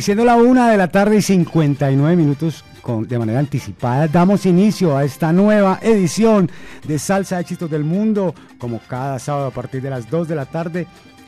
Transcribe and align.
Y 0.00 0.02
siendo 0.02 0.24
la 0.24 0.36
una 0.36 0.70
de 0.70 0.78
la 0.78 0.88
tarde 0.88 1.18
y 1.18 1.20
59 1.20 2.16
minutos 2.16 2.64
con, 2.80 3.06
de 3.06 3.18
manera 3.18 3.38
anticipada, 3.38 4.08
damos 4.08 4.46
inicio 4.46 4.96
a 4.96 5.04
esta 5.04 5.30
nueva 5.30 5.78
edición 5.82 6.50
de 6.88 6.98
Salsa 6.98 7.38
Éxitos 7.38 7.68
del 7.68 7.84
Mundo, 7.84 8.34
como 8.56 8.80
cada 8.88 9.18
sábado 9.18 9.48
a 9.48 9.50
partir 9.50 9.82
de 9.82 9.90
las 9.90 10.08
2 10.08 10.26
de 10.26 10.34
la 10.34 10.46
tarde, 10.46 10.86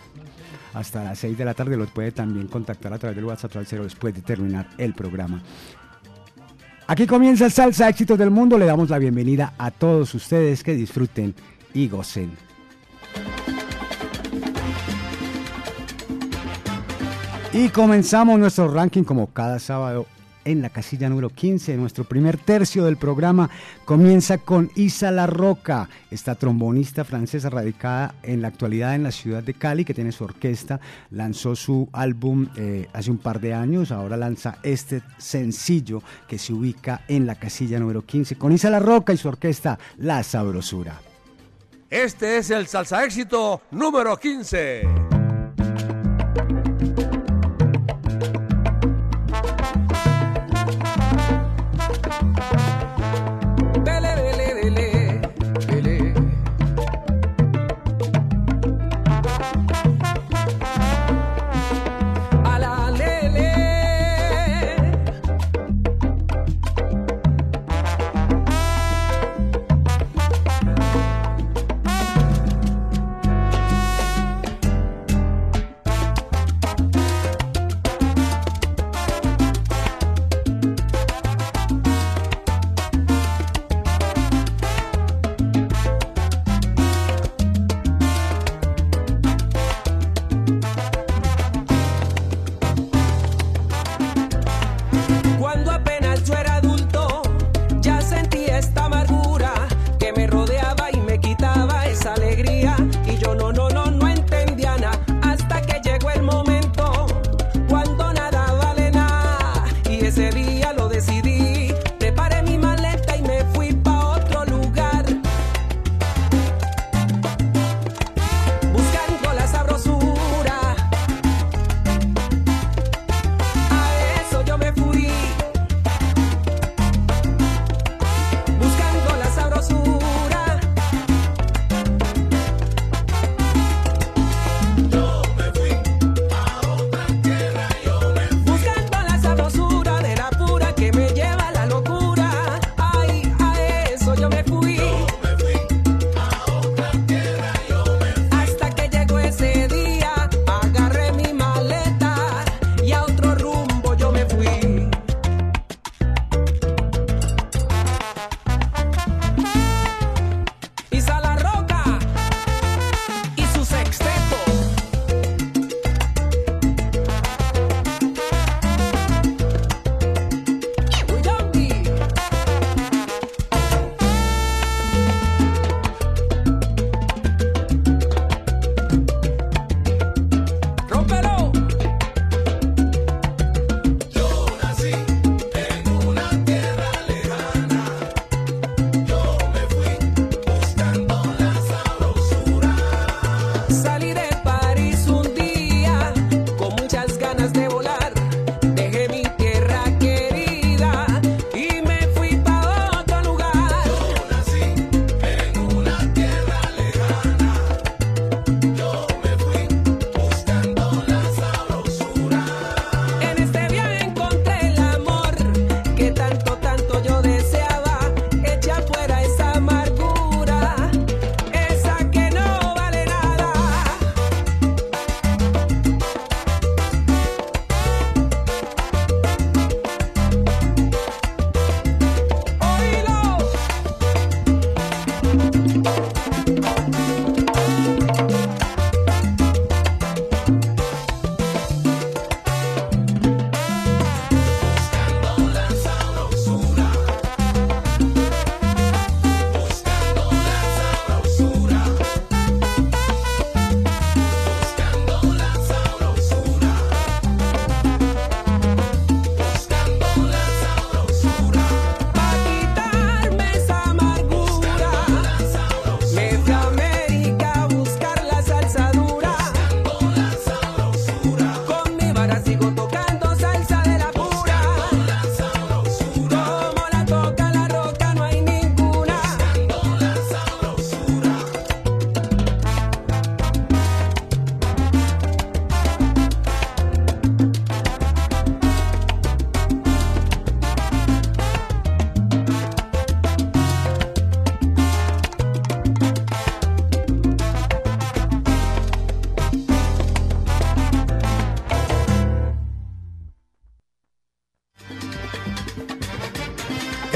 Hasta 0.74 1.04
las 1.04 1.20
6 1.20 1.38
de 1.38 1.46
la 1.46 1.54
tarde 1.54 1.78
los 1.78 1.92
puede 1.92 2.12
también 2.12 2.48
contactar 2.48 2.94
a 2.94 2.98
través 2.98 3.16
del 3.16 3.26
WhatsApp 3.26 3.58
al 3.58 3.68
cero 3.68 3.84
después 3.84 4.14
de 4.14 4.22
terminar 4.22 4.70
el 4.78 4.94
programa. 4.94 5.42
Aquí 6.88 7.08
comienza 7.08 7.50
Salsa 7.50 7.88
Éxitos 7.88 8.18
del 8.18 8.32
Mundo. 8.32 8.58
Le 8.58 8.66
damos 8.66 8.90
la 8.90 9.00
bienvenida 9.00 9.54
a 9.58 9.72
todos 9.72 10.14
ustedes 10.14 10.62
que 10.62 10.74
disfruten 10.74 11.34
y 11.74 11.88
gocen. 11.88 12.32
Y 17.54 17.68
comenzamos 17.70 18.40
nuestro 18.40 18.70
ranking 18.70 19.04
como 19.04 19.28
cada 19.28 19.60
sábado 19.60 20.08
en 20.46 20.62
la 20.62 20.70
casilla 20.70 21.10
número 21.10 21.30
15. 21.30 21.76
Nuestro 21.78 22.04
primer 22.04 22.38
tercio 22.38 22.86
del 22.86 22.98
programa 22.98 23.50
comienza 23.86 24.38
con 24.38 24.72
Isa 24.76 25.12
La 25.12 25.28
Roca, 25.28 25.90
esta 26.10 26.36
trombonista 26.36 27.04
francesa 27.04 27.50
radicada 27.50 28.16
en 28.24 28.42
la 28.42 28.48
actualidad 28.48 28.96
en 28.96 29.04
la 29.04 29.12
ciudad 29.12 29.44
de 29.44 29.54
Cali, 29.54 29.86
que 29.86 29.94
tiene 29.94 30.12
su 30.12 30.24
orquesta. 30.24 30.80
Lanzó 31.10 31.56
su 31.56 31.90
álbum 31.92 32.48
eh, 32.56 32.88
hace 32.94 33.12
un 33.12 33.18
par 33.18 33.40
de 33.40 33.54
años, 33.54 33.92
ahora 33.92 34.18
lanza 34.18 34.58
este 34.64 35.02
sencillo 35.18 36.02
que 36.28 36.38
se 36.38 36.54
ubica 36.54 37.02
en 37.08 37.26
la 37.26 37.36
casilla 37.36 37.80
número 37.80 38.06
15 38.06 38.38
con 38.38 38.52
Isa 38.52 38.70
La 38.70 38.80
Roca 38.80 39.14
y 39.14 39.18
su 39.18 39.28
orquesta 39.28 39.78
La 39.98 40.24
Sabrosura. 40.24 41.11
Este 41.92 42.38
es 42.38 42.50
el 42.52 42.68
salsa 42.68 43.04
éxito 43.04 43.64
número 43.70 44.16
15. 44.16 45.21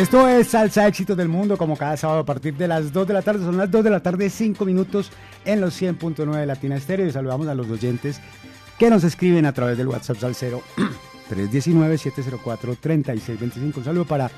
Esto 0.06 0.30
es 0.30 0.50
Salsa 0.50 0.88
Éxitos 0.88 1.18
del 1.18 1.30
Mundo, 1.30 1.58
como 1.58 1.76
cada 1.76 1.98
sábado 1.98 2.20
a 2.20 2.26
partir 2.26 2.56
de 2.56 2.68
las 2.68 2.94
2 2.94 3.08
de 3.08 3.14
la 3.16 3.24
tarde. 3.24 3.44
Son 3.44 3.58
las 3.58 3.72
2 3.72 3.84
de 3.84 3.90
la 3.90 4.02
tarde, 4.02 4.30
5 4.30 4.64
minutos 4.64 5.10
en 5.46 5.60
los 5.60 5.82
100.9 5.82 6.32
de 6.32 6.46
Latina 6.46 6.76
Estéreo. 6.76 7.08
Y 7.08 7.12
saludamos 7.12 7.48
a 7.48 7.56
los 7.56 7.68
oyentes 7.72 8.22
que 8.78 8.92
nos 8.92 9.04
escriben 9.04 9.48
a 9.48 9.52
través 9.52 9.80
del 9.80 9.88
WhatsApp 9.88 10.18
Salcero 10.18 10.62
319-704-3625. 11.32 13.74
Un 13.78 13.84
saludo 13.84 14.06
para 14.06 14.30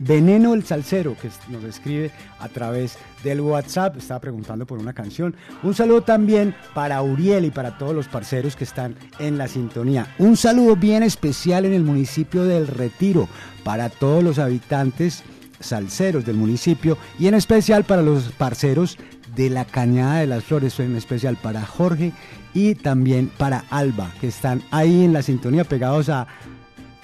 Veneno 0.00 0.52
el 0.52 0.64
Salcero, 0.64 1.16
que 1.18 1.30
nos 1.48 1.64
escribe 1.64 2.10
a 2.38 2.50
través 2.50 2.98
del 3.26 3.40
WhatsApp, 3.40 3.96
estaba 3.96 4.20
preguntando 4.20 4.66
por 4.66 4.78
una 4.78 4.92
canción. 4.92 5.34
Un 5.62 5.74
saludo 5.74 6.02
también 6.02 6.54
para 6.74 7.02
Uriel 7.02 7.44
y 7.44 7.50
para 7.50 7.76
todos 7.76 7.94
los 7.94 8.08
parceros 8.08 8.56
que 8.56 8.64
están 8.64 8.96
en 9.18 9.36
la 9.36 9.48
sintonía. 9.48 10.14
Un 10.18 10.36
saludo 10.36 10.76
bien 10.76 11.02
especial 11.02 11.64
en 11.64 11.72
el 11.72 11.82
municipio 11.82 12.44
del 12.44 12.66
Retiro 12.66 13.28
para 13.64 13.88
todos 13.88 14.22
los 14.22 14.38
habitantes 14.38 15.24
salseros 15.60 16.24
del 16.24 16.36
municipio 16.36 16.96
y 17.18 17.26
en 17.26 17.34
especial 17.34 17.84
para 17.84 18.02
los 18.02 18.24
parceros 18.32 18.98
de 19.34 19.50
la 19.50 19.64
Cañada 19.64 20.20
de 20.20 20.26
las 20.26 20.44
Flores, 20.44 20.78
en 20.80 20.96
especial 20.96 21.36
para 21.36 21.66
Jorge 21.66 22.12
y 22.54 22.74
también 22.74 23.30
para 23.36 23.64
Alba, 23.70 24.12
que 24.20 24.28
están 24.28 24.62
ahí 24.70 25.04
en 25.04 25.12
la 25.12 25.22
sintonía 25.22 25.64
pegados 25.64 26.08
a 26.08 26.26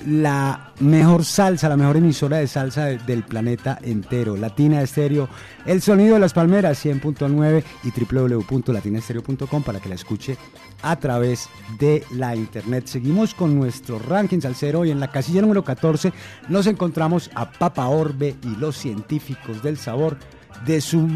la 0.06 0.72
mejor 0.80 1.24
salsa, 1.24 1.68
la 1.68 1.76
mejor 1.76 1.96
emisora 1.96 2.38
de 2.38 2.46
salsa 2.46 2.86
del 2.86 3.22
planeta 3.22 3.78
entero. 3.82 4.36
Latina 4.36 4.82
Estéreo, 4.82 5.28
el 5.66 5.82
sonido 5.82 6.14
de 6.14 6.20
las 6.20 6.32
palmeras 6.32 6.84
100.9 6.84 7.62
y 7.84 8.14
www.latinaestereo.com 8.14 9.62
para 9.62 9.80
que 9.80 9.88
la 9.88 9.94
escuche 9.94 10.36
a 10.82 10.96
través 10.96 11.48
de 11.78 12.04
la 12.10 12.34
internet. 12.34 12.86
Seguimos 12.86 13.34
con 13.34 13.54
nuestro 13.54 13.98
ranking 13.98 14.40
salsero 14.40 14.84
y 14.84 14.90
en 14.90 15.00
la 15.00 15.10
casilla 15.10 15.42
número 15.42 15.64
14 15.64 16.12
nos 16.48 16.66
encontramos 16.66 17.30
a 17.34 17.50
Papa 17.50 17.86
Orbe 17.86 18.36
y 18.42 18.56
los 18.56 18.76
científicos 18.76 19.62
del 19.62 19.78
sabor 19.78 20.18
de 20.66 20.80
su 20.80 21.08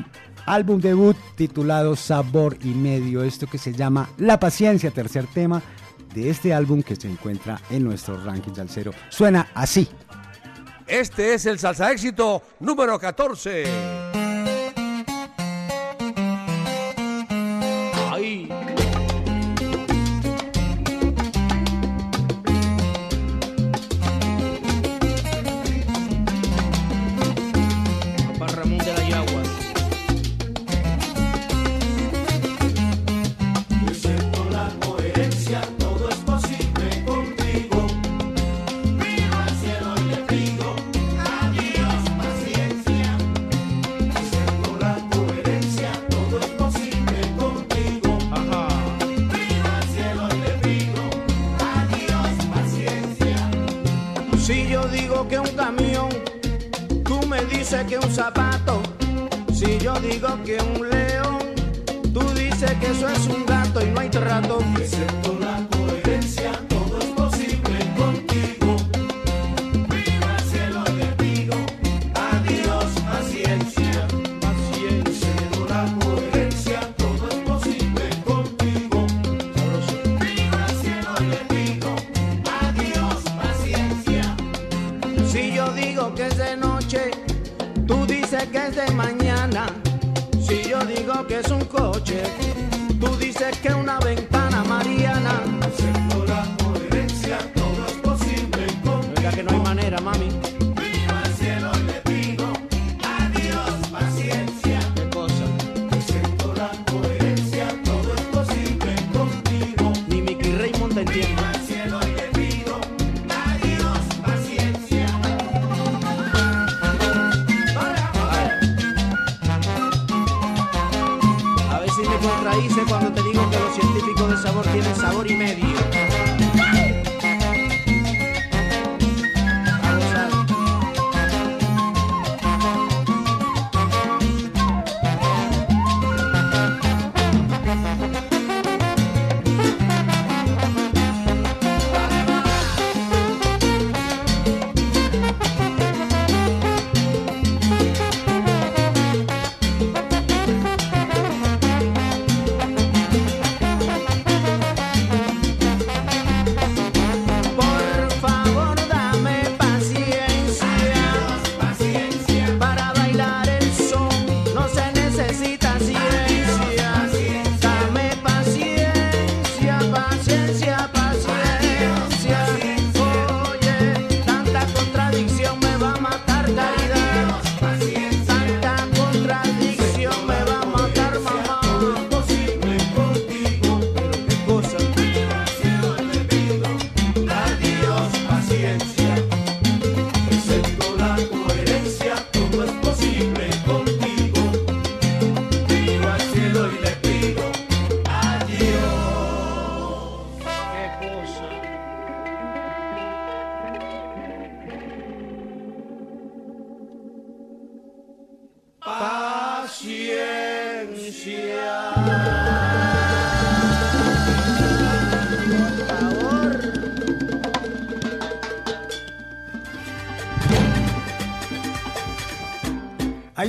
álbum 0.46 0.80
debut 0.80 1.16
titulado 1.34 1.96
Sabor 1.96 2.56
y 2.62 2.68
Medio, 2.68 3.24
esto 3.24 3.46
que 3.46 3.58
se 3.58 3.72
llama 3.72 4.08
La 4.18 4.38
Paciencia, 4.38 4.90
tercer 4.90 5.26
tema 5.26 5.62
de 6.16 6.30
este 6.30 6.54
álbum 6.54 6.82
que 6.82 6.96
se 6.96 7.08
encuentra 7.08 7.60
en 7.68 7.84
nuestro 7.84 8.22
ranking 8.24 8.54
salsero. 8.54 8.92
Suena 9.10 9.50
así. 9.54 9.86
Este 10.86 11.34
es 11.34 11.44
el 11.44 11.58
salsa 11.58 11.92
éxito 11.92 12.42
número 12.60 12.98
14. 12.98 14.25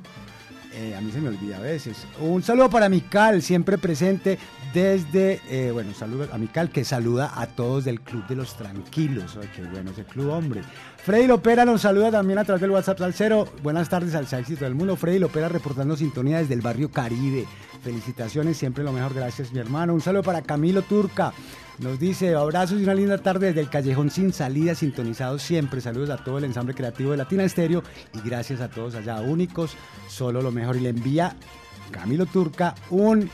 Eh, 0.73 0.93
a 0.93 0.99
mí 0.99 1.13
se 1.13 1.21
me 1.21 1.29
olvida 1.29 1.55
a 1.57 1.61
veces. 1.61 2.05
Un 2.19 2.43
saludo 2.43 2.69
para 2.69 2.89
Mical, 2.89 3.41
siempre 3.41 3.77
presente 3.77 4.37
desde, 4.75 5.39
eh, 5.49 5.71
bueno, 5.71 5.93
saludo 5.93 6.27
a 6.33 6.37
Mical 6.37 6.69
que 6.69 6.83
saluda 6.83 7.31
a 7.33 7.47
todos 7.47 7.85
del 7.85 8.01
Club 8.01 8.27
de 8.27 8.35
los 8.35 8.57
Tranquilos. 8.57 9.37
Ay, 9.41 9.49
qué 9.55 9.63
bueno 9.63 9.91
ese 9.91 10.03
club, 10.03 10.31
hombre. 10.31 10.63
Freddy 10.97 11.27
Lopera 11.27 11.63
nos 11.63 11.79
saluda 11.79 12.11
también 12.11 12.39
a 12.39 12.43
través 12.43 12.59
del 12.59 12.71
WhatsApp 12.71 12.99
Salcero. 12.99 13.47
Buenas 13.63 13.87
tardes 13.87 14.13
al 14.15 14.27
éxito 14.37 14.65
del 14.65 14.75
mundo. 14.75 14.97
Freddy 14.97 15.17
Lopera 15.17 15.47
reportando 15.47 15.95
sintonía 15.95 16.39
desde 16.39 16.55
el 16.55 16.61
barrio 16.61 16.91
Caribe. 16.91 17.45
Felicitaciones, 17.83 18.57
siempre 18.57 18.83
lo 18.83 18.91
mejor. 18.91 19.13
Gracias, 19.13 19.53
mi 19.53 19.59
hermano. 19.59 19.93
Un 19.93 20.01
saludo 20.01 20.23
para 20.23 20.41
Camilo 20.41 20.81
Turca. 20.81 21.31
Nos 21.79 21.97
dice 21.97 22.35
abrazos 22.35 22.81
y 22.81 22.83
una 22.83 22.95
linda 22.95 23.17
tarde 23.17 23.47
desde 23.47 23.61
el 23.61 23.69
Callejón 23.69 24.11
Sin 24.11 24.33
Salida, 24.33 24.75
sintonizado 24.75 25.39
siempre. 25.39 25.79
Saludos 25.79 26.09
a 26.09 26.17
todo 26.17 26.37
el 26.37 26.43
ensamble 26.43 26.75
creativo 26.75 27.11
de 27.11 27.17
Latina 27.17 27.45
Estéreo 27.45 27.81
y 28.13 28.27
gracias 28.27 28.59
a 28.59 28.69
todos 28.69 28.95
allá 28.95 29.21
únicos. 29.21 29.77
Solo 30.09 30.41
lo 30.41 30.51
mejor. 30.51 30.75
Y 30.75 30.81
le 30.81 30.89
envía 30.89 31.33
Camilo 31.91 32.25
Turca 32.25 32.75
un 32.89 33.29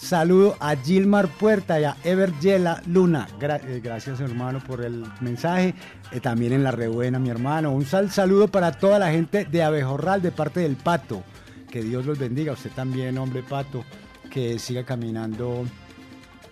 saludo 0.00 0.56
a 0.60 0.76
Gilmar 0.76 1.28
Puerta 1.28 1.80
y 1.80 1.84
a 1.84 1.96
Evergela 2.04 2.82
Luna. 2.86 3.28
Eh, 3.40 3.80
gracias 3.82 4.20
hermano 4.20 4.60
por 4.60 4.84
el 4.84 5.04
mensaje. 5.20 5.74
Eh, 6.12 6.20
también 6.20 6.52
en 6.52 6.64
la 6.64 6.70
rebuena 6.70 7.18
mi 7.18 7.30
hermano. 7.30 7.72
Un 7.72 7.84
sal 7.84 8.10
saludo 8.10 8.48
para 8.48 8.72
toda 8.72 8.98
la 8.98 9.10
gente 9.10 9.44
de 9.44 9.62
Abejorral 9.62 10.22
de 10.22 10.30
parte 10.30 10.60
del 10.60 10.76
Pato. 10.76 11.22
Que 11.70 11.82
Dios 11.82 12.06
los 12.06 12.18
bendiga. 12.18 12.52
Usted 12.52 12.70
también, 12.70 13.18
hombre 13.18 13.42
Pato. 13.42 13.84
Que 14.30 14.58
siga 14.58 14.84
caminando 14.84 15.64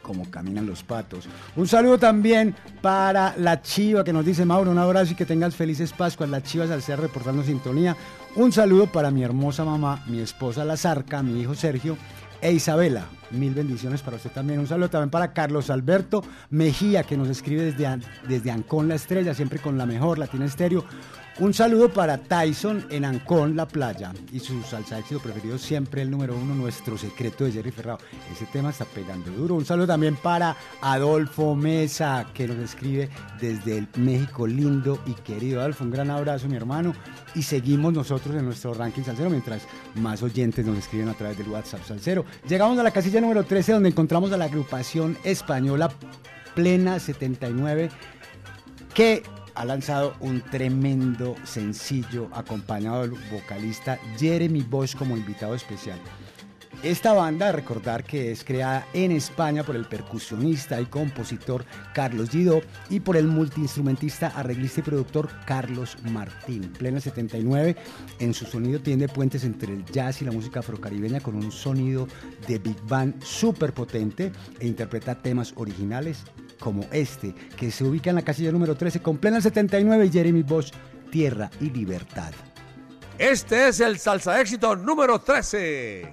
como 0.03 0.31
caminan 0.31 0.67
los 0.67 0.85
patos. 0.85 1.29
Un 1.57 1.67
saludo 1.67 1.99
también 1.99 2.55
para 2.81 3.35
la 3.39 3.61
chiva 3.61 4.05
que 4.05 4.13
nos 4.13 4.25
dice 4.25 4.45
Mauro, 4.45 4.71
un 4.71 4.79
abrazo 4.79 5.13
y 5.13 5.17
que 5.17 5.27
tengas 5.27 5.57
felices 5.57 5.93
Pascuas. 5.93 6.31
La 6.31 6.45
chiva 6.45 6.65
al 6.65 6.83
reportando 6.97 7.43
sintonía. 7.43 7.97
Un 8.37 8.53
saludo 8.53 8.87
para 8.87 9.11
mi 9.11 9.25
hermosa 9.25 9.65
mamá, 9.65 10.05
mi 10.07 10.21
esposa 10.21 10.65
La 10.65 10.77
Zarca, 10.77 11.25
mi 11.25 11.41
hijo 11.41 11.57
Sergio 11.57 11.97
e 12.41 12.53
Isabela. 12.53 13.05
Mil 13.31 13.55
bendiciones 13.55 14.03
para 14.03 14.17
usted 14.17 14.31
también. 14.31 14.61
Un 14.61 14.67
saludo 14.67 14.91
también 14.91 15.11
para 15.11 15.33
Carlos 15.33 15.71
Alberto 15.71 16.23
Mejía, 16.51 17.03
que 17.03 17.17
nos 17.17 17.29
escribe 17.29 17.65
desde, 17.65 17.99
desde 18.29 18.51
Ancón 18.51 18.89
La 18.89 18.95
Estrella, 18.95 19.35
siempre 19.35 19.59
con 19.59 19.77
la 19.77 19.87
mejor, 19.87 20.19
Latina 20.19 20.45
Estéreo. 20.45 20.85
Un 21.39 21.53
saludo 21.53 21.91
para 21.91 22.17
Tyson 22.17 22.87
en 22.89 23.05
Ancón, 23.05 23.57
la 23.57 23.69
playa, 23.69 24.11
y 24.33 24.41
su 24.41 24.63
salsa 24.63 24.99
éxito 24.99 25.21
preferido, 25.21 25.59
siempre 25.59 26.01
el 26.01 26.11
número 26.11 26.35
uno, 26.35 26.55
nuestro 26.55 26.97
secreto 26.97 27.45
de 27.45 27.53
Jerry 27.53 27.73
Ferrao. 27.73 27.99
Ese 28.33 28.47
tema 28.47 28.71
está 28.71 28.87
pegando 28.87 29.31
duro. 29.31 29.55
Un 29.55 29.67
saludo 29.67 29.89
también 29.89 30.17
para 30.17 30.57
Adolfo 30.81 31.55
Mesa, 31.55 32.27
que 32.33 32.49
nos 32.49 32.57
escribe 32.57 33.11
desde 33.39 33.77
el 33.77 33.89
México 33.97 34.47
lindo 34.47 34.99
y 35.05 35.13
querido. 35.13 35.61
Adolfo, 35.61 35.85
un 35.85 35.91
gran 35.91 36.11
abrazo, 36.11 36.49
mi 36.49 36.57
hermano. 36.57 36.95
Y 37.35 37.43
seguimos 37.43 37.93
nosotros 37.93 38.35
en 38.35 38.47
nuestro 38.47 38.73
ranking 38.73 39.03
salsero, 39.03 39.29
mientras 39.29 39.61
más 39.95 40.23
oyentes 40.23 40.65
nos 40.65 40.79
escriben 40.79 41.11
a 41.11 41.15
través 41.15 41.37
del 41.37 41.49
WhatsApp 41.49 41.85
salsero. 41.85 42.25
Llegamos 42.49 42.79
a 42.79 42.83
la 42.83 42.93
casilla 42.93 43.21
número 43.21 43.45
13, 43.45 43.73
donde 43.73 43.91
encontramos 43.91 44.33
a 44.33 44.39
la 44.39 44.47
agrupación 44.47 45.19
española 45.23 45.91
Plena 46.55 46.99
79, 46.99 47.91
que 48.95 49.23
ha 49.57 49.65
lanzado 49.65 50.15
un 50.21 50.43
tremendo 50.43 51.35
sencillo 51.45 52.29
acompañado 52.33 53.03
del 53.03 53.13
vocalista 53.31 53.99
Jeremy 54.19 54.63
Bosch 54.63 54.95
como 54.95 55.17
invitado 55.17 55.55
especial. 55.55 55.99
Esta 56.83 57.15
banda, 57.15 57.53
recordar 57.53 58.05
que 58.05 58.31
es 58.31 58.45
creada 58.45 58.87
en 58.93 59.11
España 59.11 59.65
por 59.65 59.77
el 59.77 59.87
percusionista 59.87 60.79
y 60.79 60.85
compositor 60.85 61.65
Carlos 61.95 62.31
Guido 62.31 62.61
y 62.91 63.01
por 63.01 63.17
el 63.17 63.27
multiinstrumentista, 63.27 64.29
arreglista 64.29 64.81
y 64.81 64.83
productor 64.85 65.31
Carlos 65.47 65.97
Martín. 66.13 66.71
Plena 66.79 67.01
79, 67.01 67.77
en 68.21 68.35
su 68.35 68.45
sonido 68.45 68.79
tiende 68.81 69.09
puentes 69.09 69.43
entre 69.45 69.73
el 69.73 69.87
jazz 69.87 70.21
y 70.21 70.27
la 70.27 70.33
música 70.33 70.61
afrocaribeña 70.61 71.21
con 71.21 71.35
un 71.35 71.51
sonido 71.51 72.07
de 72.47 72.59
big 72.59 72.81
band 72.83 73.25
súper 73.25 73.73
potente 73.73 74.31
e 74.61 74.67
interpreta 74.67 75.15
temas 75.15 75.55
originales 75.57 76.25
como 76.59 76.87
este, 76.93 77.35
que 77.57 77.71
se 77.71 77.85
ubica 77.85 78.11
en 78.11 78.17
la 78.17 78.23
casilla 78.23 78.53
número 78.53 78.75
13 78.75 79.01
con 79.01 79.19
Plena 79.19 79.41
79 79.41 80.07
y 80.07 80.11
Jeremy 80.11 80.43
Bosch, 80.43 80.73
Tierra 81.11 81.51
y 81.61 81.71
Libertad. 81.71 82.33
Este 83.19 83.69
es 83.69 83.81
el 83.81 83.99
salsa 83.99 84.41
éxito 84.41 84.77
número 84.77 85.19
13. 85.19 86.11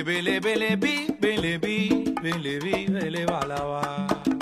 Bele 0.00 0.40
bele 0.40 0.76
bi 0.82 0.94
bele 1.20 1.58
bi 1.60 1.76
bele 2.22 2.54
bi 2.64 2.88
bele 2.94 3.26
balaba. 3.26 4.41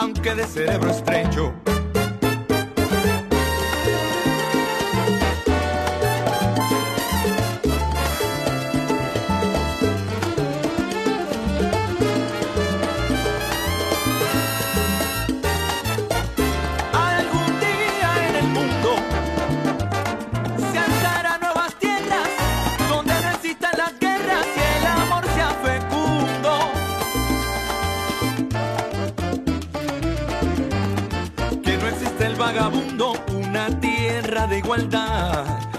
Aunque 0.00 0.32
de 0.32 0.46
cerebro 0.46 0.90
estrecho 0.90 1.52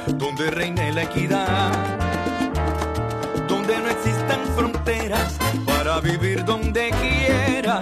donde 0.08 0.52
reine 0.52 0.92
la 0.92 1.04
equidad, 1.04 1.72
donde 3.48 3.78
no 3.80 3.90
existan 3.90 4.46
fronteras 4.56 5.38
para 5.66 6.02
vivir 6.02 6.44
donde 6.44 6.92
quiera. 7.02 7.80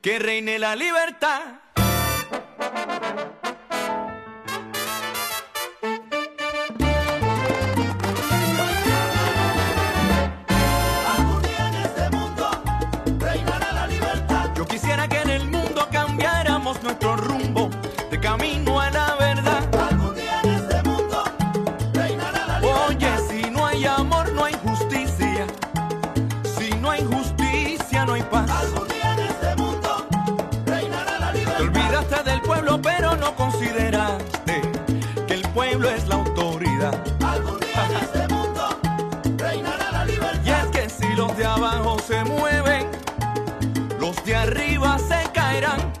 Que 0.00 0.18
reine 0.18 0.58
la 0.58 0.74
libertad. 0.74 1.67
Abajo 41.58 41.98
se 41.98 42.24
mueven, 42.24 42.86
los 43.98 44.24
de 44.24 44.36
arriba 44.36 44.96
se 44.96 45.28
caerán. 45.32 45.92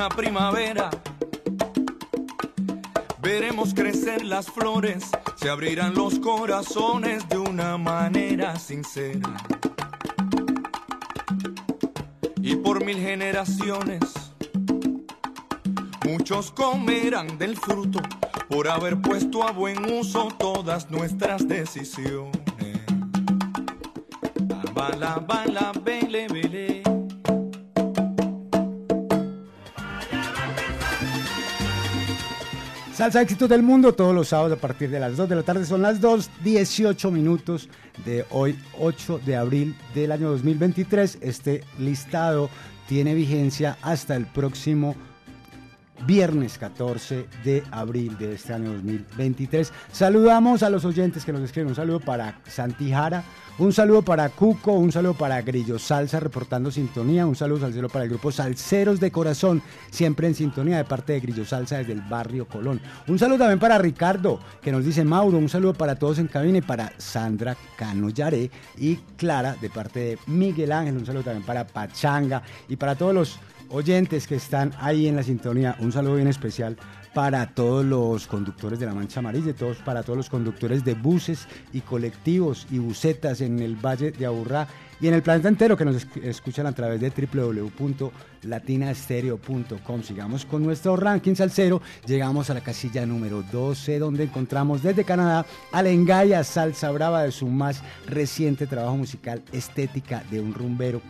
Una 0.00 0.08
primavera. 0.08 0.88
Veremos 3.20 3.74
crecer 3.74 4.24
las 4.24 4.46
flores, 4.46 5.04
se 5.36 5.50
abrirán 5.50 5.94
los 5.94 6.18
corazones 6.20 7.28
de 7.28 7.36
una 7.36 7.76
manera 7.76 8.58
sincera. 8.58 9.36
Y 12.40 12.56
por 12.56 12.82
mil 12.82 12.96
generaciones, 12.96 14.00
muchos 16.06 16.50
comerán 16.50 17.36
del 17.36 17.58
fruto 17.58 18.00
por 18.48 18.68
haber 18.68 19.02
puesto 19.02 19.46
a 19.46 19.52
buen 19.52 19.84
uso 19.84 20.28
todas 20.38 20.90
nuestras 20.90 21.46
decisiones. 21.46 22.40
Bala, 24.72 25.22
bala, 25.28 25.72
bele, 25.84 26.26
bele. 26.28 26.79
Salsa 33.00 33.22
éxitos 33.22 33.48
del 33.48 33.62
mundo 33.62 33.94
todos 33.94 34.14
los 34.14 34.28
sábados 34.28 34.58
a 34.58 34.60
partir 34.60 34.90
de 34.90 35.00
las 35.00 35.16
2 35.16 35.26
de 35.30 35.34
la 35.36 35.42
tarde. 35.42 35.64
Son 35.64 35.80
las 35.80 36.02
2, 36.02 36.28
18 36.44 37.10
minutos 37.10 37.70
de 38.04 38.26
hoy, 38.28 38.58
8 38.78 39.22
de 39.24 39.36
abril 39.36 39.74
del 39.94 40.12
año 40.12 40.28
2023. 40.28 41.16
Este 41.22 41.64
listado 41.78 42.50
tiene 42.88 43.14
vigencia 43.14 43.78
hasta 43.80 44.16
el 44.16 44.26
próximo 44.26 44.96
viernes 46.06 46.58
14 46.58 47.26
de 47.44 47.62
abril 47.70 48.16
de 48.18 48.34
este 48.34 48.52
año 48.52 48.72
2023. 48.72 49.72
Saludamos 49.92 50.62
a 50.62 50.70
los 50.70 50.84
oyentes 50.84 51.24
que 51.24 51.32
nos 51.32 51.42
escriben. 51.42 51.68
Un 51.68 51.74
saludo 51.74 52.00
para 52.00 52.40
Santi 52.46 52.90
Jara, 52.90 53.24
un 53.60 53.74
saludo 53.74 54.00
para 54.00 54.30
Cuco, 54.30 54.72
un 54.72 54.90
saludo 54.90 55.12
para 55.12 55.42
Grillo 55.42 55.78
Salsa 55.78 56.18
reportando 56.18 56.70
sintonía, 56.70 57.26
un 57.26 57.36
saludo 57.36 57.60
salsero 57.60 57.90
para 57.90 58.04
el 58.04 58.10
grupo 58.10 58.32
Salseros 58.32 59.00
de 59.00 59.10
Corazón, 59.10 59.60
siempre 59.90 60.26
en 60.26 60.34
sintonía 60.34 60.78
de 60.78 60.84
parte 60.84 61.12
de 61.12 61.20
Grillo 61.20 61.44
Salsa 61.44 61.76
desde 61.76 61.92
el 61.92 62.00
barrio 62.00 62.48
Colón. 62.48 62.80
Un 63.06 63.18
saludo 63.18 63.40
también 63.40 63.58
para 63.58 63.76
Ricardo, 63.76 64.40
que 64.62 64.72
nos 64.72 64.84
dice 64.84 65.04
Mauro, 65.04 65.36
un 65.36 65.50
saludo 65.50 65.74
para 65.74 65.96
todos 65.96 66.18
en 66.18 66.28
cabina 66.28 66.56
y 66.56 66.62
para 66.62 66.92
Sandra 66.96 67.54
Cano 67.76 68.08
Yaré 68.08 68.50
y 68.78 68.96
Clara 69.18 69.54
de 69.60 69.68
parte 69.68 70.00
de 70.00 70.18
Miguel 70.26 70.72
Ángel, 70.72 70.96
un 70.96 71.04
saludo 71.04 71.24
también 71.24 71.44
para 71.44 71.66
Pachanga 71.66 72.42
y 72.66 72.76
para 72.76 72.94
todos 72.94 73.14
los 73.14 73.40
oyentes 73.70 74.26
que 74.26 74.34
están 74.36 74.72
ahí 74.78 75.06
en 75.06 75.16
la 75.16 75.22
sintonía, 75.22 75.76
un 75.80 75.92
saludo 75.92 76.16
bien 76.16 76.28
especial 76.28 76.76
para 77.14 77.46
todos 77.54 77.84
los 77.84 78.26
conductores 78.28 78.78
de 78.78 78.86
la 78.86 78.94
Mancha 78.94 79.18
Amarilla, 79.20 79.52
todos, 79.54 79.78
para 79.78 80.02
todos 80.04 80.16
los 80.16 80.30
conductores 80.30 80.84
de 80.84 80.94
buses 80.94 81.48
y 81.72 81.80
colectivos 81.80 82.66
y 82.70 82.78
busetas 82.78 83.40
en 83.40 83.58
el 83.60 83.74
Valle 83.74 84.12
de 84.12 84.26
Aburrá 84.26 84.68
y 85.00 85.08
en 85.08 85.14
el 85.14 85.22
planeta 85.22 85.48
entero 85.48 85.76
que 85.76 85.84
nos 85.84 85.96
esc- 85.96 86.22
escuchan 86.22 86.66
a 86.66 86.72
través 86.72 87.00
de 87.00 87.10
www.latinastereo.com. 87.10 90.02
Sigamos 90.02 90.44
con 90.44 90.62
nuestro 90.62 90.94
ranking 90.96 91.34
salsero, 91.34 91.80
llegamos 92.06 92.48
a 92.50 92.54
la 92.54 92.60
casilla 92.60 93.04
número 93.06 93.42
12 93.50 93.98
donde 93.98 94.22
encontramos 94.24 94.82
desde 94.82 95.04
Canadá 95.04 95.44
a 95.72 95.82
Engaya 95.88 96.44
Salsa 96.44 96.90
Brava 96.92 97.24
de 97.24 97.32
su 97.32 97.48
más 97.48 97.82
reciente 98.06 98.66
trabajo 98.68 98.96
musical 98.96 99.42
Estética 99.52 100.22
de 100.30 100.40
un 100.40 100.54
rumbero 100.54 101.00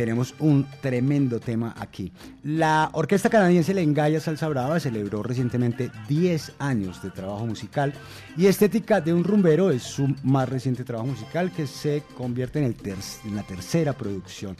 tenemos 0.00 0.34
un 0.38 0.66
tremendo 0.80 1.40
tema 1.40 1.74
aquí. 1.78 2.10
La 2.42 2.88
orquesta 2.94 3.28
canadiense 3.28 3.74
Lengaya 3.74 4.18
Salsa 4.18 4.48
Brava 4.48 4.80
celebró 4.80 5.22
recientemente 5.22 5.90
10 6.08 6.52
años 6.58 7.02
de 7.02 7.10
trabajo 7.10 7.44
musical 7.46 7.92
y 8.34 8.46
Estética 8.46 9.02
de 9.02 9.12
un 9.12 9.24
Rumbero 9.24 9.70
es 9.70 9.82
su 9.82 10.08
más 10.22 10.48
reciente 10.48 10.84
trabajo 10.84 11.08
musical 11.08 11.52
que 11.52 11.66
se 11.66 12.02
convierte 12.16 12.60
en, 12.60 12.64
el 12.64 12.74
ter- 12.76 12.96
en 13.26 13.36
la 13.36 13.42
tercera 13.42 13.92
producción. 13.92 14.56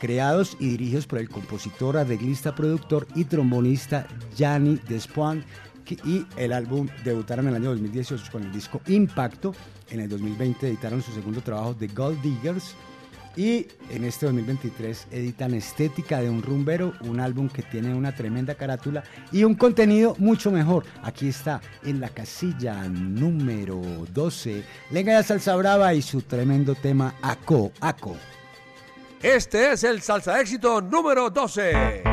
Creados 0.00 0.56
y 0.60 0.68
dirigidos 0.68 1.08
por 1.08 1.18
el 1.18 1.28
compositor, 1.28 1.96
arreglista, 1.96 2.54
productor 2.54 3.08
y 3.16 3.24
trombonista 3.24 4.06
Gianni 4.36 4.78
Despoin, 4.88 5.42
y 6.04 6.24
el 6.36 6.52
álbum 6.52 6.86
debutaron 7.02 7.46
en 7.46 7.54
el 7.54 7.62
año 7.62 7.70
2018 7.70 8.30
con 8.30 8.44
el 8.44 8.52
disco 8.52 8.80
Impacto. 8.86 9.54
En 9.90 9.98
el 10.00 10.08
2020 10.08 10.68
editaron 10.68 11.02
su 11.02 11.10
segundo 11.12 11.40
trabajo, 11.40 11.74
The 11.74 11.88
Gold 11.88 12.20
Diggers. 12.22 12.76
Y 13.38 13.68
en 13.90 14.02
este 14.02 14.26
2023 14.26 15.06
editan 15.12 15.54
Estética 15.54 16.20
de 16.20 16.28
un 16.28 16.42
Rumbero, 16.42 16.94
un 17.02 17.20
álbum 17.20 17.48
que 17.48 17.62
tiene 17.62 17.94
una 17.94 18.12
tremenda 18.12 18.56
carátula 18.56 19.04
y 19.30 19.44
un 19.44 19.54
contenido 19.54 20.16
mucho 20.18 20.50
mejor. 20.50 20.84
Aquí 21.04 21.28
está 21.28 21.60
en 21.84 22.00
la 22.00 22.08
casilla 22.08 22.88
número 22.88 23.80
12, 24.12 24.64
Lenga 24.90 25.22
Salsa 25.22 25.54
Brava 25.54 25.94
y 25.94 26.02
su 26.02 26.22
tremendo 26.22 26.74
tema 26.74 27.14
Aco, 27.22 27.70
Aco. 27.78 28.16
Este 29.22 29.70
es 29.70 29.84
el 29.84 30.02
salsa 30.02 30.40
éxito 30.40 30.80
número 30.80 31.30
12. 31.30 32.07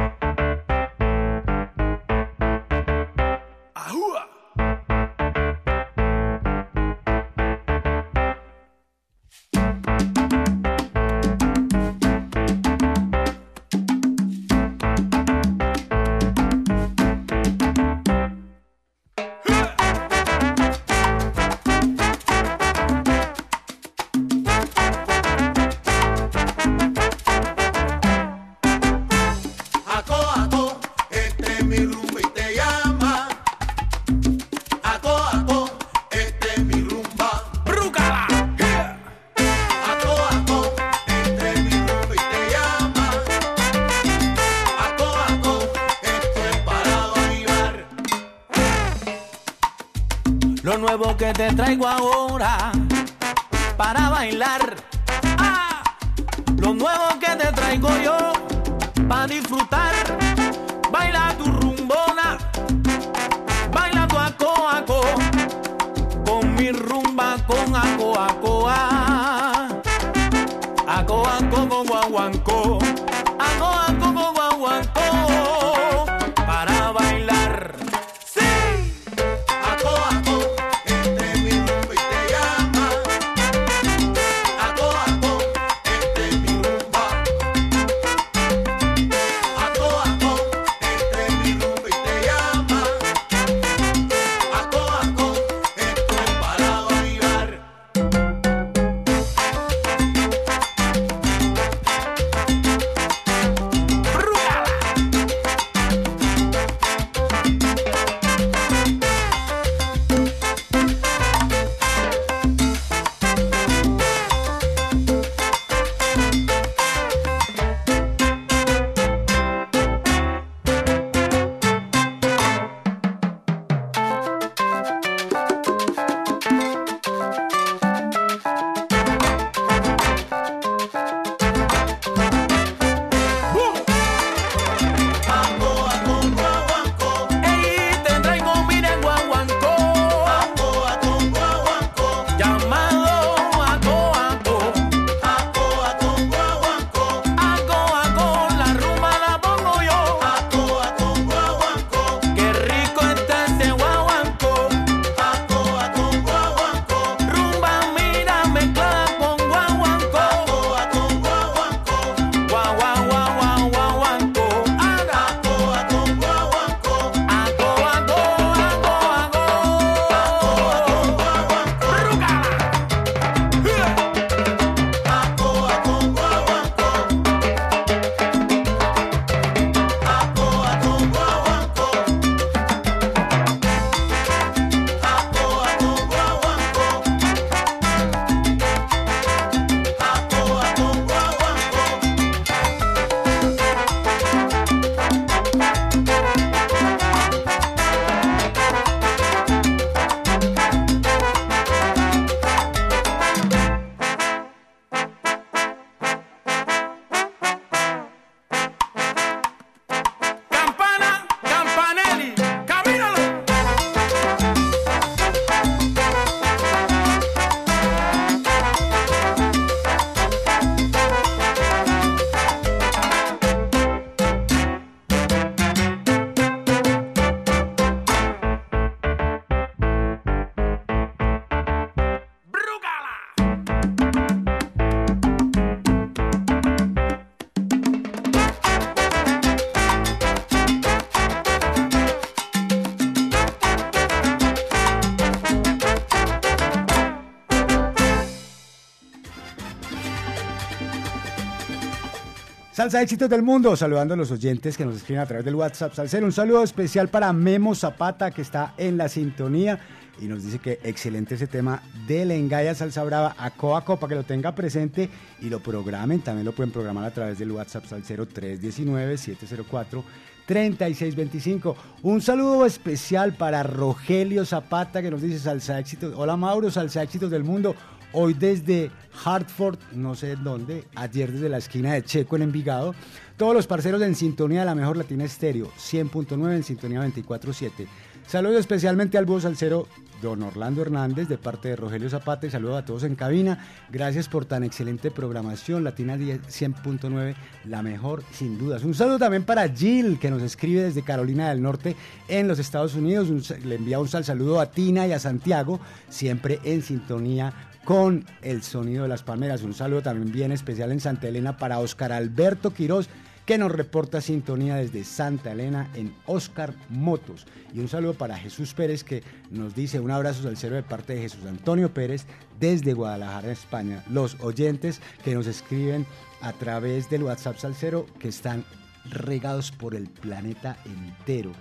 Salsa 252.85 253.01
éxitos 253.01 253.31
del 253.31 253.41
mundo, 253.41 253.75
saludando 253.75 254.13
a 254.13 254.17
los 254.17 254.29
oyentes 254.29 254.77
que 254.77 254.85
nos 254.85 254.97
escriben 254.97 255.23
a 255.23 255.25
través 255.25 255.43
del 255.43 255.55
WhatsApp. 255.55 255.95
Salcero, 255.95 256.23
un 256.23 256.31
saludo 256.31 256.61
especial 256.61 257.07
para 257.07 257.33
Memo 257.33 257.73
Zapata, 257.73 258.29
que 258.29 258.43
está 258.43 258.75
en 258.77 258.95
la 258.95 259.09
sintonía 259.09 259.79
y 260.21 260.25
nos 260.25 260.43
dice 260.43 260.59
que 260.59 260.79
excelente 260.83 261.33
ese 261.33 261.47
tema 261.47 261.81
de 262.05 262.25
Lengaya 262.25 262.75
Salsa 262.75 263.03
Brava 263.03 263.35
a 263.39 263.49
Coaco 263.49 263.97
para 263.97 264.09
que 264.09 264.15
lo 264.17 264.23
tenga 264.23 264.53
presente 264.53 265.09
y 265.41 265.49
lo 265.49 265.61
programen. 265.61 266.19
También 266.19 266.45
lo 266.45 266.53
pueden 266.53 266.71
programar 266.71 267.05
a 267.05 267.11
través 267.11 267.39
del 267.39 267.53
WhatsApp 267.53 267.85
Salcero 267.85 268.27
319-704. 268.29 270.03
3625. 270.45 271.75
Un 272.03 272.21
saludo 272.21 272.67
especial 272.67 273.33
para 273.33 273.63
Rogelio 273.63 274.45
Zapata 274.45 275.01
que 275.01 275.09
nos 275.09 275.23
dice 275.23 275.39
salsa 275.39 275.79
éxitos. 275.79 276.13
Hola 276.15 276.37
Mauro, 276.37 276.69
salsa 276.69 277.01
éxitos 277.01 277.31
del 277.31 277.43
mundo. 277.43 277.75
Hoy 278.13 278.35
desde 278.35 278.91
Hartford, 279.25 279.79
no 279.93 280.13
sé 280.13 280.35
dónde, 280.35 280.83
ayer 280.93 281.31
desde 281.31 281.49
la 281.49 281.57
esquina 281.57 281.93
de 281.93 282.03
Checo 282.03 282.35
en 282.35 282.43
Envigado. 282.43 282.93
Todos 283.37 283.55
los 283.55 283.65
parceros 283.65 284.01
en 284.03 284.13
sintonía 284.13 284.59
de 284.59 284.67
la 284.67 284.75
mejor 284.75 284.97
latina 284.97 285.23
estéreo, 285.23 285.71
100.9 285.77 286.55
en 286.55 286.63
sintonía 286.63 287.01
24.7. 287.01 287.87
Saludos 288.27 288.59
especialmente 288.59 289.17
al 289.17 289.25
búho 289.25 289.41
salsero 289.41 289.87
don 290.21 290.41
Orlando 290.43 290.81
Hernández 290.81 291.27
de 291.27 291.37
parte 291.37 291.69
de 291.69 291.75
Rogelio 291.75 292.09
Zapata 292.09 292.47
y 292.47 292.51
saludos 292.51 292.77
a 292.77 292.85
todos 292.85 293.03
en 293.03 293.15
cabina. 293.15 293.65
Gracias 293.91 294.29
por 294.29 294.45
tan 294.45 294.63
excelente 294.63 295.11
programación. 295.11 295.83
Latina 295.83 296.17
10 296.17 296.41
100.9, 296.41 297.35
la 297.65 297.81
mejor 297.81 298.23
sin 298.31 298.57
dudas. 298.57 298.83
Un 298.83 298.93
saludo 298.93 299.19
también 299.19 299.43
para 299.43 299.67
Jill 299.67 300.19
que 300.19 300.31
nos 300.31 300.41
escribe 300.41 300.81
desde 300.81 301.03
Carolina 301.03 301.49
del 301.49 301.61
Norte 301.61 301.95
en 302.27 302.47
los 302.47 302.59
Estados 302.59 302.95
Unidos. 302.95 303.29
Le 303.63 303.75
envía 303.75 303.99
un 303.99 304.07
sal 304.07 304.23
saludo 304.23 304.59
a 304.59 304.71
Tina 304.71 305.05
y 305.07 305.11
a 305.11 305.19
Santiago, 305.19 305.79
siempre 306.09 306.59
en 306.63 306.81
sintonía 306.81 307.53
con 307.85 308.25
el 308.41 308.63
sonido 308.63 309.03
de 309.03 309.09
las 309.09 309.23
palmeras. 309.23 309.61
Un 309.61 309.73
saludo 309.73 310.01
también 310.01 310.33
bien 310.33 310.51
especial 310.51 310.91
en 310.91 310.99
Santa 310.99 311.27
Elena 311.27 311.55
para 311.55 311.79
Oscar 311.79 312.11
Alberto 312.11 312.73
Quiroz 312.73 313.07
que 313.45 313.59
nos 313.59 313.71
reporta 313.71 314.21
sintonía 314.21 314.75
desde 314.75 315.03
Santa 315.03 315.51
Elena 315.51 315.91
en 315.93 316.15
Oscar 316.25 316.73
Motos. 316.89 317.45
Y 317.73 317.79
un 317.79 317.87
saludo 317.87 318.15
para 318.15 318.37
Jesús 318.37 318.73
Pérez 318.73 319.03
que 319.03 319.23
nos 319.51 319.75
dice 319.75 319.99
un 319.99 320.09
abrazo 320.09 320.41
salsero 320.41 320.75
de 320.75 320.83
parte 320.83 321.13
de 321.13 321.21
Jesús 321.21 321.45
Antonio 321.45 321.93
Pérez 321.93 322.25
desde 322.59 322.93
Guadalajara, 322.93 323.51
España. 323.51 324.03
Los 324.09 324.35
oyentes 324.41 324.99
que 325.23 325.35
nos 325.35 325.45
escriben 325.45 326.07
a 326.41 326.53
través 326.53 327.09
del 327.09 327.23
WhatsApp 327.23 327.57
salsero 327.57 328.07
que 328.17 328.29
están 328.29 328.65
regados 329.11 329.71
por 329.71 329.93
el 329.93 330.09
planeta 330.09 330.77
entero. 330.85 331.51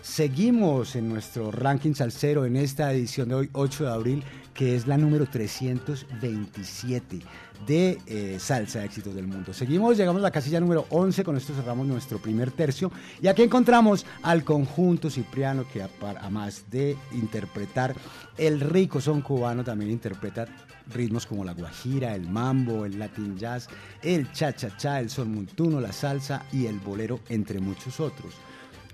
Seguimos 0.00 0.96
en 0.96 1.08
nuestro 1.08 1.50
ranking 1.50 1.94
salsero 1.94 2.44
en 2.44 2.56
esta 2.56 2.92
edición 2.92 3.30
de 3.30 3.34
hoy, 3.34 3.50
8 3.52 3.84
de 3.84 3.90
abril, 3.90 4.24
que 4.54 4.76
es 4.76 4.86
la 4.86 4.96
número 4.96 5.26
327 5.26 7.20
de 7.66 7.98
eh, 8.06 8.38
Salsa 8.38 8.84
Éxitos 8.84 9.14
del 9.14 9.26
Mundo. 9.26 9.52
Seguimos, 9.52 9.96
llegamos 9.96 10.20
a 10.20 10.22
la 10.22 10.30
casilla 10.30 10.60
número 10.60 10.86
11, 10.90 11.24
con 11.24 11.36
esto 11.36 11.52
cerramos 11.54 11.86
nuestro 11.86 12.18
primer 12.18 12.52
tercio. 12.52 12.92
Y 13.20 13.26
aquí 13.26 13.42
encontramos 13.42 14.06
al 14.22 14.44
conjunto 14.44 15.10
Cipriano, 15.10 15.66
que 15.68 15.82
además 15.82 16.64
de 16.70 16.96
interpretar 17.12 17.94
el 18.38 18.60
rico 18.60 19.00
son 19.00 19.20
cubano, 19.22 19.64
también 19.64 19.90
interpreta 19.90 20.46
ritmos 20.92 21.26
como 21.26 21.44
la 21.44 21.54
guajira, 21.54 22.14
el 22.14 22.28
mambo, 22.28 22.84
el 22.84 22.98
latin 22.98 23.36
jazz, 23.36 23.68
el 24.02 24.30
cha-cha-cha, 24.32 25.00
el 25.00 25.10
son 25.10 25.34
montuno, 25.34 25.80
la 25.80 25.92
salsa 25.92 26.44
y 26.52 26.66
el 26.66 26.78
bolero, 26.78 27.20
entre 27.28 27.58
muchos 27.58 28.00
otros. 28.00 28.34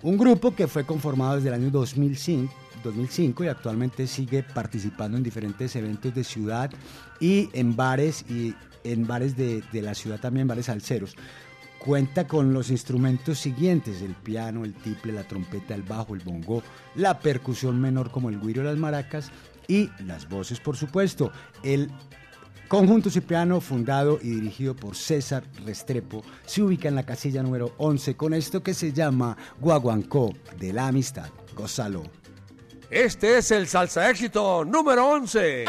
Un 0.02 0.16
grupo 0.16 0.54
que 0.54 0.66
fue 0.66 0.86
conformado 0.86 1.36
desde 1.36 1.48
el 1.48 1.54
año 1.54 1.70
2005, 1.70 2.52
2005 2.82 3.44
y 3.44 3.48
actualmente 3.48 4.06
sigue 4.06 4.42
participando 4.42 5.18
en 5.18 5.22
diferentes 5.22 5.76
eventos 5.76 6.14
de 6.14 6.24
ciudad 6.24 6.70
y 7.20 7.50
en 7.52 7.76
bares 7.76 8.24
y 8.30 8.54
en 8.82 9.06
bares 9.06 9.36
de, 9.36 9.62
de 9.72 9.82
la 9.82 9.94
ciudad 9.94 10.18
también, 10.18 10.48
bares 10.48 10.66
salseros. 10.66 11.16
Cuenta 11.78 12.26
con 12.26 12.54
los 12.54 12.70
instrumentos 12.70 13.38
siguientes, 13.38 14.00
el 14.00 14.14
piano, 14.14 14.64
el 14.64 14.72
tiple, 14.72 15.12
la 15.12 15.24
trompeta, 15.24 15.74
el 15.74 15.82
bajo, 15.82 16.14
el 16.14 16.20
bongo, 16.20 16.62
la 16.94 17.20
percusión 17.20 17.78
menor 17.78 18.10
como 18.10 18.30
el 18.30 18.40
guiro 18.40 18.62
las 18.62 18.78
maracas 18.78 19.30
y 19.68 19.90
las 20.06 20.28
voces, 20.30 20.60
por 20.60 20.76
supuesto. 20.76 21.30
El 21.62 21.90
Conjunto 22.70 23.10
Cipriano, 23.10 23.60
fundado 23.60 24.20
y 24.22 24.28
dirigido 24.28 24.76
por 24.76 24.94
César 24.94 25.42
Restrepo, 25.66 26.22
se 26.46 26.62
ubica 26.62 26.86
en 26.86 26.94
la 26.94 27.04
casilla 27.04 27.42
número 27.42 27.74
11 27.78 28.14
con 28.14 28.32
esto 28.32 28.62
que 28.62 28.74
se 28.74 28.92
llama 28.92 29.36
Guaguancó 29.58 30.32
de 30.56 30.72
la 30.72 30.86
Amistad. 30.86 31.30
Gózalo. 31.56 32.04
Este 32.88 33.38
es 33.38 33.50
el 33.50 33.66
salsa 33.66 34.08
éxito 34.08 34.64
número 34.64 35.04
11. 35.04 35.64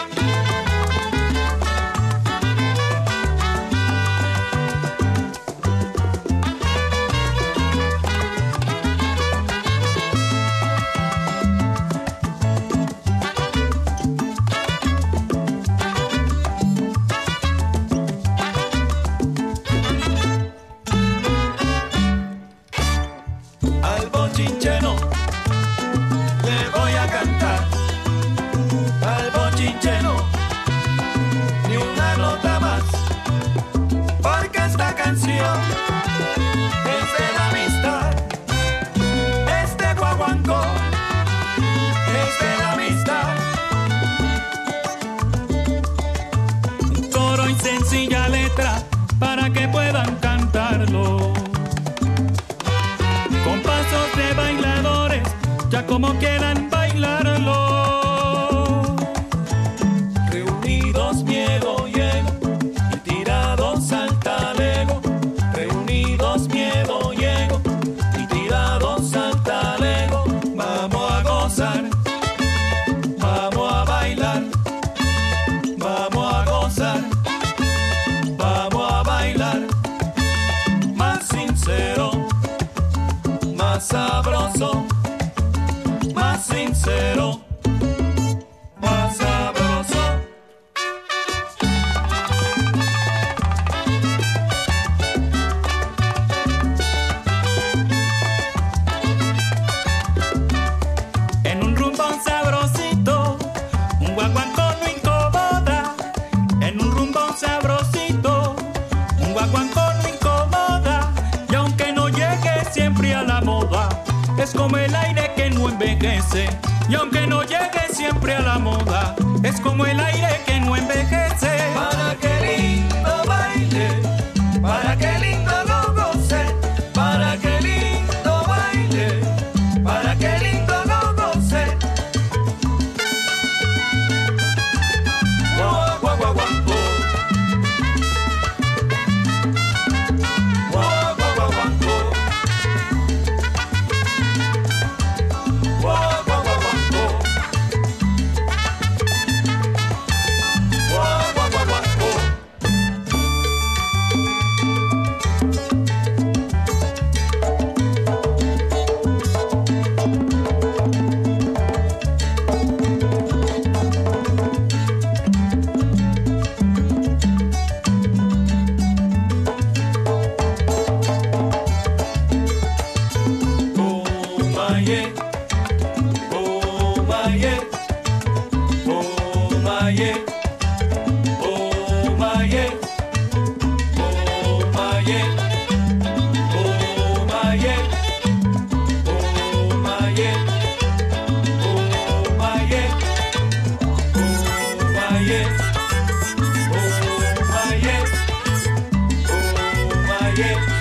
Yeah. 200.38 200.81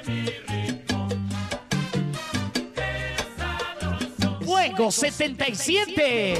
Fuego 4.61 4.91
77. 4.91 6.35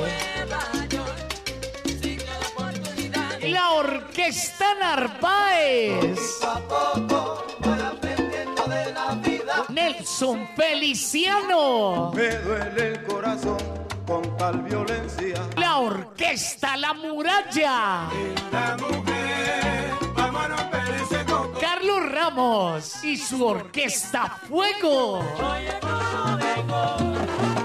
La 3.50 3.72
Orquesta 3.72 4.76
Narváez. 4.80 6.20
Nelson 9.70 10.48
Feliciano. 10.56 12.12
Me 12.14 12.30
duele 12.38 12.88
el 12.90 13.04
corazón 13.06 13.58
con 14.06 14.38
tal 14.38 14.62
violencia. 14.62 15.42
La 15.58 15.80
Orquesta 15.80 16.78
La 16.78 16.94
Muralla. 16.94 18.08
Carlos 21.60 22.12
Ramos 22.12 23.04
y 23.04 23.18
su 23.18 23.44
Orquesta 23.44 24.38
Fuego. 24.48 25.24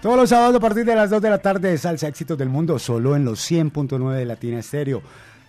Todos 0.00 0.16
los 0.16 0.28
sábados 0.28 0.54
a 0.54 0.60
partir 0.60 0.84
de 0.84 0.94
las 0.94 1.10
2 1.10 1.20
de 1.20 1.28
la 1.28 1.38
tarde, 1.38 1.76
Salsa 1.76 2.06
Éxitos 2.06 2.38
del 2.38 2.48
Mundo, 2.48 2.78
solo 2.78 3.16
en 3.16 3.24
los 3.24 3.40
100.9 3.50 4.14
de 4.14 4.24
Latina 4.26 4.60
Estéreo. 4.60 5.02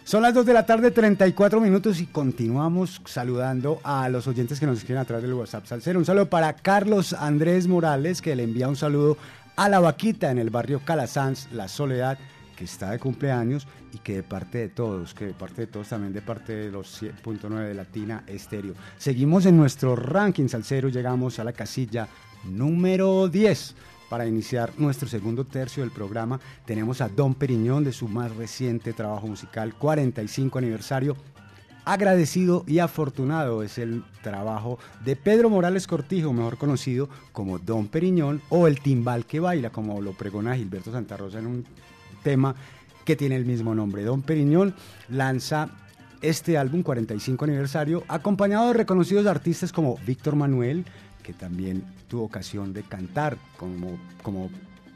Son 0.03 0.23
las 0.23 0.33
2 0.33 0.43
de 0.43 0.53
la 0.53 0.65
tarde, 0.65 0.89
34 0.89 1.61
minutos 1.61 2.01
y 2.01 2.07
continuamos 2.07 2.99
saludando 3.05 3.79
a 3.83 4.09
los 4.09 4.27
oyentes 4.27 4.59
que 4.59 4.65
nos 4.65 4.79
escriben 4.79 5.01
a 5.01 5.05
través 5.05 5.21
del 5.21 5.35
WhatsApp 5.35 5.67
Salsero. 5.67 5.99
Un 5.99 6.05
saludo 6.05 6.31
para 6.31 6.53
Carlos 6.53 7.13
Andrés 7.13 7.67
Morales, 7.67 8.23
que 8.23 8.35
le 8.35 8.41
envía 8.41 8.67
un 8.67 8.75
saludo 8.75 9.17
a 9.55 9.69
la 9.69 9.79
vaquita 9.81 10.31
en 10.31 10.39
el 10.39 10.49
barrio 10.49 10.81
Calasanz, 10.83 11.47
La 11.51 11.67
Soledad, 11.67 12.17
que 12.55 12.63
está 12.63 12.89
de 12.89 12.97
cumpleaños 12.97 13.67
y 13.93 13.99
que 13.99 14.15
de 14.15 14.23
parte 14.23 14.57
de 14.57 14.69
todos, 14.69 15.13
que 15.13 15.27
de 15.27 15.33
parte 15.33 15.61
de 15.61 15.67
todos 15.67 15.89
también 15.89 16.11
de 16.11 16.23
parte 16.23 16.53
de 16.53 16.71
los 16.71 17.03
100.9 17.03 17.67
de 17.67 17.75
Latina 17.75 18.23
Estéreo. 18.25 18.73
Seguimos 18.97 19.45
en 19.45 19.57
nuestro 19.57 19.95
ranking 19.95 20.47
Salsero, 20.47 20.89
llegamos 20.89 21.37
a 21.37 21.43
la 21.43 21.53
casilla 21.53 22.07
número 22.45 23.27
10. 23.27 23.75
Para 24.09 24.25
iniciar 24.25 24.73
nuestro 24.79 25.07
segundo 25.07 25.45
tercio 25.45 25.83
del 25.83 25.91
programa, 25.91 26.39
tenemos 26.65 26.99
a 26.99 27.09
Don 27.09 27.35
Periñón 27.35 27.83
de 27.83 27.93
su 27.93 28.07
más 28.07 28.35
reciente 28.35 28.91
trabajo 28.91 29.27
musical, 29.27 29.75
45 29.75 30.57
aniversario. 30.57 31.15
Agradecido 31.85 32.63
y 32.67 32.79
afortunado 32.79 33.61
es 33.61 33.77
el 33.77 34.03
trabajo 34.23 34.79
de 35.05 35.15
Pedro 35.15 35.51
Morales 35.51 35.85
Cortijo, 35.85 36.33
mejor 36.33 36.57
conocido 36.57 37.07
como 37.31 37.59
Don 37.59 37.87
Periñón 37.87 38.41
o 38.49 38.65
el 38.65 38.79
timbal 38.79 39.25
que 39.25 39.39
baila, 39.39 39.69
como 39.69 40.01
lo 40.01 40.13
pregona 40.13 40.55
Gilberto 40.55 40.91
Santa 40.91 41.15
Rosa 41.15 41.37
en 41.37 41.45
un 41.45 41.65
tema 42.23 42.55
que 43.05 43.15
tiene 43.15 43.35
el 43.35 43.45
mismo 43.45 43.75
nombre. 43.75 44.03
Don 44.03 44.23
Periñón 44.23 44.73
lanza 45.07 45.69
este 46.21 46.57
álbum 46.57 46.81
45 46.81 47.45
aniversario, 47.45 48.03
acompañado 48.07 48.67
de 48.67 48.73
reconocidos 48.73 49.25
artistas 49.27 49.71
como 49.71 49.97
Víctor 50.05 50.35
Manuel, 50.35 50.85
que 51.29 51.33
también 51.33 51.83
tuvo 52.07 52.23
ocasión 52.23 52.73
de 52.73 52.81
cantar 52.81 53.37
como, 53.55 53.99
como 54.23 54.49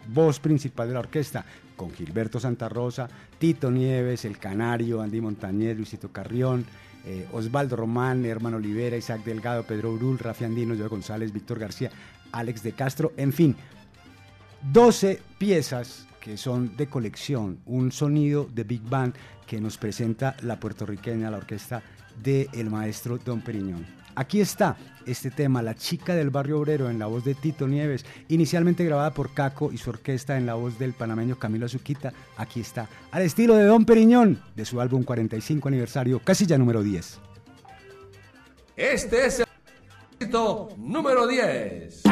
voz 0.07 0.39
principal 0.39 0.87
de 0.87 0.95
la 0.95 1.01
orquesta, 1.01 1.45
con 1.75 1.91
Gilberto 1.91 2.39
Santa 2.39 2.67
Rosa, 2.69 3.07
Tito 3.37 3.69
Nieves, 3.69 4.25
El 4.25 4.39
Canario, 4.39 4.99
Andy 4.99 5.21
Montañez, 5.21 5.77
Luisito 5.77 6.11
Carrión, 6.11 6.65
eh, 7.05 7.27
Osvaldo 7.33 7.75
Román, 7.75 8.25
Hermano 8.25 8.57
Olivera, 8.57 8.97
Isaac 8.97 9.23
Delgado, 9.23 9.61
Pedro 9.61 9.91
Urul, 9.91 10.17
Rafi 10.17 10.43
Andino, 10.43 10.75
Joe 10.75 10.87
González, 10.87 11.31
Víctor 11.31 11.59
García, 11.59 11.91
Alex 12.31 12.63
de 12.63 12.71
Castro, 12.71 13.13
en 13.15 13.31
fin, 13.31 13.55
12 14.71 15.21
piezas 15.37 16.07
que 16.19 16.35
son 16.35 16.75
de 16.75 16.87
colección, 16.87 17.59
un 17.67 17.91
sonido 17.91 18.49
de 18.51 18.63
Big 18.63 18.81
Band 18.81 19.13
que 19.45 19.61
nos 19.61 19.77
presenta 19.77 20.35
la 20.41 20.59
puertorriqueña, 20.59 21.29
la 21.29 21.37
orquesta 21.37 21.83
del 22.23 22.71
maestro 22.71 23.19
Don 23.19 23.41
Periñón. 23.41 24.02
Aquí 24.15 24.41
está 24.41 24.77
este 25.05 25.31
tema, 25.31 25.61
La 25.61 25.75
chica 25.75 26.15
del 26.15 26.29
barrio 26.29 26.59
obrero, 26.59 26.89
en 26.89 26.99
la 26.99 27.07
voz 27.07 27.23
de 27.23 27.35
Tito 27.35 27.67
Nieves, 27.67 28.05
inicialmente 28.29 28.85
grabada 28.85 29.13
por 29.13 29.33
Caco 29.33 29.71
y 29.71 29.77
su 29.77 29.89
orquesta 29.89 30.37
en 30.37 30.45
la 30.45 30.53
voz 30.53 30.79
del 30.79 30.93
panameño 30.93 31.37
Camilo 31.37 31.65
Azuquita. 31.65 32.13
Aquí 32.37 32.61
está, 32.61 32.87
al 33.11 33.23
estilo 33.23 33.55
de 33.55 33.65
Don 33.65 33.85
Periñón, 33.85 34.41
de 34.55 34.65
su 34.65 34.79
álbum 34.79 35.03
45 35.03 35.67
aniversario, 35.67 36.19
casilla 36.19 36.57
número 36.57 36.83
10. 36.83 37.19
Este 38.75 39.25
es 39.25 39.39
el 39.39 39.47
número 40.77 41.27
10. 41.27 42.03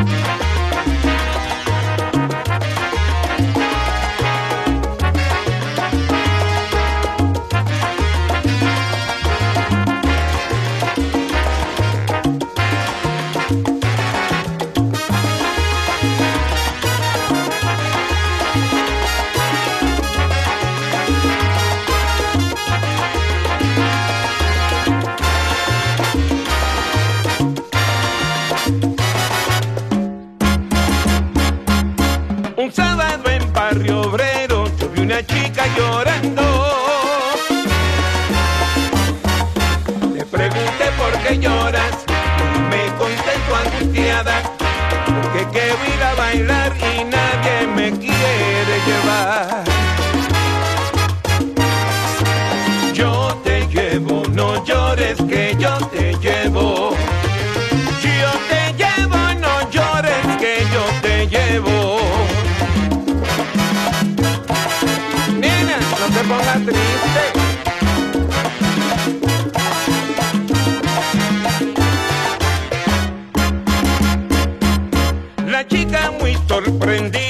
Llorando. 35.68 36.51
La 75.47 75.68
chica 75.68 76.12
muy 76.20 76.38
sorprendida 76.47 77.20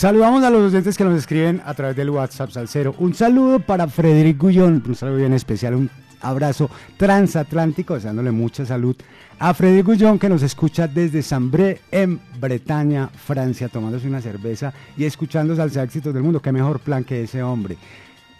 Saludamos 0.00 0.42
a 0.44 0.48
los 0.48 0.72
oyentes 0.72 0.96
que 0.96 1.04
nos 1.04 1.18
escriben 1.18 1.60
a 1.62 1.74
través 1.74 1.94
del 1.94 2.08
WhatsApp 2.08 2.48
Salcero. 2.48 2.94
Un 3.00 3.12
saludo 3.12 3.60
para 3.60 3.86
Frederic 3.86 4.38
Gullón, 4.38 4.82
un 4.88 4.94
saludo 4.94 5.18
bien 5.18 5.34
especial, 5.34 5.74
un 5.74 5.90
abrazo 6.22 6.70
transatlántico, 6.96 7.92
deseándole 7.92 8.30
mucha 8.30 8.64
salud 8.64 8.96
a 9.38 9.52
Frederic 9.52 9.84
Gullón 9.84 10.18
que 10.18 10.30
nos 10.30 10.42
escucha 10.42 10.88
desde 10.88 11.20
Sambré 11.20 11.82
en 11.90 12.18
Bretaña, 12.40 13.08
Francia, 13.08 13.68
tomándose 13.68 14.08
una 14.08 14.22
cerveza 14.22 14.72
y 14.96 15.04
escuchando 15.04 15.54
Salsa 15.54 15.82
Éxitos 15.82 16.14
del 16.14 16.22
Mundo. 16.22 16.40
Qué 16.40 16.50
mejor 16.50 16.80
plan 16.80 17.04
que 17.04 17.24
ese 17.24 17.42
hombre. 17.42 17.76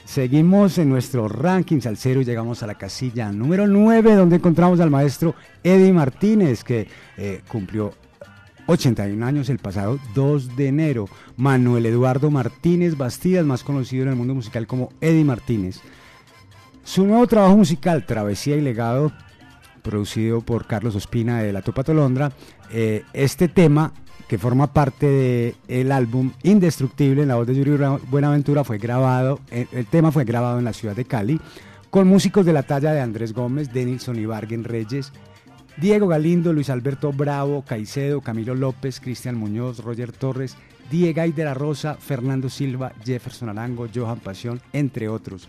Seguimos 0.07 0.79
en 0.79 0.89
nuestro 0.89 1.29
ranking 1.29 1.83
salsero 1.83 2.23
y 2.23 2.25
llegamos 2.25 2.63
a 2.63 2.67
la 2.67 2.77
casilla 2.77 3.31
número 3.33 3.67
9 3.67 4.15
donde 4.15 4.37
encontramos 4.37 4.81
al 4.81 4.89
maestro 4.89 5.35
Eddie 5.63 5.93
Martínez 5.93 6.65
que 6.65 6.89
eh, 7.19 7.43
cumplió 7.47 7.93
81 8.71 9.27
años 9.27 9.49
el 9.49 9.59
pasado 9.59 9.99
2 10.15 10.57
de 10.57 10.69
enero. 10.69 11.09
Manuel 11.37 11.87
Eduardo 11.87 12.31
Martínez 12.31 12.97
Bastidas, 12.97 13.45
más 13.45 13.65
conocido 13.65 14.05
en 14.05 14.11
el 14.11 14.17
mundo 14.17 14.35
musical 14.35 14.67
como 14.67 14.91
Eddie 15.01 15.25
Martínez. 15.25 15.81
Su 16.85 17.05
nuevo 17.07 17.27
trabajo 17.27 17.57
musical, 17.57 18.07
Travesía 18.07 18.57
y 18.57 18.61
Legado, 18.61 19.13
producido 19.83 20.41
por 20.41 20.67
Carlos 20.67 20.95
Ospina 20.95 21.43
de 21.43 21.53
La 21.53 21.63
Topa 21.63 21.85
Tolondra, 21.85 22.33
eh, 22.71 23.05
este 23.13 23.49
tema 23.49 23.93
que 24.29 24.39
forma 24.39 24.73
parte 24.73 25.57
del 25.67 25.93
álbum 25.93 26.33
Indestructible 26.45 27.23
en 27.23 27.29
la 27.29 27.35
voz 27.35 27.49
de 27.49 27.57
Yuri 27.57 27.77
Buenaventura 28.11 28.63
fue 28.63 28.79
grabado, 28.79 29.41
eh, 29.51 29.67
el 29.73 29.87
tema 29.87 30.13
fue 30.13 30.25
grabado 30.25 30.59
en 30.59 30.65
la 30.65 30.73
ciudad 30.73 30.95
de 30.95 31.05
Cali 31.05 31.41
con 31.91 32.07
músicos 32.07 32.47
de 32.47 32.53
la 32.53 32.63
talla 32.63 32.93
de 32.93 33.01
Andrés 33.01 33.33
Gómez, 33.33 33.73
Denilson 33.73 34.19
Ibarguen 34.19 34.63
Reyes, 34.65 35.13
Diego 35.81 36.09
Galindo, 36.09 36.53
Luis 36.53 36.69
Alberto 36.69 37.11
Bravo, 37.11 37.65
Caicedo, 37.67 38.21
Camilo 38.21 38.55
López, 38.55 39.01
Cristian 39.01 39.37
Muñoz, 39.37 39.79
Roger 39.79 40.13
Torres, 40.13 40.57
Diego 40.91 41.23
de 41.35 41.45
la 41.45 41.55
Rosa, 41.55 41.95
Fernando 41.95 42.51
Silva, 42.51 42.93
Jefferson 43.03 43.49
Arango, 43.49 43.87
Johan 43.93 44.19
Pasión, 44.19 44.61
entre 44.75 45.09
otros. 45.09 45.49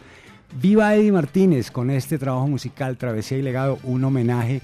Viva 0.61 0.95
Eddie 0.95 1.11
Martínez 1.11 1.69
con 1.69 1.89
este 1.89 2.17
trabajo 2.17 2.47
musical 2.47 2.97
Travesía 2.97 3.39
y 3.39 3.41
Legado, 3.41 3.79
un 3.83 4.03
homenaje 4.05 4.61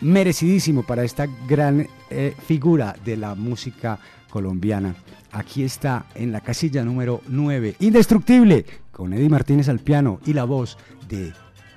merecidísimo 0.00 0.82
para 0.82 1.04
esta 1.04 1.26
gran 1.48 1.86
eh, 2.10 2.34
figura 2.44 2.96
de 3.04 3.16
la 3.16 3.36
música 3.36 4.00
colombiana. 4.30 4.96
Aquí 5.30 5.62
está 5.62 6.06
en 6.16 6.32
la 6.32 6.40
casilla 6.40 6.84
número 6.84 7.20
9, 7.28 7.76
Indestructible, 7.78 8.66
con 8.90 9.12
Eddie 9.12 9.28
Martínez 9.28 9.68
al 9.68 9.78
piano 9.78 10.18
y 10.26 10.32
la 10.32 10.42
voz 10.42 10.76
de 11.08 11.32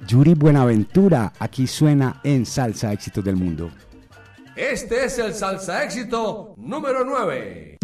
Yuri 0.07 0.33
Buenaventura. 0.33 1.33
Aquí 1.39 1.67
suena 1.67 2.19
en 2.23 2.45
Salsa 2.45 2.91
Éxitos 2.91 3.23
del 3.23 3.35
Mundo. 3.35 3.71
Este 4.55 5.05
es 5.05 5.17
el 5.17 5.33
salsa 5.33 5.83
éxito 5.83 6.53
número 6.57 7.03
9. 7.03 7.77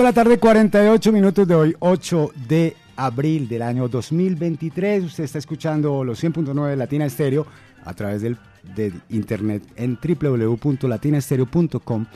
De 0.00 0.04
la 0.04 0.12
tarde, 0.14 0.38
48 0.38 1.12
minutos 1.12 1.46
de 1.46 1.54
hoy, 1.54 1.76
8 1.78 2.30
de 2.48 2.74
abril 2.96 3.46
del 3.48 3.60
año 3.60 3.86
2023. 3.86 5.04
Usted 5.04 5.24
está 5.24 5.38
escuchando 5.38 6.02
los 6.04 6.24
100.9 6.24 6.70
de 6.70 6.76
Latina 6.76 7.04
Estéreo 7.04 7.46
a 7.84 7.92
través 7.92 8.22
del, 8.22 8.38
de 8.74 8.94
internet 9.10 9.62
en 9.76 9.98
www.latinaestereo.com 10.02 12.06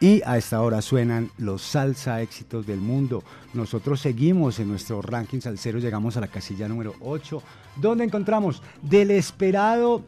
y 0.00 0.22
a 0.24 0.38
esta 0.38 0.62
hora 0.62 0.80
suenan 0.80 1.30
los 1.36 1.60
salsa 1.60 2.22
éxitos 2.22 2.66
del 2.66 2.80
mundo. 2.80 3.22
Nosotros 3.52 4.00
seguimos 4.00 4.58
en 4.58 4.68
nuestro 4.68 5.02
ranking 5.02 5.40
salsero, 5.40 5.78
llegamos 5.78 6.16
a 6.16 6.20
la 6.20 6.28
casilla 6.28 6.66
número 6.66 6.94
8, 7.00 7.42
donde 7.76 8.04
encontramos 8.04 8.62
del 8.80 9.10
esperado, 9.10 10.02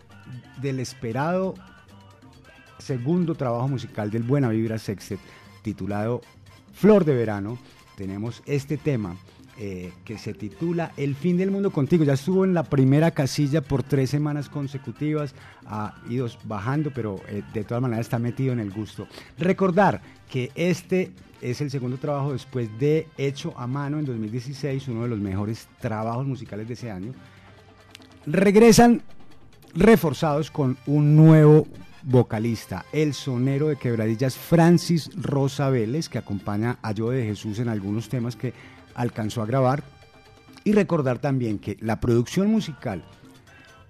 del 0.62 0.80
esperado 0.80 1.52
segundo 2.78 3.34
trabajo 3.34 3.68
musical 3.68 4.10
del 4.10 4.22
Buena 4.22 4.48
Vibra 4.48 4.78
Sextet, 4.78 5.20
titulado 5.62 6.22
Flor 6.76 7.04
de 7.06 7.14
Verano. 7.14 7.58
Tenemos 7.96 8.42
este 8.44 8.76
tema 8.76 9.16
eh, 9.58 9.92
que 10.04 10.18
se 10.18 10.34
titula 10.34 10.92
El 10.98 11.14
fin 11.14 11.38
del 11.38 11.50
mundo 11.50 11.70
contigo. 11.70 12.04
Ya 12.04 12.12
estuvo 12.12 12.44
en 12.44 12.52
la 12.52 12.64
primera 12.64 13.10
casilla 13.12 13.62
por 13.62 13.82
tres 13.82 14.10
semanas 14.10 14.50
consecutivas, 14.50 15.34
ha 15.64 15.94
ido 16.10 16.28
bajando, 16.44 16.90
pero 16.94 17.18
eh, 17.28 17.42
de 17.54 17.64
todas 17.64 17.80
maneras 17.80 18.04
está 18.04 18.18
metido 18.18 18.52
en 18.52 18.60
el 18.60 18.70
gusto. 18.70 19.08
Recordar 19.38 20.02
que 20.30 20.52
este 20.54 21.12
es 21.40 21.62
el 21.62 21.70
segundo 21.70 21.96
trabajo 21.96 22.34
después 22.34 22.68
de 22.78 23.08
Hecho 23.16 23.54
a 23.56 23.66
Mano 23.66 23.98
en 23.98 24.04
2016, 24.04 24.88
uno 24.88 25.04
de 25.04 25.08
los 25.08 25.18
mejores 25.18 25.68
trabajos 25.80 26.26
musicales 26.26 26.68
de 26.68 26.74
ese 26.74 26.90
año. 26.90 27.14
Regresan 28.26 29.00
reforzados 29.74 30.50
con 30.50 30.76
un 30.86 31.16
nuevo 31.16 31.66
vocalista, 32.06 32.86
el 32.92 33.14
sonero 33.14 33.66
de 33.66 33.76
quebradillas 33.76 34.36
Francis 34.36 35.10
Rosa 35.16 35.68
Vélez, 35.70 36.08
que 36.08 36.18
acompaña 36.18 36.78
a 36.80 36.92
Yo 36.92 37.10
de 37.10 37.24
Jesús 37.24 37.58
en 37.58 37.68
algunos 37.68 38.08
temas 38.08 38.36
que 38.36 38.54
alcanzó 38.94 39.42
a 39.42 39.46
grabar. 39.46 39.82
Y 40.64 40.72
recordar 40.72 41.18
también 41.18 41.58
que 41.58 41.76
la 41.80 42.00
producción 42.00 42.50
musical 42.50 43.04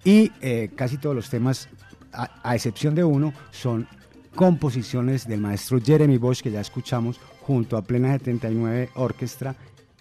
y 0.03 0.31
eh, 0.41 0.69
casi 0.75 0.97
todos 0.97 1.15
los 1.15 1.29
temas, 1.29 1.69
a, 2.11 2.29
a 2.43 2.55
excepción 2.55 2.95
de 2.95 3.03
uno, 3.03 3.33
son 3.51 3.87
composiciones 4.35 5.27
del 5.27 5.41
maestro 5.41 5.79
Jeremy 5.83 6.17
Bosch, 6.17 6.41
que 6.41 6.51
ya 6.51 6.61
escuchamos, 6.61 7.19
junto 7.41 7.77
a 7.77 7.83
Plena 7.83 8.11
79 8.11 8.91
Orquestra 8.95 9.55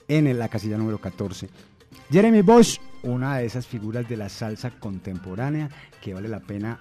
en 0.08 0.38
la 0.38 0.48
casilla 0.48 0.76
número 0.76 0.98
14. 0.98 1.48
Jeremy 2.10 2.42
Bosch, 2.42 2.78
una 3.02 3.38
de 3.38 3.46
esas 3.46 3.66
figuras 3.66 4.08
de 4.08 4.16
la 4.16 4.28
salsa 4.28 4.70
contemporánea 4.70 5.68
que 6.02 6.14
vale 6.14 6.28
la 6.28 6.40
pena 6.40 6.78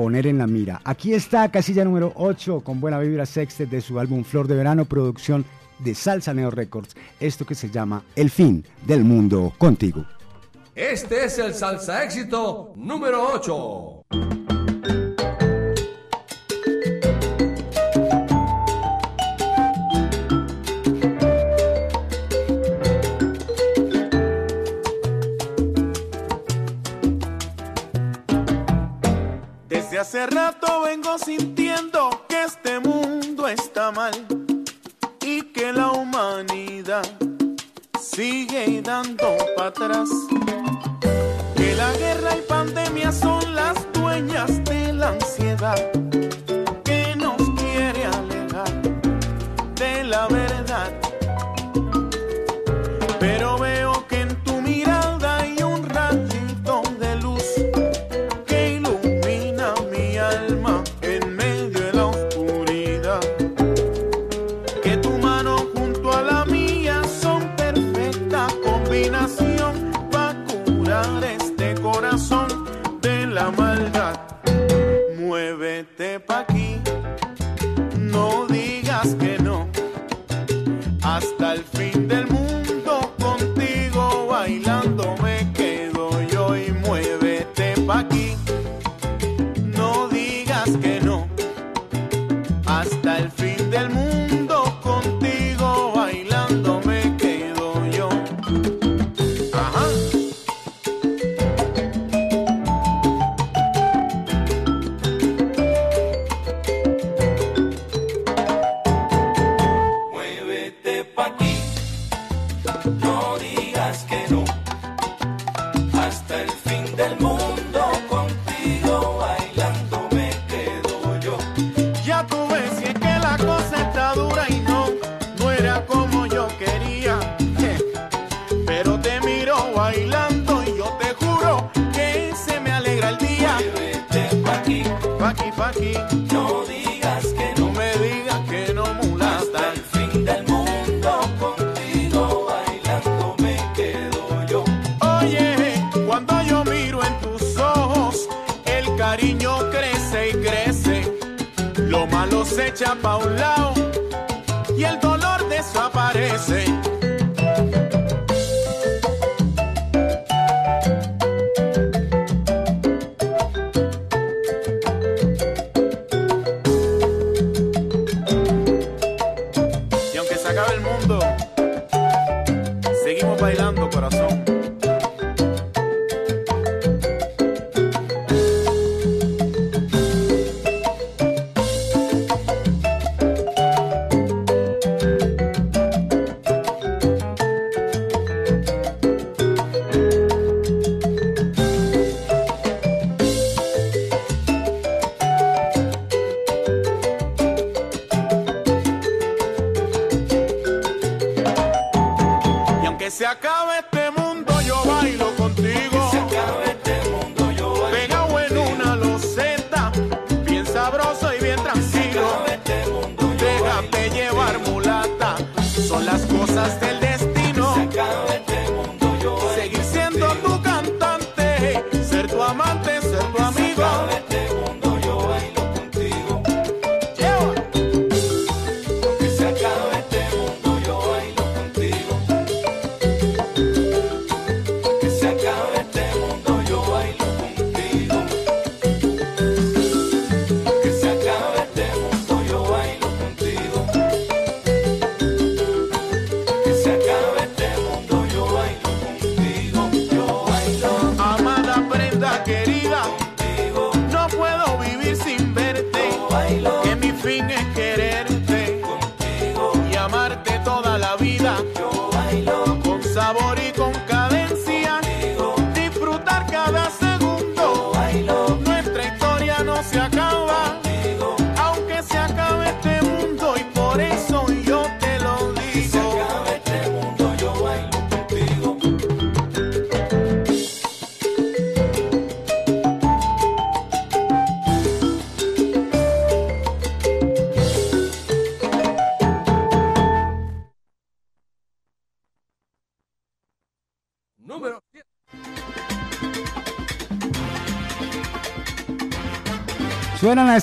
poner 0.00 0.26
en 0.26 0.38
la 0.38 0.46
mira. 0.46 0.80
Aquí 0.84 1.12
está 1.12 1.50
casilla 1.50 1.84
número 1.84 2.14
8 2.14 2.60
con 2.60 2.80
buena 2.80 2.98
vibra 2.98 3.26
sextet 3.26 3.68
de 3.68 3.82
su 3.82 4.00
álbum 4.00 4.24
Flor 4.24 4.48
de 4.48 4.54
Verano, 4.54 4.86
producción 4.86 5.44
de 5.78 5.94
Salsa 5.94 6.32
Neo 6.32 6.50
Records, 6.50 6.96
esto 7.20 7.44
que 7.44 7.54
se 7.54 7.68
llama 7.68 8.02
El 8.16 8.30
fin 8.30 8.64
del 8.86 9.04
mundo 9.04 9.52
contigo. 9.58 10.06
Este 10.74 11.26
es 11.26 11.38
el 11.38 11.52
salsa 11.52 12.02
éxito 12.02 12.72
número 12.76 13.28
8. 13.34 14.59
Hace 30.00 30.26
rato 30.26 30.80
vengo 30.80 31.18
sintiendo 31.18 32.24
que 32.26 32.44
este 32.44 32.80
mundo 32.80 33.46
está 33.46 33.92
mal 33.92 34.14
y 35.20 35.42
que 35.52 35.74
la 35.74 35.92
humanidad 35.92 37.02
sigue 38.00 38.80
dando 38.80 39.36
para 39.56 39.68
atrás. 39.68 40.08
Que 41.54 41.74
la 41.74 41.92
guerra 41.98 42.34
y 42.34 42.40
pandemia 42.48 43.12
son 43.12 43.54
las 43.54 43.74
dueñas 43.92 44.64
de 44.64 44.94
la 44.94 45.10
ansiedad 45.10 45.99
Muévete 75.80 76.20
pa' 76.20 76.40
aquí, 76.40 76.78
no 77.96 78.46
digas 78.46 79.14
que 79.14 79.29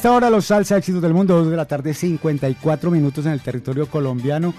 esta 0.08 0.16
hora 0.16 0.30
los 0.30 0.45
salsa 0.45 0.78
éxitos 0.78 1.01
del 1.01 1.14
mundo, 1.14 1.36
2 1.36 1.49
de 1.49 1.58
la 1.58 1.66
tarde, 1.66 1.93
54 1.93 2.89
minutos 2.89 3.26
en 3.26 3.34
el 3.34 3.41
territorio 3.41 3.89
colombiano. 3.89 4.53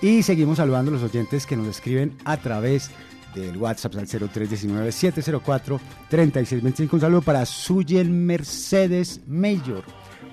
Y 0.00 0.22
seguimos 0.22 0.58
saludando 0.58 0.92
a 0.92 0.94
los 0.94 1.02
oyentes 1.02 1.46
que 1.46 1.56
nos 1.56 1.66
escriben 1.66 2.16
a 2.24 2.36
través 2.36 2.92
del 3.34 3.56
WhatsApp 3.56 3.96
al 3.96 4.06
0319-704-3625. 4.06 6.92
Un 6.92 7.00
saludo 7.00 7.22
para 7.22 7.44
Suyen 7.44 8.24
Mercedes 8.24 9.20
Mayor. 9.26 9.82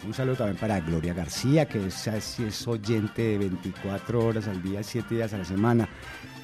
Un 0.05 0.13
saludo 0.13 0.35
también 0.35 0.57
para 0.57 0.79
Gloria 0.79 1.15
García, 1.15 1.67
que 1.67 1.87
es, 1.87 2.05
es 2.05 2.67
oyente 2.67 3.23
de 3.23 3.39
24 3.39 4.23
horas 4.23 4.47
al 4.47 4.61
día, 4.61 4.83
7 4.83 5.15
días 5.15 5.33
a 5.33 5.39
la 5.39 5.45
semana. 5.45 5.89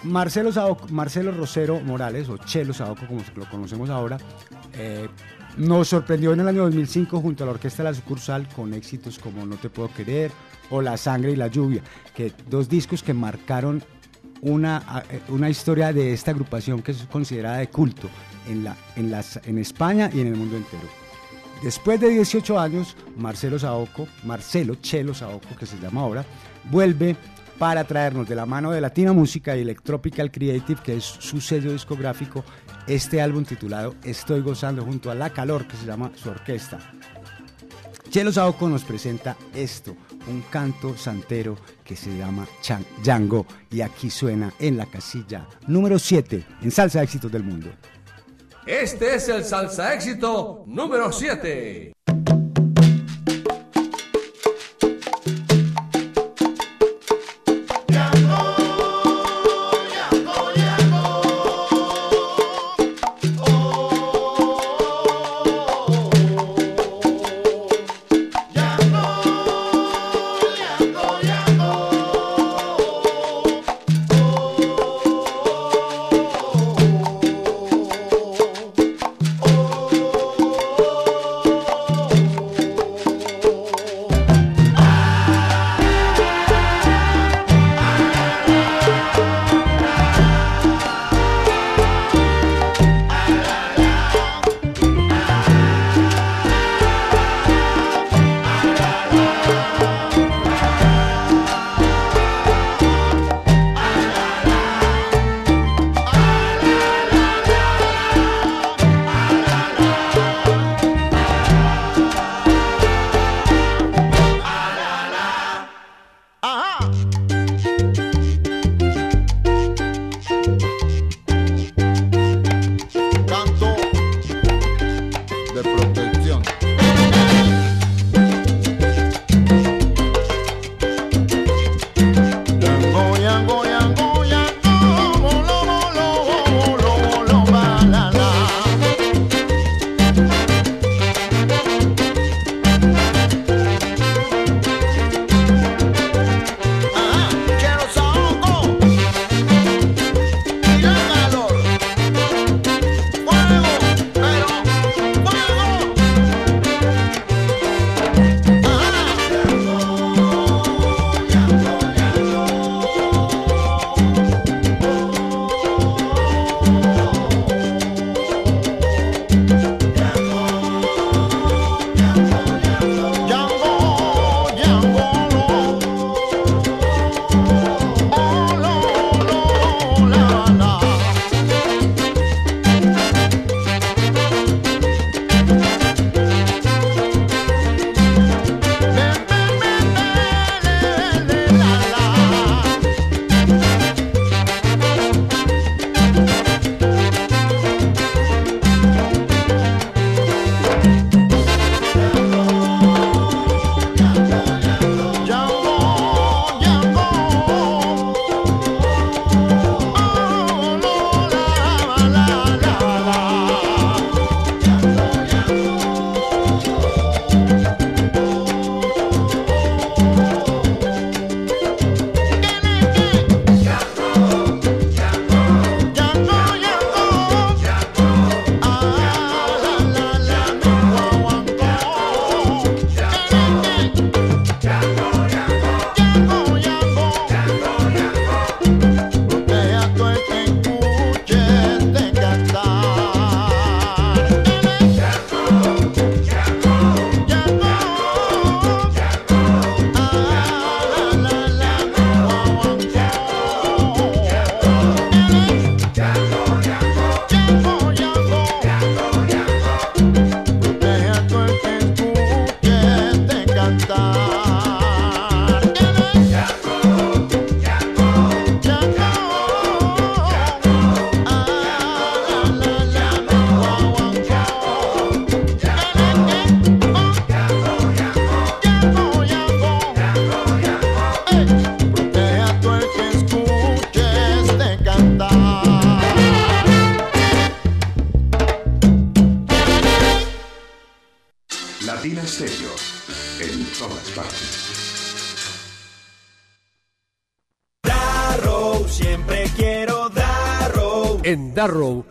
Marcelo, 0.04 0.78
Marcelo 0.90 1.32
Rosero 1.32 1.80
Morales, 1.80 2.28
o 2.28 2.38
Chelo 2.38 2.72
Saoco 2.72 3.06
como 3.06 3.22
lo 3.34 3.50
conocemos 3.50 3.90
ahora, 3.90 4.18
eh, 4.74 5.08
nos 5.56 5.88
sorprendió 5.88 6.32
en 6.32 6.40
el 6.40 6.48
año 6.48 6.62
2005 6.62 7.20
junto 7.20 7.44
a 7.44 7.46
la 7.46 7.52
Orquesta 7.52 7.82
de 7.82 7.90
la 7.90 7.94
Sucursal 7.94 8.48
con 8.48 8.72
éxitos 8.72 9.18
como 9.18 9.44
No 9.44 9.56
Te 9.56 9.68
Puedo 9.68 9.92
Querer 9.92 10.30
o 10.70 10.80
La 10.80 10.96
Sangre 10.96 11.32
y 11.32 11.36
la 11.36 11.48
Lluvia, 11.48 11.82
que 12.14 12.32
dos 12.48 12.68
discos 12.68 13.02
que 13.02 13.12
marcaron 13.12 13.82
una, 14.42 15.04
eh, 15.10 15.20
una 15.28 15.48
historia 15.48 15.92
de 15.92 16.12
esta 16.12 16.30
agrupación 16.30 16.82
que 16.82 16.92
es 16.92 17.02
considerada 17.10 17.58
de 17.58 17.68
culto 17.68 18.08
en, 18.48 18.64
la, 18.64 18.76
en, 18.96 19.10
las, 19.10 19.40
en 19.44 19.58
España 19.58 20.10
y 20.12 20.20
en 20.20 20.28
el 20.28 20.36
mundo 20.36 20.56
entero. 20.56 20.88
Después 21.62 22.00
de 22.00 22.08
18 22.08 22.58
años, 22.58 22.96
Marcelo 23.16 23.58
Saoco, 23.58 24.08
Marcelo 24.24 24.76
Chelo 24.76 25.12
Saoco, 25.12 25.54
que 25.58 25.66
se 25.66 25.78
llama 25.78 26.00
ahora, 26.00 26.24
vuelve 26.70 27.16
para 27.58 27.84
traernos 27.84 28.26
de 28.26 28.34
la 28.34 28.46
mano 28.46 28.70
de 28.70 28.80
Latina 28.80 29.12
Música 29.12 29.54
y 29.54 29.60
Electropical 29.60 30.30
Creative, 30.30 30.80
que 30.82 30.96
es 30.96 31.04
su 31.04 31.42
sello 31.42 31.72
discográfico, 31.72 32.42
este 32.86 33.20
álbum 33.20 33.44
titulado 33.44 33.94
Estoy 34.02 34.40
gozando 34.40 34.82
junto 34.82 35.10
a 35.10 35.14
La 35.14 35.30
Calor, 35.30 35.66
que 35.66 35.76
se 35.76 35.84
llama 35.84 36.10
su 36.14 36.30
orquesta. 36.30 36.78
Chelo 38.10 38.32
Saoco 38.32 38.68
nos 38.68 38.82
presenta 38.84 39.36
esto, 39.54 39.96
un 40.26 40.42
canto 40.50 40.96
santero 40.96 41.56
que 41.84 41.94
se 41.94 42.16
llama 42.16 42.46
Chan- 42.60 42.84
Django 43.04 43.46
y 43.70 43.80
aquí 43.82 44.10
suena 44.10 44.52
en 44.58 44.76
la 44.76 44.86
casilla 44.86 45.46
número 45.68 45.98
7 45.98 46.44
en 46.62 46.70
Salsa 46.70 47.02
Éxitos 47.02 47.30
del 47.30 47.44
Mundo. 47.44 47.68
Este 48.66 49.14
es 49.14 49.28
el 49.28 49.42
salsa 49.44 49.94
éxito 49.94 50.64
número 50.66 51.10
7. 51.10 51.92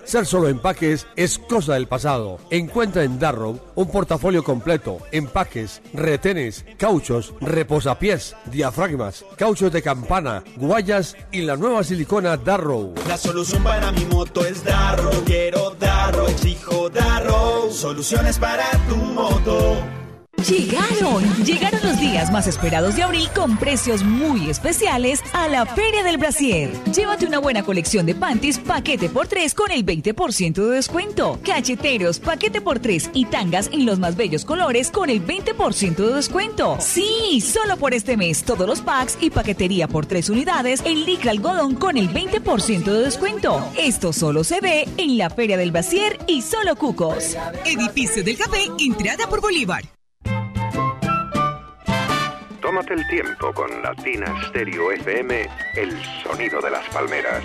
Ser 0.10 0.26
solo 0.26 0.50
empaques 0.50 1.06
es 1.16 1.38
cosa 1.38 1.76
del 1.76 1.88
pasado. 1.88 2.40
Encuentra 2.50 3.04
en 3.04 3.20
Darrow 3.20 3.60
un 3.76 3.92
portafolio 3.92 4.44
completo, 4.44 4.98
empaques, 5.12 5.82
retenes, 5.94 6.66
cauchos, 6.78 7.34
reposapiés, 7.40 8.36
diafragmas, 8.46 9.24
cauchos 9.38 9.72
de 9.72 9.84
campana, 9.84 10.44
guayas 10.56 11.16
y 11.32 11.42
la 11.44 11.56
nueva 11.56 11.84
silicona 11.84 12.38
Darrow. 12.38 12.96
La 13.08 13.18
solución 13.18 13.64
para 13.64 13.92
mi 13.92 14.06
moto 14.06 14.44
es 14.44 14.64
Darrow. 14.64 15.24
Quiero 15.26 15.76
Darrow, 15.80 16.28
exijo 16.28 16.90
Darrow. 16.90 17.72
Soluciones 17.72 18.40
para 18.40 18.66
tu 18.90 18.96
moto. 18.96 19.99
Llegaron, 20.48 21.24
llegaron 21.44 21.82
los 21.84 22.00
días 22.00 22.32
más 22.32 22.48
esperados 22.48 22.96
de 22.96 23.04
abril 23.04 23.28
con 23.36 23.58
precios 23.58 24.04
muy 24.04 24.50
especiales 24.50 25.22
a 25.34 25.50
la 25.50 25.66
Feria 25.66 26.02
del 26.02 26.18
Brasier. 26.18 26.72
Llévate 26.94 27.26
una 27.26 27.40
buena 27.40 27.64
colección 27.64 28.06
de 28.06 28.16
panties 28.16 28.58
paquete 28.58 29.10
por 29.10 29.28
3 29.28 29.54
con 29.54 29.70
el 29.70 29.86
20% 29.86 30.54
de 30.54 30.76
descuento. 30.76 31.40
Cacheteros 31.44 32.20
paquete 32.20 32.62
por 32.62 32.80
3 32.80 33.10
y 33.14 33.26
tangas 33.26 33.70
en 33.74 33.86
los 33.86 34.00
más 34.00 34.16
bellos 34.16 34.46
colores 34.46 34.92
con 34.92 35.10
el 35.10 35.26
20% 35.26 35.96
de 35.96 36.14
descuento. 36.14 36.78
Sí, 36.80 37.42
solo 37.42 37.76
por 37.76 37.94
este 37.94 38.16
mes 38.16 38.44
todos 38.44 38.66
los 38.66 38.80
packs 38.80 39.18
y 39.20 39.32
paquetería 39.32 39.90
por 39.90 40.06
3 40.06 40.30
unidades 40.30 40.82
en 40.86 41.06
licra 41.06 41.32
algodón 41.32 41.76
con 41.76 41.98
el 41.98 42.10
20% 42.14 42.86
de 42.86 43.04
descuento. 43.04 43.62
Esto 43.78 44.14
solo 44.14 44.46
se 44.46 44.62
ve 44.62 44.88
en 44.96 45.18
la 45.18 45.30
Feria 45.30 45.58
del 45.58 45.72
Brasier 45.72 46.18
y 46.28 46.42
solo 46.44 46.78
Cucos. 46.78 47.36
Edificio 47.66 48.24
del 48.24 48.38
Café, 48.38 48.68
entrada 48.80 49.28
por 49.28 49.42
Bolívar. 49.42 49.99
Tómate 52.70 52.94
el 52.94 53.08
tiempo 53.08 53.52
con 53.52 53.82
Latina 53.82 54.28
Stereo 54.48 54.92
FM, 54.92 55.50
el 55.76 55.92
sonido 56.22 56.62
de 56.62 56.70
las 56.70 56.88
palmeras. 56.90 57.44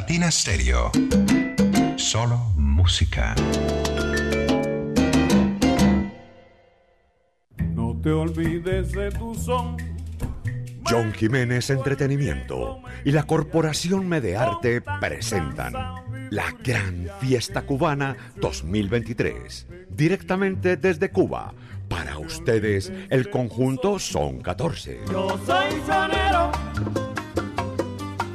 Latina 0.00 0.30
Stereo. 0.30 0.90
Solo 1.96 2.38
música. 2.56 3.34
No 7.74 8.00
te 8.02 8.10
olvides 8.10 8.92
de 8.92 9.10
tu 9.10 9.34
son. 9.34 9.76
John 10.88 11.12
Jiménez 11.12 11.68
Entretenimiento 11.68 12.80
y 13.04 13.12
la 13.12 13.24
Corporación 13.24 14.08
Medearte 14.08 14.80
presentan 14.80 15.74
la 16.30 16.46
Gran 16.64 17.06
Fiesta 17.20 17.66
Cubana 17.66 18.16
2023. 18.36 19.66
Directamente 19.90 20.78
desde 20.78 21.10
Cuba. 21.10 21.52
Para 21.88 22.16
ustedes, 22.16 22.90
el 23.10 23.28
conjunto 23.28 23.98
son 23.98 24.40
14. 24.40 25.00
Yo 25.12 25.38
soy 25.44 25.70
sonero 25.86 26.50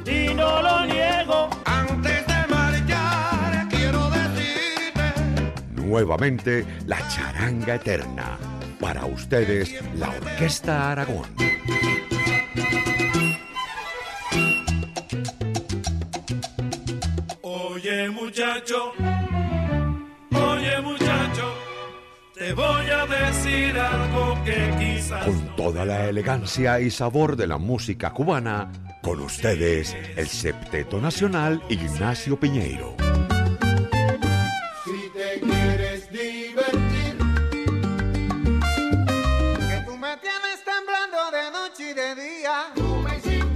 y 0.06 0.32
no 0.32 0.62
lo 0.62 0.95
niego. 1.26 1.50
Antes 1.64 2.26
de 2.26 2.46
marchar, 2.48 3.68
quiero 3.68 4.10
decirte. 4.10 5.12
Nuevamente, 5.74 6.64
la 6.86 7.06
charanga 7.08 7.74
eterna. 7.76 8.38
Para 8.80 9.04
ustedes, 9.06 9.74
la 9.94 10.10
Orquesta 10.10 10.92
Aragón. 10.92 11.26
Oye, 17.42 18.08
muchacho. 18.10 18.92
Oye, 20.32 20.80
muchacho. 20.82 21.05
Te 22.36 22.52
voy 22.52 22.86
a 22.90 23.06
decir 23.06 23.78
algo 23.78 24.36
que 24.44 24.74
quizás. 24.78 25.24
Con 25.24 25.56
toda 25.56 25.86
la 25.86 26.06
elegancia 26.06 26.78
y 26.80 26.90
sabor 26.90 27.34
de 27.34 27.46
la 27.46 27.56
música 27.56 28.12
cubana, 28.12 28.70
con 29.02 29.20
ustedes, 29.20 29.96
el 30.16 30.28
Septeto 30.28 31.00
Nacional 31.00 31.62
Ignacio 31.70 32.38
Piñeiro. 32.38 32.94
Si 34.84 35.10
te 35.14 35.40
quieres 35.40 36.10
divertir. 36.10 37.16
Que 39.70 39.84
tú 39.86 39.96
me 39.96 40.16
tienes 40.18 40.62
temblando 40.62 41.30
de 41.32 41.50
noche 41.52 41.90
y 41.90 41.94
de 41.94 42.14
día. 42.14 42.66
Tú 42.74 42.96
me 42.96 43.16
hiciste. 43.16 43.46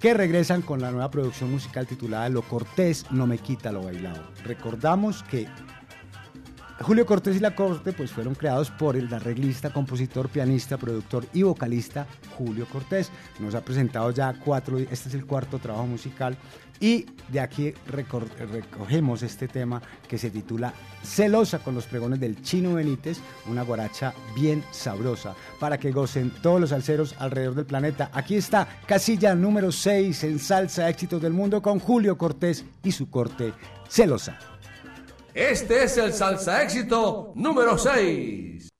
que 0.00 0.12
regresan 0.12 0.60
con 0.60 0.80
la 0.80 0.90
nueva 0.90 1.10
producción 1.10 1.50
musical 1.50 1.86
titulada 1.86 2.28
Lo 2.28 2.42
Cortés 2.42 3.06
no 3.10 3.26
me 3.26 3.38
quita 3.38 3.72
lo 3.72 3.84
bailado. 3.84 4.22
Recordamos 4.44 5.22
que 5.22 5.46
Julio 6.80 7.06
Cortés 7.06 7.36
y 7.36 7.40
la 7.40 7.54
Corte 7.54 7.92
pues 7.92 8.10
fueron 8.10 8.34
creados 8.34 8.70
por 8.70 8.96
el 8.96 9.12
arreglista, 9.12 9.72
compositor, 9.72 10.28
pianista, 10.28 10.78
productor 10.78 11.26
y 11.32 11.42
vocalista 11.42 12.06
Julio 12.36 12.66
Cortés. 12.66 13.10
Nos 13.38 13.54
ha 13.54 13.60
presentado 13.60 14.10
ya 14.10 14.34
cuatro, 14.44 14.78
este 14.78 15.08
es 15.08 15.14
el 15.14 15.26
cuarto 15.26 15.58
trabajo 15.58 15.86
musical 15.86 16.36
y 16.80 17.06
de 17.28 17.38
aquí 17.38 17.72
recogemos 17.86 19.22
este 19.22 19.46
tema 19.46 19.80
que 20.08 20.18
se 20.18 20.30
titula 20.30 20.74
Celosa 21.04 21.60
con 21.60 21.76
los 21.76 21.86
pregones 21.86 22.18
del 22.18 22.42
Chino 22.42 22.74
Benítez, 22.74 23.18
una 23.46 23.62
guaracha 23.62 24.12
bien 24.34 24.64
sabrosa 24.72 25.36
para 25.60 25.78
que 25.78 25.92
gocen 25.92 26.30
todos 26.42 26.60
los 26.60 26.70
salseros 26.70 27.14
alrededor 27.20 27.54
del 27.54 27.66
planeta. 27.66 28.10
Aquí 28.12 28.34
está 28.34 28.66
casilla 28.84 29.34
número 29.36 29.70
6 29.70 30.24
en 30.24 30.38
Salsa 30.40 30.88
Éxitos 30.88 31.22
del 31.22 31.32
Mundo 31.32 31.62
con 31.62 31.78
Julio 31.78 32.18
Cortés 32.18 32.64
y 32.82 32.90
su 32.90 33.08
corte 33.08 33.52
Celosa. 33.88 34.51
Este 35.34 35.84
es 35.84 35.96
el 35.96 36.12
salsa 36.12 36.62
éxito 36.62 37.32
número 37.36 37.78
6. 37.78 38.71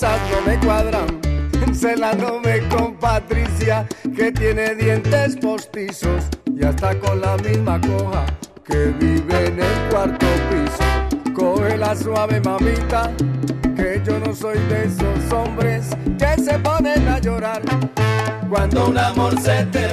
No 0.00 0.40
me 0.46 0.58
cuadran. 0.60 1.06
Celándome 1.74 2.60
con 2.68 2.94
Patricia, 2.94 3.86
que 4.14 4.30
tiene 4.30 4.74
dientes 4.76 5.36
postizos 5.36 6.24
y 6.46 6.64
hasta 6.64 6.98
con 7.00 7.20
la 7.20 7.36
misma 7.38 7.80
coja 7.80 8.26
que 8.64 8.94
vive 8.98 9.46
en 9.46 9.60
el 9.60 9.90
cuarto 9.90 10.26
piso. 10.50 11.32
Coge 11.34 11.76
la 11.76 11.96
suave 11.96 12.40
mamita, 12.40 13.10
que 13.76 14.00
yo 14.04 14.20
no 14.20 14.34
soy 14.34 14.58
de 14.68 14.84
esos 14.84 15.32
hombres 15.32 15.88
que 16.16 16.42
se 16.42 16.58
ponen 16.60 17.08
a 17.08 17.18
llorar. 17.18 17.62
Cuando 18.48 18.88
un 18.88 18.98
amor 18.98 19.40
se 19.40 19.64
termina, 19.66 19.87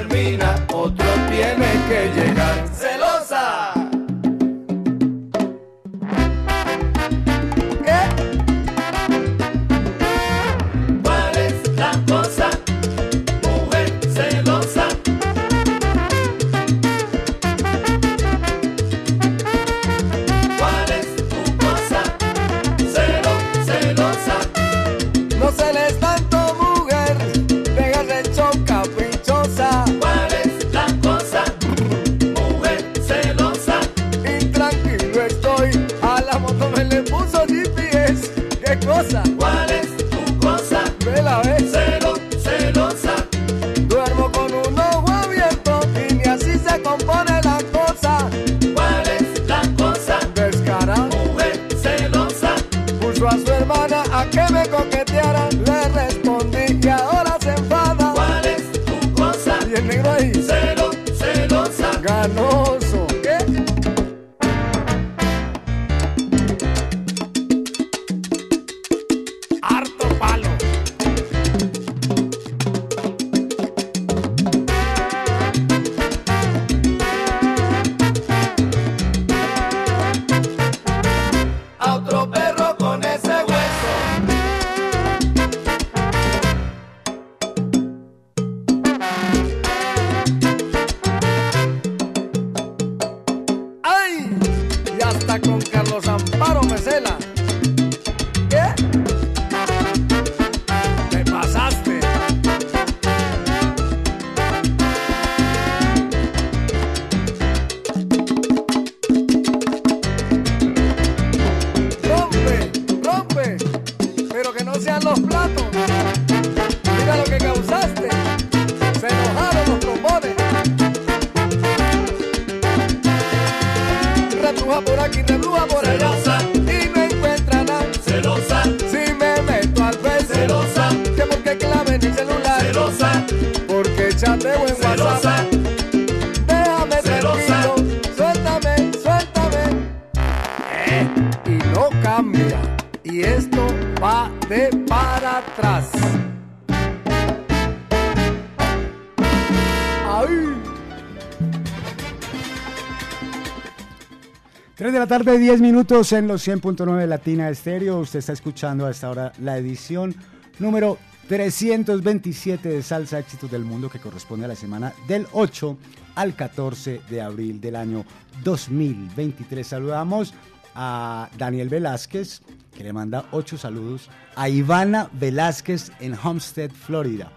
tarde, 155.20 155.38
10 155.38 155.62
minutos 155.62 156.12
en 156.12 156.28
los 156.28 156.46
100.9 156.46 157.08
Latina 157.08 157.50
Estéreo. 157.50 158.00
Usted 158.00 158.20
está 158.20 158.34
escuchando 158.34 158.86
a 158.86 158.92
esta 158.92 159.10
hora 159.10 159.32
la 159.40 159.58
edición 159.58 160.14
número 160.60 160.98
327 161.30 162.68
de 162.68 162.84
Salsa 162.84 163.20
Éxitos 163.20 163.50
del 163.50 163.64
Mundo 163.64 163.90
que 163.90 164.00
corresponde 164.00 164.44
a 164.44 164.50
la 164.50 164.58
semana 164.58 164.94
del 165.08 165.26
8 165.32 165.78
al 166.16 166.36
14 166.36 167.00
de 167.10 167.22
abril 167.22 167.62
del 167.62 167.78
año 167.78 168.04
2023. 168.44 169.66
Saludamos 169.66 170.34
a 170.74 171.30
Daniel 171.38 171.70
Velázquez, 171.70 172.42
que 172.76 172.84
le 172.84 172.92
manda 172.92 173.24
ocho 173.32 173.58
saludos, 173.58 174.10
a 174.36 174.50
Ivana 174.50 175.10
Velázquez 175.14 175.94
en 176.02 176.14
Homestead, 176.22 176.72
Florida, 176.72 177.32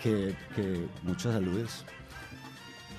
que, 0.00 0.36
que 0.54 0.86
muchos 1.02 1.34
saludos. 1.34 1.84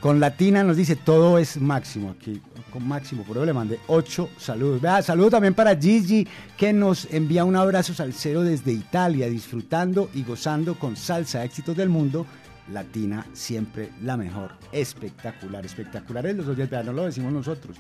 Con 0.02 0.20
Latina 0.20 0.66
nos 0.66 0.76
dice 0.76 0.98
todo 0.98 1.38
es 1.38 1.62
máximo 1.62 2.12
aquí, 2.12 2.42
con 2.78 2.88
máximo, 2.88 3.24
por 3.24 3.38
eso 3.38 3.46
le 3.46 3.54
mandé 3.54 3.80
ocho 3.88 4.30
saludos. 4.38 4.80
Vea, 4.80 5.02
saludo 5.02 5.32
también 5.32 5.56
para 5.56 5.76
Gigi, 5.76 6.28
que 6.56 6.74
nos 6.74 7.12
envía 7.12 7.44
un 7.44 7.56
abrazo 7.56 7.92
salsero 7.92 8.44
desde 8.44 8.72
Italia, 8.72 9.28
disfrutando 9.28 10.12
y 10.14 10.24
gozando 10.24 10.78
con 10.78 10.96
salsa 10.96 11.44
éxitos 11.44 11.76
del 11.76 11.90
mundo. 11.90 12.28
Latina 12.72 13.26
siempre 13.34 13.90
la 14.04 14.16
mejor, 14.16 14.52
espectacular, 14.72 15.66
espectacular. 15.66 16.28
Es 16.28 16.36
los 16.36 16.48
oyentes, 16.48 16.86
no 16.86 16.94
lo 16.94 17.06
decimos 17.06 17.34
nosotros, 17.34 17.78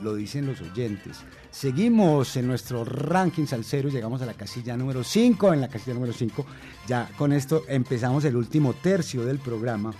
lo 0.00 0.16
dicen 0.16 0.44
los 0.44 0.60
oyentes. 0.60 1.18
Seguimos 1.52 2.36
en 2.36 2.48
nuestro 2.48 2.84
ranking 2.84 3.46
salsero, 3.46 3.90
llegamos 3.90 4.22
a 4.22 4.26
la 4.26 4.34
casilla 4.34 4.76
número 4.76 5.04
5, 5.04 5.54
en 5.54 5.60
la 5.60 5.68
casilla 5.68 5.94
número 5.94 6.12
5. 6.12 6.44
Ya 6.88 7.08
con 7.16 7.32
esto 7.32 7.62
empezamos 7.68 8.24
el 8.24 8.34
último 8.34 8.72
tercio 8.72 9.24
del 9.24 9.38
programa 9.38 9.92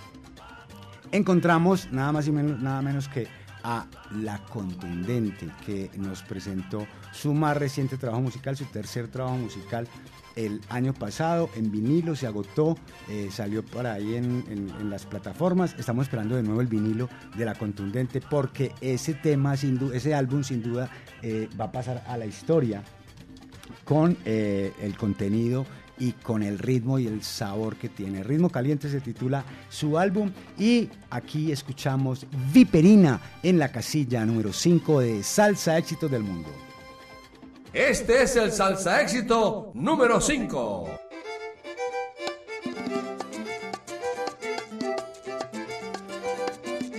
encontramos 1.13 1.93
nada 1.93 2.11
más 2.11 2.27
y 2.27 2.33
nada 2.33 2.83
menos 2.83 3.09
que 3.09 3.29
a 3.65 3.87
La 4.21 4.39
Contundente, 4.47 5.49
que 5.67 5.91
nos 5.97 6.23
presentó 6.23 6.87
su 7.13 7.35
más 7.35 7.57
reciente 7.57 7.97
trabajo 7.99 8.23
musical, 8.23 8.57
su 8.57 8.65
tercer 8.67 9.09
trabajo 9.09 9.37
musical 9.37 9.89
el 10.35 10.63
año 10.71 10.95
pasado 10.95 11.51
en 11.57 11.71
vinilo, 11.71 12.17
se 12.17 12.27
agotó, 12.27 12.79
eh, 13.11 13.29
salió 13.31 13.63
por 13.63 13.87
ahí 13.87 14.15
en 14.15 14.89
las 14.89 15.05
plataformas. 15.05 15.75
Estamos 15.79 16.07
esperando 16.07 16.37
de 16.37 16.43
nuevo 16.43 16.63
el 16.63 16.69
vinilo 16.69 17.11
de 17.37 17.45
La 17.45 17.55
Contundente 17.55 18.23
porque 18.23 18.73
ese 18.81 19.13
tema, 19.13 19.57
sin 19.59 19.79
du- 19.79 19.93
ese 19.93 20.15
álbum 20.15 20.43
sin 20.43 20.63
duda 20.63 20.89
eh, 21.21 21.51
va 21.61 21.67
a 21.67 21.73
pasar 21.73 22.03
a 22.09 22.17
la 22.17 22.25
historia 22.25 22.83
con 23.85 24.17
eh, 24.25 24.73
el 24.81 24.97
contenido 24.97 25.67
y 25.99 26.13
con 26.13 26.43
el 26.43 26.59
ritmo 26.59 26.99
y 26.99 27.07
el 27.07 27.23
sabor 27.23 27.77
que 27.77 27.89
tiene. 27.89 28.23
Ritmo 28.23 28.51
Caliente 28.51 28.89
se 28.89 29.01
titula 29.01 29.45
su 29.69 29.99
álbum 29.99 30.31
y 30.59 30.89
aquí 31.11 31.53
escuchamos 31.53 32.27
Viperina 32.53 33.21
en 33.43 33.59
la 33.59 33.71
casilla 33.71 34.25
número 34.25 34.53
5 34.53 35.01
de 35.01 35.23
Salsa 35.23 35.79
Éxitos 35.79 36.11
del 36.11 36.23
Mundo. 36.23 36.49
Este 37.73 38.23
es 38.25 38.37
el 38.37 38.53
salsa 38.53 39.01
éxito 39.01 39.73
número 39.73 40.21
5. 40.21 40.91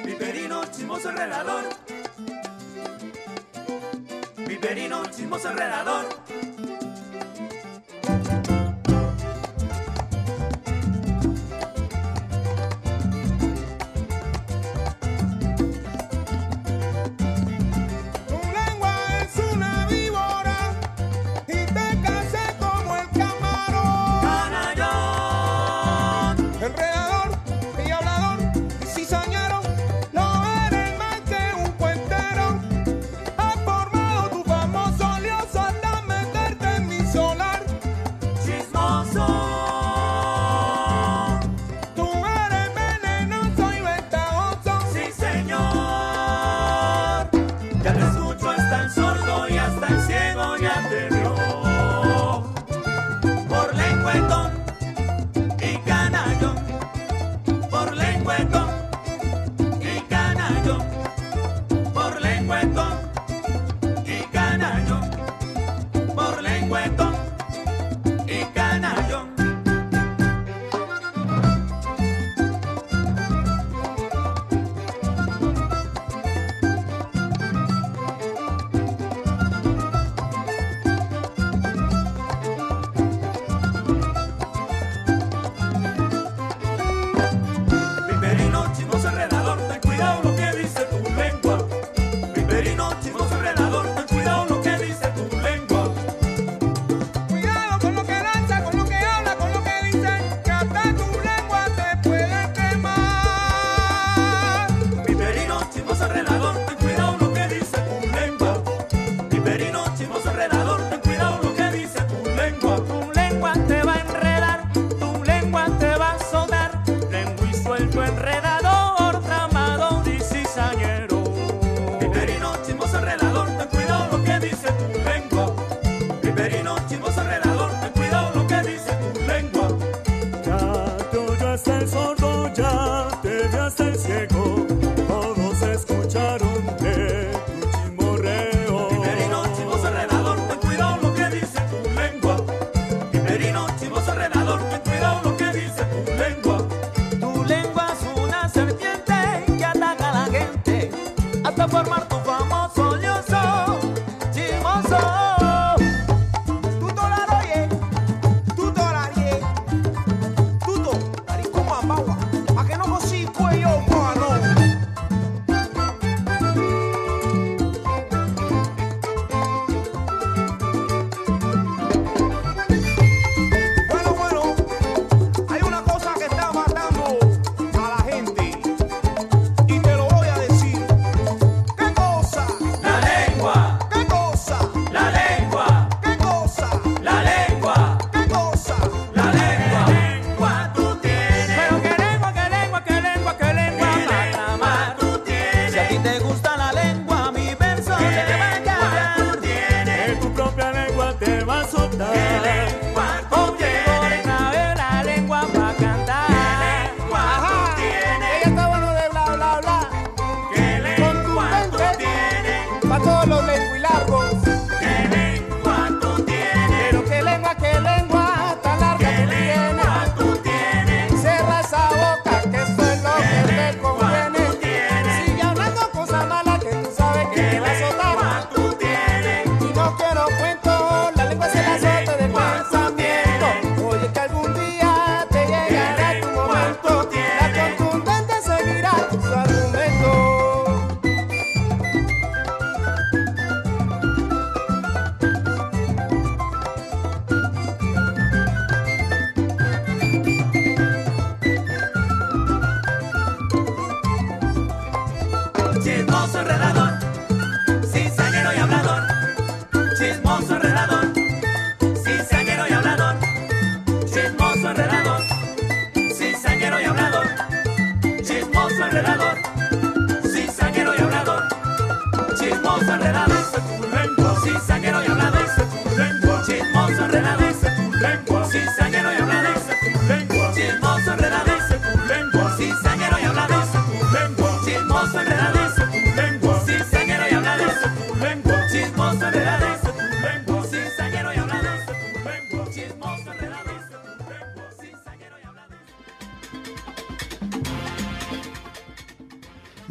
Viperino, 0.04 0.66
chismoso 0.72 1.10
enredador. 1.12 1.64
Viperino, 4.48 5.06
chismoso 5.12 5.52
enredador. 5.52 6.13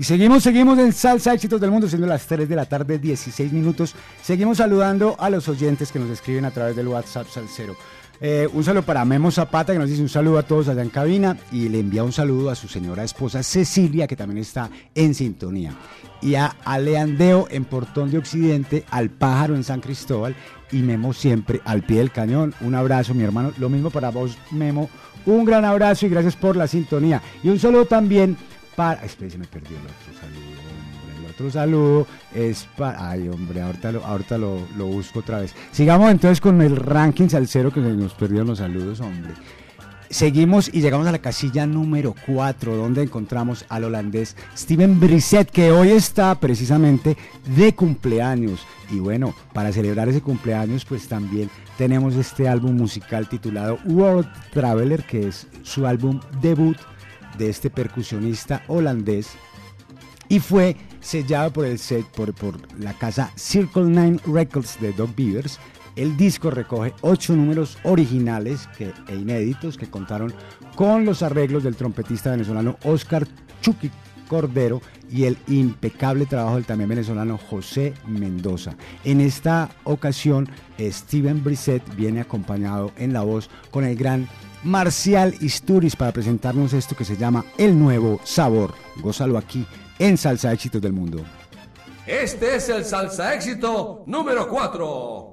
Seguimos, 0.02 0.42
seguimos 0.42 0.80
en 0.80 0.92
Salsa 0.92 1.32
Éxitos 1.32 1.60
del 1.60 1.70
Mundo, 1.70 1.88
siendo 1.88 2.08
las 2.08 2.26
3 2.26 2.48
de 2.48 2.56
la 2.56 2.66
tarde, 2.66 2.98
16 2.98 3.52
minutos. 3.52 3.94
Seguimos 4.20 4.58
saludando 4.58 5.14
a 5.16 5.30
los 5.30 5.48
oyentes 5.48 5.92
que 5.92 6.00
nos 6.00 6.10
escriben 6.10 6.44
a 6.44 6.50
través 6.50 6.74
del 6.74 6.88
WhatsApp 6.88 7.28
Salcero. 7.28 7.76
Eh, 8.20 8.48
un 8.52 8.64
saludo 8.64 8.82
para 8.82 9.04
Memo 9.04 9.30
Zapata, 9.30 9.72
que 9.72 9.78
nos 9.78 9.88
dice 9.88 10.02
un 10.02 10.08
saludo 10.08 10.38
a 10.38 10.42
todos 10.42 10.68
allá 10.68 10.82
en 10.82 10.88
cabina 10.88 11.36
y 11.52 11.68
le 11.68 11.78
envía 11.78 12.02
un 12.02 12.12
saludo 12.12 12.50
a 12.50 12.56
su 12.56 12.66
señora 12.66 13.04
esposa 13.04 13.44
Cecilia, 13.44 14.08
que 14.08 14.16
también 14.16 14.38
está 14.38 14.70
en 14.92 15.14
sintonía. 15.14 15.72
Y 16.20 16.34
a 16.34 16.56
Aleandeo 16.64 17.46
en 17.50 17.64
Portón 17.64 18.10
de 18.10 18.18
Occidente, 18.18 18.84
al 18.90 19.08
Pájaro 19.08 19.54
en 19.54 19.62
San 19.62 19.80
Cristóbal 19.80 20.34
y 20.72 20.78
Memo 20.78 21.12
siempre 21.12 21.60
al 21.64 21.82
pie 21.82 21.98
del 21.98 22.10
cañón. 22.10 22.54
Un 22.60 22.74
abrazo, 22.74 23.14
mi 23.14 23.22
hermano. 23.22 23.52
Lo 23.58 23.68
mismo 23.68 23.90
para 23.90 24.10
vos, 24.10 24.36
Memo. 24.50 24.90
Un 25.26 25.44
gran 25.44 25.64
abrazo 25.64 26.06
y 26.06 26.08
gracias 26.08 26.34
por 26.34 26.56
la 26.56 26.66
sintonía. 26.66 27.22
Y 27.44 27.50
un 27.50 27.60
saludo 27.60 27.84
también 27.86 28.36
para. 28.76 29.04
Espera, 29.04 29.30
se 29.30 29.38
me 29.38 29.46
perdió 29.46 29.76
el 29.76 29.84
otro 29.84 30.20
saludo. 30.20 30.60
hombre. 30.60 31.18
El 31.18 31.30
otro 31.30 31.50
saludo 31.50 32.06
es 32.34 32.68
para. 32.76 33.10
Ay, 33.10 33.28
hombre, 33.28 33.62
ahorita 33.62 33.92
lo, 33.92 34.04
ahorita 34.04 34.38
lo, 34.38 34.58
lo 34.76 34.86
busco 34.86 35.20
otra 35.20 35.40
vez. 35.40 35.54
Sigamos 35.70 36.10
entonces 36.10 36.40
con 36.40 36.60
el 36.62 36.76
ranking 36.76 37.28
salsero 37.28 37.72
que 37.72 37.80
se 37.80 37.92
nos 37.92 38.14
perdieron 38.14 38.48
los 38.48 38.58
saludos, 38.58 39.00
hombre. 39.00 39.32
Seguimos 40.12 40.68
y 40.70 40.82
llegamos 40.82 41.06
a 41.06 41.12
la 41.12 41.20
casilla 41.20 41.66
número 41.66 42.14
4, 42.26 42.76
donde 42.76 43.02
encontramos 43.02 43.64
al 43.70 43.84
holandés 43.84 44.36
Steven 44.54 45.00
Brisset, 45.00 45.50
que 45.50 45.72
hoy 45.72 45.88
está 45.88 46.34
precisamente 46.34 47.16
de 47.56 47.74
cumpleaños. 47.74 48.60
Y 48.90 48.98
bueno, 48.98 49.34
para 49.54 49.72
celebrar 49.72 50.10
ese 50.10 50.20
cumpleaños, 50.20 50.84
pues 50.84 51.08
también 51.08 51.48
tenemos 51.78 52.14
este 52.14 52.46
álbum 52.46 52.76
musical 52.76 53.26
titulado 53.26 53.78
World 53.86 54.28
Traveler, 54.52 55.02
que 55.02 55.28
es 55.28 55.46
su 55.62 55.86
álbum 55.86 56.20
debut 56.42 56.76
de 57.38 57.48
este 57.48 57.70
percusionista 57.70 58.62
holandés 58.68 59.30
y 60.28 60.40
fue 60.40 60.76
sellado 61.00 61.52
por 61.52 61.66
el 61.66 61.78
set 61.78 62.06
por, 62.06 62.32
por 62.32 62.56
la 62.78 62.94
casa 62.94 63.30
Circle 63.36 63.84
Nine 63.84 64.18
Records 64.26 64.80
de 64.80 64.92
Doc 64.92 65.14
Beavers. 65.14 65.58
El 65.94 66.16
disco 66.16 66.50
recoge 66.50 66.94
ocho 67.02 67.36
números 67.36 67.76
originales 67.82 68.66
que, 68.78 68.92
e 69.08 69.14
inéditos 69.14 69.76
que 69.76 69.90
contaron 69.90 70.32
con 70.74 71.04
los 71.04 71.22
arreglos 71.22 71.64
del 71.64 71.76
trompetista 71.76 72.30
venezolano 72.30 72.78
Oscar 72.84 73.28
Chucky 73.60 73.90
Cordero 74.26 74.80
y 75.10 75.24
el 75.24 75.36
impecable 75.48 76.24
trabajo 76.24 76.54
del 76.54 76.64
también 76.64 76.88
venezolano 76.88 77.36
José 77.36 77.92
Mendoza. 78.06 78.74
En 79.04 79.20
esta 79.20 79.68
ocasión, 79.84 80.48
Steven 80.80 81.44
Brisset 81.44 81.82
viene 81.94 82.22
acompañado 82.22 82.92
en 82.96 83.12
la 83.12 83.20
voz 83.20 83.50
con 83.70 83.84
el 83.84 83.94
gran 83.94 84.26
Marcial 84.64 85.34
Isturiz 85.40 85.96
para 85.96 86.12
presentarnos 86.12 86.72
esto 86.72 86.94
que 86.94 87.04
se 87.04 87.16
llama 87.16 87.44
El 87.58 87.78
Nuevo 87.78 88.20
Sabor. 88.24 88.74
Gózalo 88.96 89.38
aquí 89.38 89.66
en 89.98 90.16
Salsa 90.16 90.52
Éxitos 90.52 90.80
del 90.80 90.92
Mundo. 90.92 91.24
Este 92.06 92.56
es 92.56 92.68
el 92.68 92.84
salsa 92.84 93.32
éxito 93.32 94.02
número 94.06 94.48
4. 94.48 95.31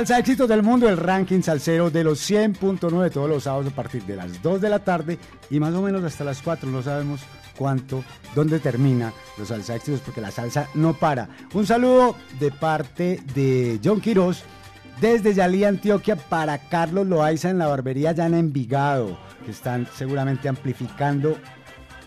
Salsa 0.00 0.18
Éxitos 0.18 0.48
del 0.48 0.62
Mundo, 0.62 0.88
el 0.88 0.96
ranking 0.96 1.42
salsero 1.42 1.90
de 1.90 2.02
los 2.02 2.20
100.9 2.30 3.10
todos 3.10 3.28
los 3.28 3.42
sábados 3.42 3.70
a 3.70 3.76
partir 3.76 4.02
de 4.04 4.16
las 4.16 4.42
2 4.42 4.58
de 4.58 4.70
la 4.70 4.78
tarde 4.78 5.18
y 5.50 5.60
más 5.60 5.74
o 5.74 5.82
menos 5.82 6.02
hasta 6.02 6.24
las 6.24 6.40
4. 6.40 6.70
No 6.70 6.82
sabemos 6.82 7.20
cuánto, 7.54 8.02
dónde 8.34 8.60
termina 8.60 9.12
los 9.36 9.48
salsa 9.48 9.76
éxitos 9.76 10.00
porque 10.00 10.22
la 10.22 10.30
salsa 10.30 10.70
no 10.72 10.94
para. 10.94 11.28
Un 11.52 11.66
saludo 11.66 12.16
de 12.38 12.50
parte 12.50 13.20
de 13.34 13.78
John 13.84 14.00
Quiroz 14.00 14.42
desde 15.02 15.34
Yalí, 15.34 15.64
Antioquia, 15.64 16.16
para 16.16 16.56
Carlos 16.56 17.06
Loaiza 17.06 17.50
en 17.50 17.58
la 17.58 17.66
barbería 17.66 18.12
Llana 18.12 18.38
Envigado, 18.38 19.18
que 19.44 19.50
están 19.50 19.86
seguramente 19.94 20.48
amplificando 20.48 21.36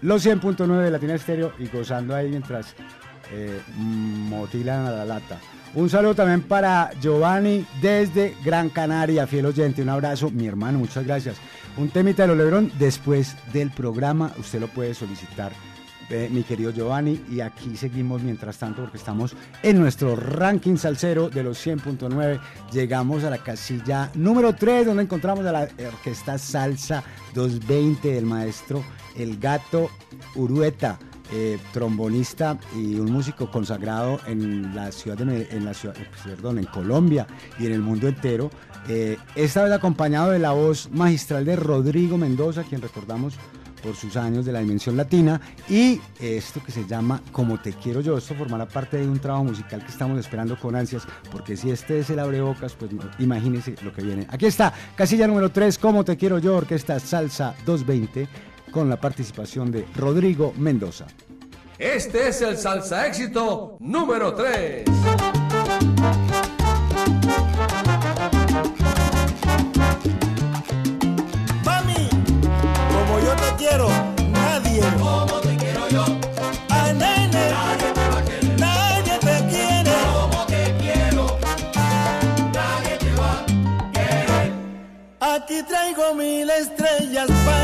los 0.02 0.26
100.9 0.26 0.82
de 0.82 0.90
Latina 0.90 1.14
Estéreo 1.14 1.54
y 1.60 1.68
gozando 1.68 2.16
ahí 2.16 2.28
mientras 2.28 2.74
eh, 3.32 3.62
motilan 3.78 4.88
a 4.88 4.92
la 4.92 5.06
lata. 5.06 5.38
Un 5.76 5.90
saludo 5.90 6.14
también 6.14 6.44
para 6.44 6.92
Giovanni 7.02 7.66
desde 7.82 8.36
Gran 8.46 8.70
Canaria, 8.70 9.26
fiel 9.26 9.48
oyente. 9.48 9.82
Un 9.82 9.90
abrazo, 9.90 10.30
mi 10.30 10.46
hermano, 10.46 10.78
muchas 10.78 11.04
gracias. 11.04 11.38
Un 11.78 11.90
temita 11.90 12.24
de 12.24 12.28
los 12.28 12.38
Lebrón 12.38 12.72
después 12.78 13.36
del 13.52 13.72
programa. 13.72 14.32
Usted 14.38 14.60
lo 14.60 14.68
puede 14.68 14.94
solicitar, 14.94 15.52
eh, 16.12 16.30
mi 16.32 16.44
querido 16.44 16.70
Giovanni. 16.70 17.20
Y 17.28 17.40
aquí 17.40 17.76
seguimos 17.76 18.22
mientras 18.22 18.60
tanto 18.60 18.84
porque 18.84 18.98
estamos 18.98 19.36
en 19.64 19.80
nuestro 19.80 20.16
ranking 20.16 20.78
salsero 20.78 21.32
de 21.32 21.42
los 21.42 21.66
100.9. 21.66 22.40
Llegamos 22.72 23.24
a 23.24 23.32
la 23.32 23.40
casilla 23.40 24.12
número 24.14 24.54
3 24.54 24.86
donde 24.86 25.02
encontramos 25.02 25.44
a 25.48 25.52
la 25.52 25.68
orquesta 25.88 26.38
Salsa 26.38 27.04
220 27.34 28.12
del 28.12 28.28
maestro 28.28 28.84
El 29.16 29.40
Gato 29.40 29.90
Urueta 30.36 31.00
eh, 31.32 31.58
trombonista 31.72 32.60
y 32.76 33.00
un 33.00 33.12
músico 33.12 33.50
consagrado 33.50 34.20
en 34.28 34.76
la 34.76 34.92
ciudad 34.92 35.18
de 35.18 35.48
en 35.52 35.66
la 35.66 35.74
ciudad, 35.74 35.96
eh, 35.98 36.08
perdón, 36.24 36.60
en 36.60 36.66
Colombia 36.66 37.26
y 37.58 37.66
en 37.66 37.72
el 37.72 37.82
mundo 37.82 38.08
entero. 38.08 38.52
Eh, 38.88 39.18
esta 39.36 39.64
vez 39.64 39.72
acompañado 39.72 40.32
de 40.32 40.40
la 40.40 40.52
voz 40.52 40.90
magistral 40.92 41.46
de 41.46 41.56
Rodrigo 41.56 42.18
Mendoza, 42.18 42.64
quien 42.64 42.82
recordamos 42.82 43.36
por 43.82 43.96
sus 43.96 44.16
años 44.16 44.46
de 44.46 44.52
la 44.52 44.60
dimensión 44.60 44.96
latina 44.96 45.42
y 45.70 46.00
esto 46.20 46.62
que 46.64 46.72
se 46.72 46.86
llama 46.86 47.22
Como 47.32 47.60
te 47.60 47.74
quiero 47.74 48.02
yo, 48.02 48.18
esto 48.18 48.36
formará 48.36 48.68
parte 48.68 48.98
de 48.98 49.08
un 49.08 49.20
trabajo 49.20 49.46
musical 49.46 49.82
que 49.84 49.92
estamos 49.92 50.20
esperando 50.20 50.58
con 50.58 50.76
ansias, 50.76 51.04
porque 51.32 51.58
si 51.58 51.72
este 51.72 52.00
es 52.00 52.10
el 52.10 52.20
abrebocas, 52.20 52.74
pues 52.74 52.92
imagínense 53.20 53.76
lo 53.82 53.92
que 53.92 54.02
viene. 54.02 54.28
Aquí 54.30 54.46
está, 54.46 54.74
casilla 54.96 55.28
número 55.28 55.52
3, 55.52 55.78
Como 55.80 56.06
te 56.06 56.16
quiero 56.16 56.40
yo, 56.40 56.56
orquesta 56.56 57.00
Salsa 57.00 57.56
220, 57.66 58.28
con 58.74 58.90
la 58.90 58.98
participación 58.98 59.72
de 59.72 59.86
Rodrigo 59.96 60.54
Mendoza. 60.58 61.06
Este 61.78 62.30
es 62.30 62.42
el 62.42 62.58
salsa 62.58 63.06
éxito 63.08 63.78
número 63.80 64.34
3. 64.34 64.84
Mami, 71.64 72.10
como 72.94 73.20
yo 73.20 73.36
te 73.36 73.56
quiero, 73.58 73.90
nadie. 74.32 74.82
Como 75.00 75.40
te 75.42 75.56
quiero 75.56 75.90
yo. 75.90 76.06
A 76.70 76.94
nene. 76.94 77.50
Nadie 77.52 77.92
te 77.94 78.10
va 78.10 78.18
a 78.18 78.26
querer. 78.26 78.60
Nadie 78.60 79.20
te 79.20 79.48
quiere. 79.50 79.92
Como 80.14 80.46
te 80.48 80.76
quiero. 80.80 81.38
Nadie 82.54 82.98
te 82.98 83.14
va 83.20 83.40
a 83.40 83.92
querer. 83.92 84.52
Aquí 85.20 85.62
traigo 85.64 86.16
mil 86.16 86.50
estrellas 86.50 87.30
para 87.46 87.63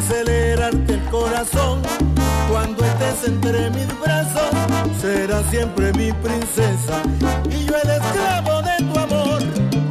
Acelerarte 0.00 0.94
el 0.94 1.04
corazón. 1.10 1.82
Cuando 2.50 2.82
estés 2.86 3.28
entre 3.28 3.68
mis 3.68 3.86
brazos, 4.00 4.48
serás 4.98 5.44
siempre 5.50 5.92
mi 5.92 6.10
princesa. 6.10 7.02
Y 7.50 7.66
yo 7.66 7.74
el 7.76 7.90
esclavo 7.90 8.62
de 8.62 8.76
tu 8.78 8.98
amor. 8.98 9.42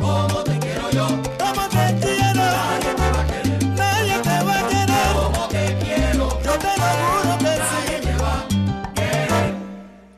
Como 0.02 0.44
te 0.44 0.58
quiero 0.58 0.90
yo. 0.90 1.08
Como 1.38 1.70
te 1.70 1.96
quiero. 2.02 2.34
Nadie 2.34 2.92
te 2.96 3.06
va 3.14 3.22
a 3.22 3.28
querer. 3.28 3.64
Nadie 3.78 4.18
te 4.20 4.44
va 4.46 4.60
a 4.60 4.68
querer. 4.68 6.16
Yo 6.44 6.54
te 6.58 6.74
lo 6.80 6.90
juro 7.06 7.38
que. 7.38 7.54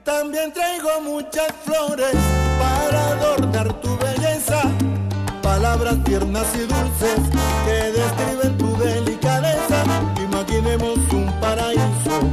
También 0.05 0.53
traigo 0.53 1.01
muchas 1.03 1.51
flores 1.65 2.15
para 2.57 3.07
adornar 3.09 3.73
tu 3.81 3.97
belleza. 3.97 4.61
Palabras 5.41 6.01
tiernas 6.05 6.47
y 6.55 6.59
dulces 6.59 7.19
que 7.65 7.91
describen 7.91 8.57
tu 8.57 8.77
delicadeza. 8.77 9.80
Imaginemos 10.41 10.97
un 11.13 11.31
paraíso 11.39 12.30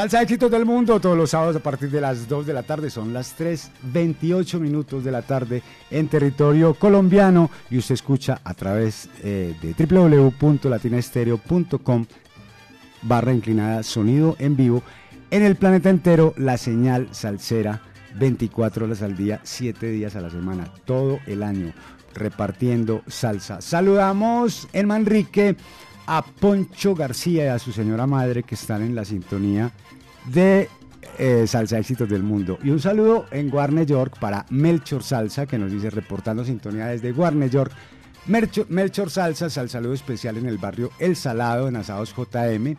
Salsa 0.00 0.22
éxitos 0.22 0.50
del 0.50 0.64
mundo 0.64 0.98
todos 0.98 1.14
los 1.14 1.28
sábados 1.28 1.56
a 1.56 1.60
partir 1.60 1.90
de 1.90 2.00
las 2.00 2.26
2 2.26 2.46
de 2.46 2.54
la 2.54 2.62
tarde, 2.62 2.88
son 2.88 3.12
las 3.12 3.38
3.28 3.38 4.58
minutos 4.58 5.04
de 5.04 5.10
la 5.10 5.20
tarde 5.20 5.62
en 5.90 6.08
territorio 6.08 6.72
colombiano 6.72 7.50
y 7.68 7.76
usted 7.76 7.96
escucha 7.96 8.40
a 8.42 8.54
través 8.54 9.10
eh, 9.22 9.54
de 9.60 9.74
www.latinaestereo.com 9.86 12.06
barra 13.02 13.34
inclinada 13.34 13.82
sonido 13.82 14.36
en 14.38 14.56
vivo 14.56 14.82
en 15.30 15.42
el 15.42 15.56
planeta 15.56 15.90
entero 15.90 16.32
la 16.38 16.56
señal 16.56 17.08
salsera 17.10 17.82
24 18.14 18.86
horas 18.86 19.02
al 19.02 19.18
día, 19.18 19.40
7 19.42 19.86
días 19.90 20.16
a 20.16 20.22
la 20.22 20.30
semana, 20.30 20.72
todo 20.86 21.18
el 21.26 21.42
año 21.42 21.74
repartiendo 22.14 23.02
salsa. 23.06 23.60
Saludamos 23.60 24.66
en 24.72 24.86
Manrique 24.86 25.56
a 26.12 26.22
Poncho 26.22 26.96
García 26.96 27.44
y 27.44 27.48
a 27.48 27.58
su 27.60 27.70
señora 27.70 28.04
madre 28.04 28.42
que 28.42 28.56
están 28.56 28.82
en 28.82 28.96
la 28.96 29.04
sintonía 29.04 29.70
de 30.26 30.68
eh, 31.18 31.44
Salsa 31.46 31.78
Éxitos 31.78 32.08
del 32.08 32.24
Mundo. 32.24 32.58
Y 32.64 32.70
un 32.70 32.80
saludo 32.80 33.26
en 33.30 33.54
Warner 33.54 33.86
York 33.86 34.18
para 34.18 34.44
Melchor 34.50 35.04
Salsa 35.04 35.46
que 35.46 35.56
nos 35.56 35.70
dice 35.70 35.88
reportando 35.88 36.44
sintonía 36.44 36.88
desde 36.88 37.12
Warner 37.12 37.48
York. 37.48 37.70
Melchor, 38.26 38.66
Melchor 38.70 39.08
Salsa, 39.08 39.48
sal 39.50 39.70
saludo 39.70 39.92
especial 39.92 40.36
en 40.36 40.46
el 40.46 40.58
barrio 40.58 40.90
El 40.98 41.14
Salado 41.14 41.68
en 41.68 41.76
Asados 41.76 42.12
JM. 42.12 42.74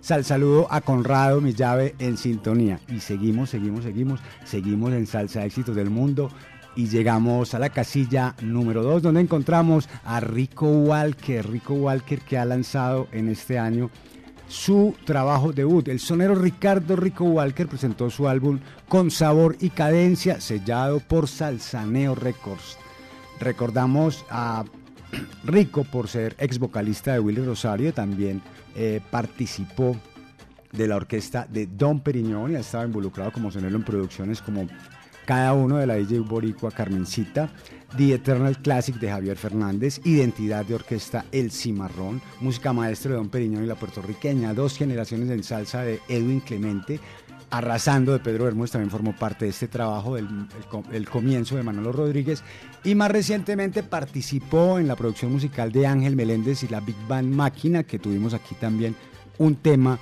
Sal 0.00 0.24
saludo 0.24 0.66
a 0.68 0.80
Conrado, 0.80 1.40
mi 1.40 1.52
llave 1.52 1.94
en 2.00 2.16
sintonía. 2.16 2.80
Y 2.88 2.98
seguimos, 2.98 3.50
seguimos, 3.50 3.84
seguimos, 3.84 4.20
seguimos 4.44 4.92
en 4.92 5.06
Salsa 5.06 5.44
Éxitos 5.44 5.76
del 5.76 5.90
Mundo. 5.90 6.28
Y 6.76 6.88
llegamos 6.88 7.54
a 7.54 7.58
la 7.58 7.70
casilla 7.70 8.34
número 8.42 8.82
2, 8.82 9.02
donde 9.02 9.20
encontramos 9.20 9.88
a 10.04 10.20
Rico 10.20 10.66
Walker. 10.66 11.48
Rico 11.48 11.74
Walker 11.74 12.20
que 12.20 12.36
ha 12.36 12.44
lanzado 12.44 13.08
en 13.12 13.28
este 13.28 13.58
año 13.58 13.90
su 14.48 14.94
trabajo 15.04 15.52
debut. 15.52 15.88
El 15.88 16.00
sonero 16.00 16.34
Ricardo 16.34 16.96
Rico 16.96 17.24
Walker 17.24 17.66
presentó 17.66 18.10
su 18.10 18.28
álbum 18.28 18.60
Con 18.88 19.10
Sabor 19.10 19.56
y 19.60 19.70
Cadencia, 19.70 20.40
sellado 20.40 21.00
por 21.00 21.28
Salsaneo 21.28 22.14
Records. 22.14 22.78
Recordamos 23.40 24.24
a 24.30 24.64
Rico 25.44 25.84
por 25.84 26.08
ser 26.08 26.34
ex 26.38 26.58
vocalista 26.58 27.12
de 27.12 27.20
Willy 27.20 27.44
Rosario, 27.44 27.92
también 27.92 28.42
eh, 28.74 29.00
participó 29.10 29.96
de 30.72 30.88
la 30.88 30.96
orquesta 30.96 31.46
de 31.48 31.66
Don 31.66 32.00
Periñón 32.00 32.52
y 32.52 32.56
ha 32.56 32.60
estado 32.60 32.84
involucrado 32.84 33.30
como 33.32 33.50
sonero 33.50 33.76
en 33.76 33.84
producciones 33.84 34.42
como 34.42 34.66
cada 35.24 35.52
uno 35.52 35.76
de 35.78 35.86
la 35.86 35.94
DJ 35.94 36.20
Boricua 36.20 36.70
Carmencita, 36.70 37.50
The 37.96 38.14
Eternal 38.14 38.58
Classic 38.58 38.96
de 38.96 39.10
Javier 39.10 39.36
Fernández, 39.36 40.00
Identidad 40.04 40.64
de 40.64 40.74
Orquesta 40.74 41.24
El 41.32 41.50
Cimarrón, 41.50 42.20
música 42.40 42.72
maestro 42.72 43.12
de 43.12 43.18
Don 43.18 43.28
Periñón 43.28 43.64
y 43.64 43.66
la 43.66 43.76
puertorriqueña, 43.76 44.54
dos 44.54 44.76
generaciones 44.76 45.30
en 45.30 45.42
salsa 45.42 45.82
de 45.82 46.00
Edwin 46.08 46.40
Clemente, 46.40 47.00
Arrasando 47.54 48.12
de 48.12 48.18
Pedro 48.18 48.46
Bermúdez 48.46 48.72
también 48.72 48.90
formó 48.90 49.14
parte 49.14 49.44
de 49.44 49.52
este 49.52 49.68
trabajo, 49.68 50.16
del 50.16 50.26
el 50.26 50.94
el 50.96 51.08
comienzo 51.08 51.54
de 51.54 51.62
Manolo 51.62 51.92
Rodríguez, 51.92 52.42
y 52.82 52.96
más 52.96 53.12
recientemente 53.12 53.84
participó 53.84 54.80
en 54.80 54.88
la 54.88 54.96
producción 54.96 55.30
musical 55.30 55.70
de 55.70 55.86
Ángel 55.86 56.16
Meléndez 56.16 56.64
y 56.64 56.68
la 56.68 56.80
Big 56.80 56.96
Band 57.06 57.32
Máquina, 57.32 57.84
que 57.84 58.00
tuvimos 58.00 58.34
aquí 58.34 58.56
también 58.56 58.96
un 59.38 59.54
tema 59.54 60.00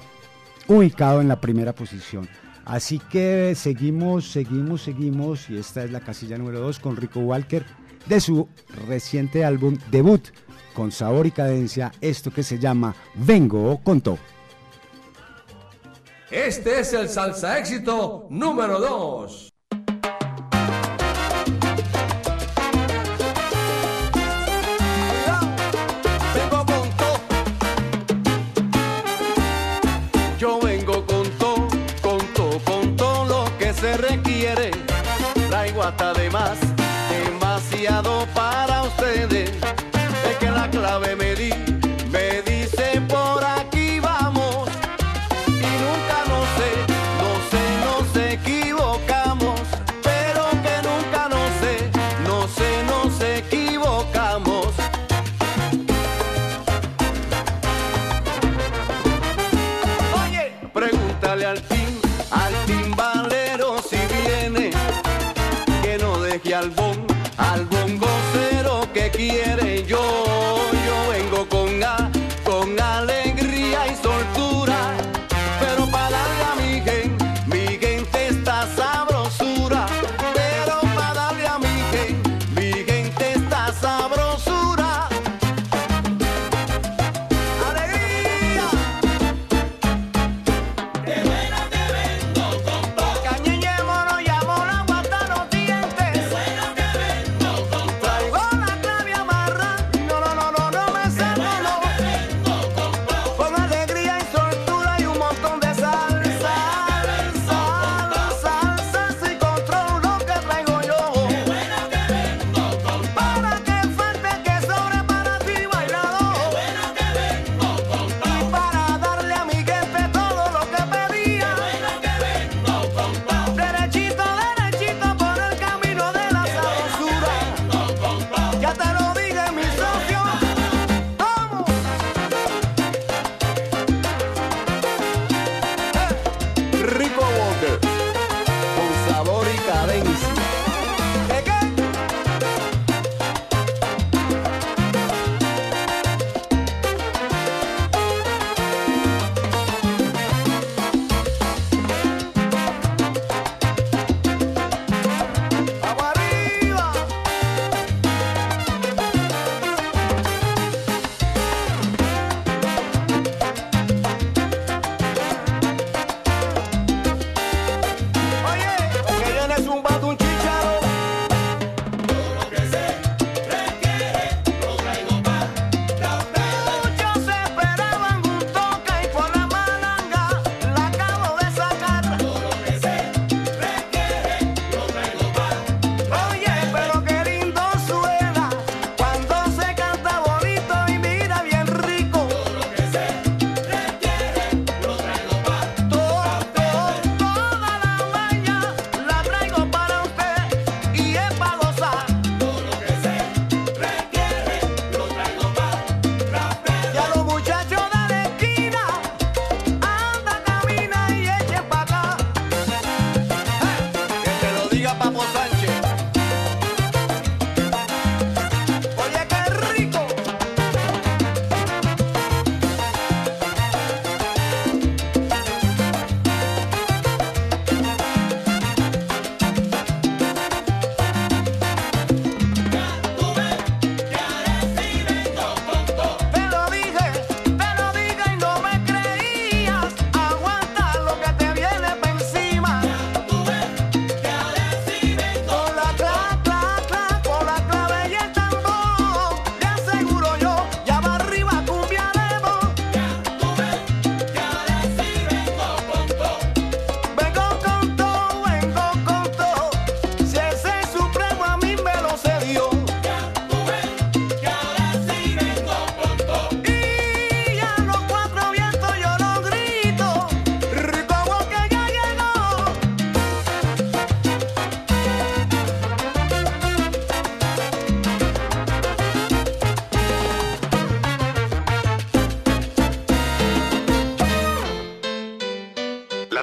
ubicado 0.66 1.20
en 1.20 1.28
la 1.28 1.42
primera 1.42 1.74
posición. 1.74 2.26
Así 2.64 2.98
que 2.98 3.54
seguimos, 3.56 4.30
seguimos, 4.30 4.82
seguimos, 4.82 5.50
y 5.50 5.56
esta 5.56 5.84
es 5.84 5.90
la 5.90 6.00
casilla 6.00 6.38
número 6.38 6.60
2 6.60 6.78
con 6.78 6.96
Rico 6.96 7.20
Walker 7.20 7.64
de 8.06 8.20
su 8.20 8.48
reciente 8.86 9.44
álbum 9.44 9.78
debut 9.90 10.28
con 10.74 10.90
sabor 10.90 11.26
y 11.26 11.30
cadencia, 11.30 11.92
esto 12.00 12.30
que 12.30 12.42
se 12.42 12.58
llama 12.58 12.94
Vengo 13.14 13.80
con 13.82 14.00
todo. 14.00 14.18
Este 16.30 16.80
es 16.80 16.92
el 16.94 17.08
salsa 17.08 17.58
éxito 17.58 18.26
número 18.30 18.80
2. 18.80 19.51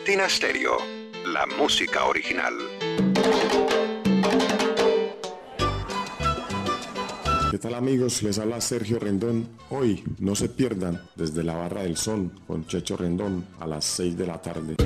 Latina 0.09 0.27
Stereo, 0.27 0.77
la 1.27 1.45
música 1.45 2.05
original. 2.05 2.55
¿Qué 7.51 7.59
tal 7.59 7.75
amigos? 7.75 8.23
Les 8.23 8.39
habla 8.39 8.59
Sergio 8.59 8.97
Rendón. 8.97 9.47
Hoy 9.69 10.03
no 10.17 10.33
se 10.33 10.49
pierdan 10.49 10.99
desde 11.15 11.43
la 11.43 11.53
Barra 11.53 11.83
del 11.83 11.95
Sol 11.95 12.31
con 12.47 12.65
Checho 12.65 12.97
Rendón 12.97 13.45
a 13.59 13.67
las 13.67 13.85
6 13.85 14.17
de 14.17 14.25
la 14.25 14.41
tarde. 14.41 14.77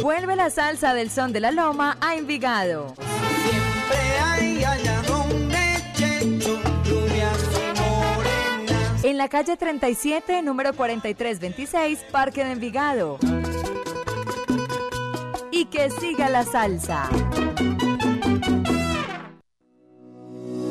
Vuelve 0.00 0.36
la 0.36 0.50
salsa 0.50 0.94
del 0.94 1.10
son 1.10 1.32
de 1.32 1.40
la 1.40 1.50
loma 1.50 1.98
a 2.00 2.14
Envigado. 2.14 2.94
La 9.22 9.28
calle 9.28 9.56
37, 9.56 10.42
número 10.42 10.72
4326, 10.74 12.06
Parque 12.10 12.44
de 12.44 12.50
Envigado. 12.50 13.18
Y 15.52 15.66
que 15.66 15.90
siga 15.90 16.28
la 16.28 16.42
salsa. 16.42 17.08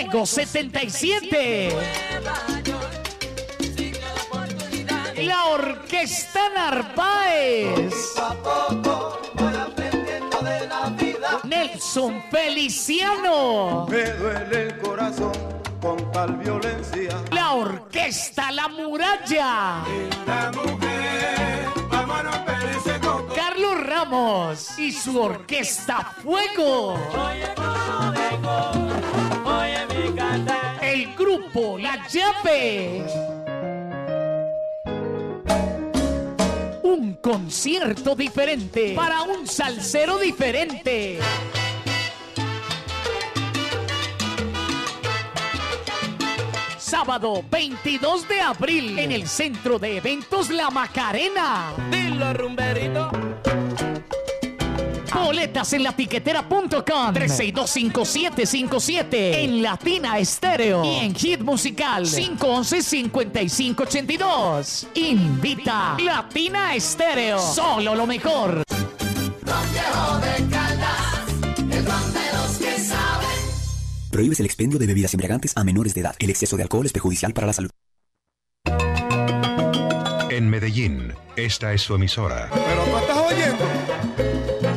Fuego 0.00 0.24
77. 0.24 1.76
La 5.18 5.44
Orquesta 5.44 6.48
Narváez. 6.54 7.94
Nelson 11.44 12.24
Feliciano. 12.30 13.86
Me 13.90 14.04
duele 14.12 14.62
el 14.68 14.78
corazón 14.78 15.32
con 15.82 16.10
tal 16.12 16.34
violencia. 16.36 17.20
La 17.30 17.52
Orquesta 17.52 18.50
La 18.52 18.68
Muralla. 18.68 19.84
La 20.26 20.50
mujer, 20.54 21.68
Y 24.78 24.92
su 24.92 25.20
Orquesta 25.20 26.14
Fuego. 26.22 26.96
El 30.80 31.14
grupo 31.16 31.76
La 31.76 32.06
Llave. 32.06 33.04
Un 36.84 37.14
concierto 37.14 38.14
diferente 38.14 38.94
para 38.94 39.22
un 39.22 39.48
salsero 39.48 40.18
diferente. 40.18 41.18
Sábado 47.00 47.42
22 47.50 48.28
de 48.28 48.42
abril 48.42 48.98
en 48.98 49.10
el 49.10 49.26
Centro 49.26 49.78
de 49.78 49.96
Eventos 49.96 50.50
La 50.50 50.68
Macarena. 50.68 51.72
Dilo, 51.90 52.34
rumberito. 52.34 53.10
Boletas 55.14 55.72
en 55.72 55.84
latiquetera.com 55.84 57.14
3625757 57.14 59.06
en 59.12 59.62
Latina 59.62 60.18
Estéreo 60.18 60.84
y 60.84 60.96
en 60.96 61.14
Hit 61.14 61.40
Musical 61.40 62.04
511-5582. 62.04 64.88
Invita 64.92 65.96
Latina 65.98 66.74
Estéreo. 66.74 67.38
Solo 67.38 67.94
lo 67.94 68.06
mejor. 68.06 68.62
Prohíbes 74.10 74.40
el 74.40 74.46
expendio 74.46 74.78
de 74.78 74.86
bebidas 74.86 75.14
embriagantes 75.14 75.52
a 75.56 75.64
menores 75.64 75.94
de 75.94 76.00
edad. 76.00 76.16
El 76.18 76.30
exceso 76.30 76.56
de 76.56 76.64
alcohol 76.64 76.84
es 76.84 76.92
perjudicial 76.92 77.32
para 77.32 77.46
la 77.46 77.52
salud. 77.52 77.70
En 80.30 80.48
Medellín, 80.48 81.12
esta 81.36 81.72
es 81.72 81.82
su 81.82 81.94
emisora. 81.94 82.48
Pero 82.52 82.84
tú 82.84 82.96
estás 82.98 83.16
oyendo. 83.18 83.64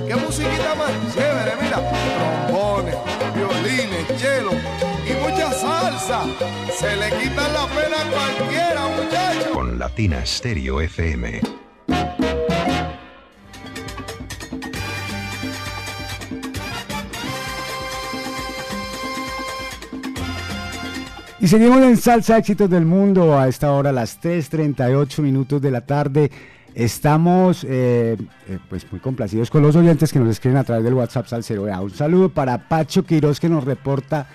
¿Qué 0.07 0.15
musiquita 0.15 0.75
más 0.75 0.91
chévere? 1.13 1.51
Mira, 1.61 2.47
trombones, 2.47 2.95
violines, 3.35 4.21
chelo 4.21 4.51
y 5.05 5.13
mucha 5.21 5.51
salsa. 5.51 6.25
Se 6.77 6.95
le 6.95 7.09
quita 7.17 7.47
la 7.49 7.67
pena 7.67 8.01
a 8.01 8.11
cualquiera, 8.11 8.87
muchacho. 8.87 9.51
Con 9.51 9.79
Latina 9.79 10.25
Stereo 10.25 10.81
FM. 10.81 11.41
Y 21.43 21.47
seguimos 21.49 21.81
en 21.81 21.97
Salsa 21.97 22.37
Éxitos 22.37 22.69
del 22.69 22.85
Mundo 22.85 23.37
a 23.37 23.49
esta 23.49 23.73
hora, 23.73 23.91
las 23.91 24.17
3.38 24.21 25.21
minutos 25.21 25.61
de 25.61 25.71
la 25.71 25.81
tarde. 25.81 26.31
Estamos 26.73 27.65
eh, 27.65 28.15
eh, 28.47 28.59
pues 28.69 28.89
muy 28.89 29.01
complacidos 29.01 29.49
con 29.49 29.61
los 29.61 29.75
oyentes 29.75 30.13
que 30.13 30.19
nos 30.19 30.29
escriben 30.29 30.57
a 30.57 30.63
través 30.63 30.85
del 30.85 30.93
WhatsApp 30.93 31.27
Salsero. 31.27 31.63
Vea, 31.63 31.81
Un 31.81 31.91
saludo 31.91 32.29
para 32.29 32.69
Pacho 32.69 33.03
Quiroz 33.03 33.41
que 33.41 33.49
nos 33.49 33.65
reporta 33.65 34.25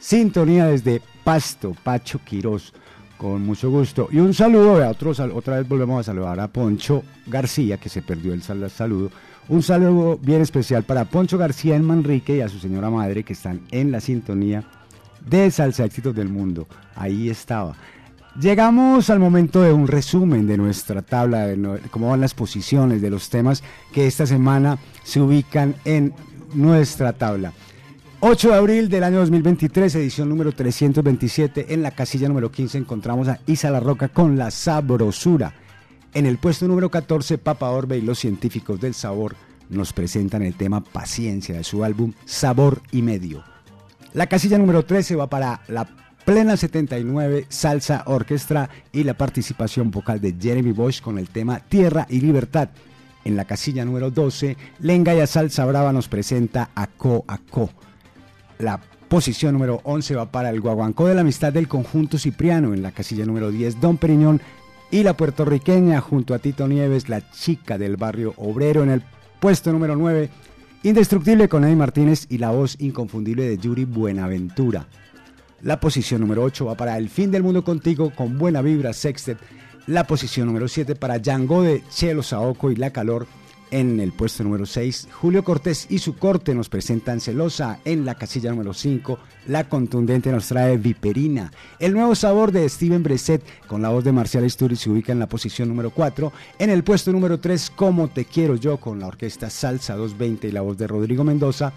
sintonía 0.00 0.66
desde 0.66 1.00
Pasto, 1.22 1.72
Pacho 1.84 2.18
Quiroz, 2.24 2.72
con 3.16 3.42
mucho 3.46 3.70
gusto. 3.70 4.08
Y 4.10 4.18
un 4.18 4.34
saludo, 4.34 4.74
vea, 4.74 4.90
otro, 4.90 5.12
otra 5.34 5.58
vez 5.58 5.68
volvemos 5.68 6.00
a 6.00 6.02
saludar 6.12 6.40
a 6.40 6.48
Poncho 6.48 7.04
García, 7.28 7.76
que 7.78 7.88
se 7.88 8.02
perdió 8.02 8.34
el 8.34 8.42
sal- 8.42 8.68
saludo. 8.70 9.12
Un 9.48 9.62
saludo 9.62 10.18
bien 10.20 10.40
especial 10.42 10.82
para 10.82 11.04
Poncho 11.04 11.38
García 11.38 11.76
en 11.76 11.84
Manrique 11.84 12.38
y 12.38 12.40
a 12.40 12.48
su 12.48 12.58
señora 12.58 12.90
madre 12.90 13.22
que 13.22 13.34
están 13.34 13.60
en 13.70 13.92
la 13.92 14.00
sintonía 14.00 14.64
de 15.24 15.50
Salsa 15.50 15.84
Éxitos 15.84 16.14
del 16.14 16.28
Mundo. 16.28 16.66
Ahí 16.94 17.28
estaba. 17.28 17.76
Llegamos 18.40 19.08
al 19.08 19.18
momento 19.18 19.62
de 19.62 19.72
un 19.72 19.88
resumen 19.88 20.46
de 20.46 20.58
nuestra 20.58 21.00
tabla, 21.00 21.46
de 21.46 21.80
cómo 21.90 22.10
van 22.10 22.20
las 22.20 22.34
posiciones 22.34 23.00
de 23.00 23.08
los 23.08 23.30
temas 23.30 23.62
que 23.92 24.06
esta 24.06 24.26
semana 24.26 24.78
se 25.04 25.20
ubican 25.22 25.74
en 25.86 26.12
nuestra 26.52 27.14
tabla. 27.14 27.52
8 28.20 28.48
de 28.48 28.54
abril 28.54 28.88
del 28.88 29.04
año 29.04 29.18
2023, 29.20 29.94
edición 29.94 30.28
número 30.28 30.52
327. 30.52 31.72
En 31.72 31.82
la 31.82 31.92
casilla 31.92 32.28
número 32.28 32.50
15 32.50 32.78
encontramos 32.78 33.28
a 33.28 33.40
Isa 33.46 33.70
La 33.70 33.80
Roca 33.80 34.08
con 34.08 34.36
La 34.36 34.50
Sabrosura. 34.50 35.54
En 36.12 36.26
el 36.26 36.36
puesto 36.38 36.68
número 36.68 36.90
14, 36.90 37.38
Papa 37.38 37.70
Orbe 37.70 37.98
y 37.98 38.02
los 38.02 38.18
científicos 38.18 38.80
del 38.80 38.94
sabor 38.94 39.34
nos 39.68 39.92
presentan 39.92 40.42
el 40.42 40.54
tema 40.54 40.82
Paciencia 40.82 41.56
de 41.56 41.64
su 41.64 41.84
álbum 41.84 42.12
Sabor 42.24 42.82
y 42.92 43.02
Medio. 43.02 43.55
La 44.12 44.26
casilla 44.26 44.58
número 44.58 44.84
13 44.84 45.16
va 45.16 45.28
para 45.28 45.60
la 45.68 45.86
Plena 46.24 46.56
79 46.56 47.46
Salsa 47.48 48.02
Orquestra 48.06 48.68
y 48.90 49.04
la 49.04 49.14
participación 49.14 49.92
vocal 49.92 50.20
de 50.20 50.34
Jeremy 50.40 50.72
Bosch 50.72 51.00
con 51.00 51.18
el 51.18 51.28
tema 51.28 51.60
Tierra 51.60 52.06
y 52.10 52.20
Libertad. 52.20 52.70
En 53.24 53.36
la 53.36 53.44
casilla 53.44 53.84
número 53.84 54.10
12, 54.10 54.56
Lenga 54.80 55.14
y 55.14 55.24
Salsa 55.26 55.64
Brava 55.64 55.92
nos 55.92 56.08
presenta 56.08 56.70
Aco 56.74 57.24
Aco. 57.28 57.70
La 58.58 58.80
posición 59.08 59.52
número 59.52 59.80
11 59.84 60.16
va 60.16 60.32
para 60.32 60.50
el 60.50 60.60
Guaguancó 60.60 61.06
de 61.06 61.14
la 61.14 61.20
Amistad 61.20 61.52
del 61.52 61.68
Conjunto 61.68 62.18
Cipriano. 62.18 62.74
En 62.74 62.82
la 62.82 62.92
casilla 62.92 63.24
número 63.24 63.50
10, 63.50 63.80
Don 63.80 63.96
Periñón 63.96 64.40
y 64.90 65.02
la 65.02 65.16
puertorriqueña 65.16 66.00
junto 66.00 66.34
a 66.34 66.38
Tito 66.38 66.66
Nieves, 66.66 67.08
la 67.08 67.30
chica 67.30 67.78
del 67.78 67.96
barrio 67.96 68.34
obrero. 68.36 68.82
En 68.82 68.90
el 68.90 69.02
puesto 69.40 69.72
número 69.72 69.96
9, 69.96 70.28
Indestructible 70.86 71.48
con 71.48 71.64
Eddie 71.64 71.74
Martínez 71.74 72.26
y 72.28 72.38
la 72.38 72.52
voz 72.52 72.76
inconfundible 72.78 73.48
de 73.48 73.58
Yuri 73.58 73.84
Buenaventura. 73.84 74.86
La 75.62 75.80
posición 75.80 76.20
número 76.20 76.44
8 76.44 76.64
va 76.64 76.76
para 76.76 76.96
El 76.96 77.08
fin 77.08 77.32
del 77.32 77.42
mundo 77.42 77.64
contigo 77.64 78.12
con 78.14 78.38
buena 78.38 78.62
vibra 78.62 78.92
Sextet. 78.92 79.36
La 79.88 80.04
posición 80.06 80.46
número 80.46 80.68
7 80.68 80.94
para 80.94 81.18
Django 81.18 81.62
de 81.64 81.82
Chelo 81.90 82.22
Saoko 82.22 82.70
y 82.70 82.76
La 82.76 82.92
Calor. 82.92 83.26
En 83.72 83.98
el 83.98 84.12
puesto 84.12 84.44
número 84.44 84.64
6, 84.64 85.08
Julio 85.10 85.42
Cortés 85.42 85.88
y 85.90 85.98
su 85.98 86.16
corte 86.16 86.54
nos 86.54 86.68
presentan 86.68 87.20
Celosa. 87.20 87.80
En 87.84 88.04
la 88.04 88.14
casilla 88.14 88.50
número 88.50 88.72
5, 88.72 89.18
la 89.48 89.68
contundente 89.68 90.30
nos 90.30 90.46
trae 90.46 90.76
Viperina. 90.76 91.50
El 91.80 91.92
nuevo 91.92 92.14
sabor 92.14 92.52
de 92.52 92.68
Steven 92.68 93.02
Breset 93.02 93.42
con 93.66 93.82
la 93.82 93.88
voz 93.88 94.04
de 94.04 94.12
Marcial 94.12 94.44
Esturi 94.44 94.76
se 94.76 94.88
ubica 94.88 95.10
en 95.10 95.18
la 95.18 95.28
posición 95.28 95.68
número 95.68 95.90
4. 95.90 96.32
En 96.60 96.70
el 96.70 96.84
puesto 96.84 97.10
número 97.10 97.40
3, 97.40 97.70
Como 97.70 98.06
Te 98.06 98.24
Quiero 98.24 98.54
Yo 98.54 98.76
con 98.78 99.00
la 99.00 99.08
orquesta 99.08 99.50
Salsa 99.50 99.96
220 99.96 100.46
y 100.46 100.52
la 100.52 100.60
voz 100.60 100.78
de 100.78 100.86
Rodrigo 100.86 101.24
Mendoza. 101.24 101.72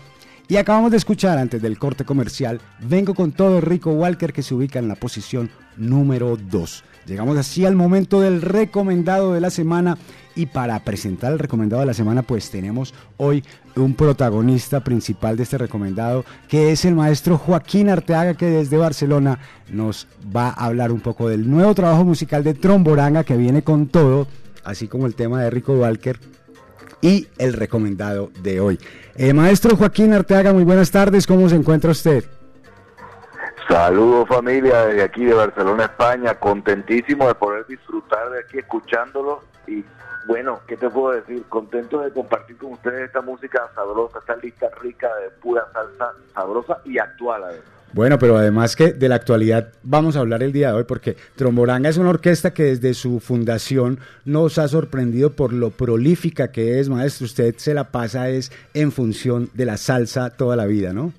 Y 0.48 0.58
acabamos 0.58 0.92
de 0.92 0.98
escuchar 0.98 1.40
antes 1.40 1.62
del 1.62 1.80
corte 1.80 2.06
comercial, 2.06 2.62
Vengo 2.82 3.16
con 3.16 3.32
todo 3.32 3.62
Rico 3.62 3.92
Walker 3.92 4.32
que 4.32 4.44
se 4.44 4.54
ubica 4.54 4.78
en 4.78 4.88
la 4.88 4.96
posición 4.96 5.50
número 5.76 6.38
2. 6.38 6.84
Llegamos 7.10 7.40
así 7.40 7.66
al 7.66 7.76
momento 7.76 8.22
del 8.22 8.40
recomendado 8.40 9.34
de 9.34 9.42
la 9.42 9.50
semana 9.50 9.98
y 10.36 10.46
para 10.46 10.80
presentar 10.86 11.32
el 11.32 11.40
recomendado 11.40 11.80
de 11.80 11.88
la 11.88 11.96
semana 11.96 12.22
pues 12.22 12.52
tenemos 12.52 12.94
hoy 13.18 13.44
un 13.76 13.96
protagonista 13.96 14.84
principal 14.84 15.36
de 15.36 15.42
este 15.42 15.58
recomendado 15.58 16.24
que 16.48 16.72
es 16.72 16.86
el 16.86 16.94
maestro 16.94 17.40
Joaquín 17.40 17.90
Arteaga 17.90 18.36
que 18.36 18.46
desde 18.46 18.78
Barcelona 18.78 19.40
nos 19.72 20.08
va 20.36 20.50
a 20.50 20.66
hablar 20.66 20.92
un 20.92 21.00
poco 21.00 21.28
del 21.28 21.50
nuevo 21.50 21.74
trabajo 21.74 22.04
musical 22.04 22.44
de 22.44 22.54
Tromboranga 22.54 23.24
que 23.24 23.38
viene 23.38 23.64
con 23.64 23.88
todo, 23.88 24.28
así 24.64 24.88
como 24.88 25.08
el 25.08 25.16
tema 25.16 25.42
de 25.42 25.50
Rico 25.50 25.74
Walker 25.74 26.20
y 27.02 27.26
el 27.40 27.54
recomendado 27.54 28.32
de 28.44 28.60
hoy. 28.60 28.80
Eh, 29.16 29.34
maestro 29.34 29.76
Joaquín 29.76 30.14
Arteaga, 30.14 30.54
muy 30.54 30.64
buenas 30.64 30.92
tardes, 30.92 31.26
¿cómo 31.26 31.50
se 31.50 31.56
encuentra 31.56 31.90
usted? 31.90 32.24
Saludos 33.70 34.28
familia 34.28 34.88
desde 34.88 35.04
aquí 35.04 35.24
de 35.26 35.34
Barcelona, 35.36 35.84
España, 35.84 36.34
contentísimo 36.34 37.28
de 37.28 37.36
poder 37.36 37.68
disfrutar 37.68 38.32
de 38.32 38.40
aquí 38.40 38.58
escuchándolo 38.58 39.44
y 39.68 39.86
bueno, 40.28 40.60
¿qué 40.68 40.76
te 40.76 40.90
puedo 40.90 41.14
decir? 41.14 41.44
Contento 41.50 42.02
de 42.02 42.12
compartir 42.12 42.58
con 42.58 42.74
ustedes 42.74 43.02
esta 43.02 43.22
música 43.22 43.70
sabrosa, 43.76 44.18
esta 44.18 44.36
lista 44.38 44.70
rica 44.82 45.08
de 45.18 45.30
pura 45.40 45.68
salsa 45.72 46.14
sabrosa 46.34 46.80
y 46.84 46.98
actual. 46.98 47.44
además. 47.44 47.66
Bueno, 47.94 48.18
pero 48.18 48.38
además 48.38 48.76
que 48.76 48.92
de 48.92 49.08
la 49.08 49.16
actualidad 49.16 49.72
vamos 49.84 50.16
a 50.16 50.22
hablar 50.22 50.42
el 50.42 50.52
día 50.52 50.70
de 50.70 50.74
hoy 50.74 50.84
porque 50.86 51.16
Tromboranga 51.36 51.90
es 51.90 51.98
una 51.98 52.10
orquesta 52.10 52.56
que 52.56 52.64
desde 52.64 52.96
su 52.96 53.20
fundación 53.20 54.00
nos 54.26 54.58
ha 54.58 54.68
sorprendido 54.68 55.34
por 55.34 55.54
lo 55.54 55.70
prolífica 55.70 56.52
que 56.52 56.80
es, 56.80 56.90
maestro. 56.90 57.26
Usted 57.26 57.54
se 57.58 57.76
la 57.76 57.92
pasa 57.92 58.30
es 58.30 58.52
en 58.74 58.92
función 58.92 59.52
de 59.54 59.66
la 59.66 59.78
salsa 59.78 60.32
toda 60.32 60.56
la 60.56 60.66
vida, 60.66 60.92
¿no? 60.92 61.14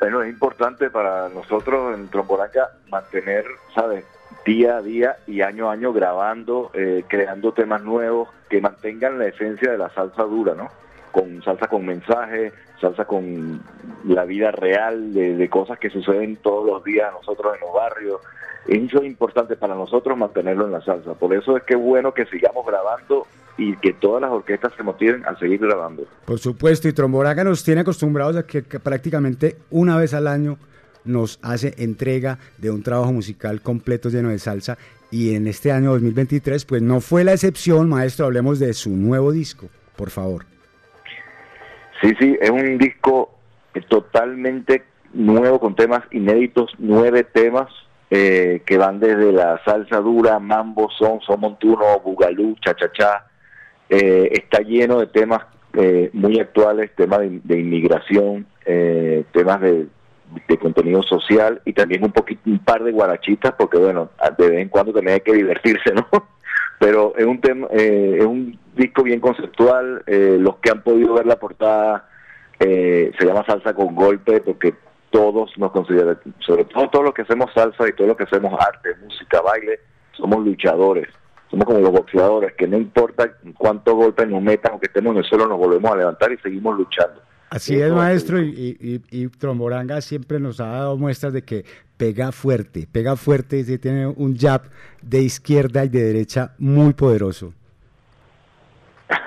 Bueno, 0.00 0.22
es 0.22 0.30
importante 0.30 0.88
para 0.88 1.28
nosotros 1.28 1.94
en 1.94 2.08
Tromboranga 2.08 2.70
mantener, 2.88 3.44
¿sabes? 3.74 4.06
Día 4.46 4.78
a 4.78 4.82
día 4.82 5.16
y 5.26 5.42
año 5.42 5.68
a 5.68 5.74
año 5.74 5.92
grabando, 5.92 6.70
eh, 6.72 7.04
creando 7.06 7.52
temas 7.52 7.82
nuevos 7.82 8.30
que 8.48 8.62
mantengan 8.62 9.18
la 9.18 9.26
esencia 9.26 9.70
de 9.70 9.76
la 9.76 9.90
salsa 9.90 10.22
dura, 10.22 10.54
¿no? 10.54 10.70
Con 11.12 11.42
salsa 11.42 11.66
con 11.66 11.84
mensaje, 11.84 12.50
salsa 12.80 13.04
con 13.04 13.62
la 14.04 14.24
vida 14.24 14.50
real 14.52 15.12
de, 15.12 15.36
de 15.36 15.50
cosas 15.50 15.78
que 15.78 15.90
suceden 15.90 16.36
todos 16.36 16.64
los 16.64 16.82
días 16.82 17.10
a 17.10 17.12
nosotros 17.12 17.54
en 17.54 17.60
los 17.60 17.74
barrios. 17.74 18.22
Eso 18.68 18.98
es 19.00 19.04
importante 19.04 19.56
para 19.56 19.74
nosotros 19.74 20.16
mantenerlo 20.16 20.64
en 20.64 20.72
la 20.72 20.80
salsa. 20.80 21.12
Por 21.12 21.34
eso 21.34 21.58
es 21.58 21.62
que 21.64 21.74
es 21.74 21.80
bueno 21.80 22.14
que 22.14 22.24
sigamos 22.24 22.64
grabando 22.64 23.26
y 23.56 23.76
que 23.76 23.92
todas 23.92 24.22
las 24.22 24.30
orquestas 24.30 24.72
se 24.76 24.82
motiven 24.82 25.24
a 25.26 25.38
seguir 25.38 25.60
grabando. 25.60 26.04
Por 26.24 26.38
supuesto, 26.38 26.88
y 26.88 26.92
Tromboranga 26.92 27.44
nos 27.44 27.62
tiene 27.64 27.82
acostumbrados 27.82 28.36
a 28.36 28.46
que, 28.46 28.62
que 28.62 28.80
prácticamente 28.80 29.56
una 29.70 29.96
vez 29.96 30.14
al 30.14 30.26
año 30.26 30.58
nos 31.04 31.38
hace 31.42 31.74
entrega 31.78 32.38
de 32.58 32.70
un 32.70 32.82
trabajo 32.82 33.12
musical 33.12 33.60
completo 33.62 34.08
lleno 34.08 34.28
de 34.28 34.38
salsa 34.38 34.76
y 35.10 35.34
en 35.34 35.46
este 35.46 35.72
año 35.72 35.90
2023 35.92 36.64
pues 36.64 36.82
no 36.82 37.00
fue 37.00 37.24
la 37.24 37.32
excepción, 37.32 37.88
maestro, 37.88 38.26
hablemos 38.26 38.58
de 38.58 38.72
su 38.74 38.90
nuevo 38.90 39.32
disco, 39.32 39.68
por 39.96 40.10
favor. 40.10 40.44
Sí, 42.00 42.12
sí, 42.18 42.36
es 42.40 42.50
un 42.50 42.78
disco 42.78 43.38
totalmente 43.88 44.84
nuevo 45.12 45.58
con 45.60 45.74
temas 45.74 46.02
inéditos, 46.12 46.72
nueve 46.78 47.24
temas 47.24 47.68
eh, 48.10 48.62
que 48.64 48.78
van 48.78 49.00
desde 49.00 49.32
la 49.32 49.62
salsa 49.64 49.98
dura, 49.98 50.38
mambo, 50.38 50.88
son, 50.98 51.20
son 51.20 51.40
montuno, 51.40 52.00
bugalú, 52.00 52.56
cha-cha-cha. 52.60 53.26
Eh, 53.90 54.30
está 54.32 54.60
lleno 54.60 55.00
de 55.00 55.08
temas 55.08 55.42
eh, 55.74 56.10
muy 56.12 56.40
actuales, 56.40 56.90
temas 56.96 57.20
de, 57.20 57.58
inmigración, 57.58 58.46
eh, 58.64 59.24
temas 59.32 59.60
de, 59.60 59.88
contenido 60.60 61.02
social 61.02 61.60
y 61.64 61.72
también 61.72 62.04
un 62.04 62.12
poquito 62.12 62.42
un 62.46 62.58
par 62.60 62.84
de 62.84 62.92
guarachitas 62.92 63.52
porque 63.58 63.78
bueno 63.78 64.10
de 64.38 64.48
vez 64.48 64.60
en 64.60 64.68
cuando 64.68 64.92
también 64.92 65.14
hay 65.14 65.20
que 65.20 65.32
divertirse 65.32 65.92
no 65.92 66.06
pero 66.78 67.14
es 67.16 67.24
un 67.24 67.40
tema 67.40 67.66
eh, 67.70 68.18
es 68.20 68.26
un 68.26 68.58
disco 68.76 69.02
bien 69.02 69.20
conceptual 69.20 70.02
eh, 70.06 70.36
los 70.38 70.56
que 70.56 70.70
han 70.70 70.82
podido 70.82 71.14
ver 71.14 71.26
la 71.26 71.36
portada 71.36 72.08
eh, 72.58 73.10
se 73.18 73.26
llama 73.26 73.44
salsa 73.44 73.74
con 73.74 73.94
golpe 73.94 74.40
porque 74.40 74.74
todos 75.10 75.56
nos 75.56 75.72
consideran 75.72 76.18
sobre 76.40 76.64
todo 76.64 76.88
todos 76.90 77.06
los 77.06 77.14
que 77.14 77.22
hacemos 77.22 77.52
salsa 77.52 77.88
y 77.88 77.92
todos 77.92 78.08
los 78.08 78.16
que 78.16 78.24
hacemos 78.24 78.52
arte 78.60 78.90
música 79.02 79.40
baile 79.40 79.80
somos 80.12 80.44
luchadores 80.44 81.08
somos 81.50 81.66
como 81.66 81.80
los 81.80 81.90
boxeadores 81.90 82.54
que 82.56 82.66
no 82.66 82.76
importa 82.76 83.32
cuántos 83.58 83.94
golpes 83.94 84.28
nos 84.28 84.42
metan 84.42 84.74
o 84.74 84.80
que 84.80 84.86
estemos 84.86 85.12
en 85.12 85.18
el 85.18 85.24
suelo 85.24 85.46
nos 85.46 85.58
volvemos 85.58 85.90
a 85.90 85.96
levantar 85.96 86.32
y 86.32 86.38
seguimos 86.38 86.76
luchando 86.76 87.20
Así 87.50 87.74
es, 87.80 87.92
maestro, 87.92 88.40
y, 88.40 88.78
y, 88.80 89.02
y, 89.10 89.26
Tromboranga 89.26 90.00
siempre 90.02 90.38
nos 90.38 90.60
ha 90.60 90.66
dado 90.66 90.96
muestras 90.96 91.32
de 91.32 91.42
que 91.42 91.64
pega 91.96 92.30
fuerte, 92.30 92.86
pega 92.90 93.16
fuerte 93.16 93.58
y 93.58 93.78
tiene 93.78 94.06
un 94.06 94.38
jab 94.38 94.62
de 95.02 95.22
izquierda 95.22 95.84
y 95.84 95.88
de 95.88 96.00
derecha 96.00 96.54
muy 96.58 96.92
poderoso. 96.92 97.52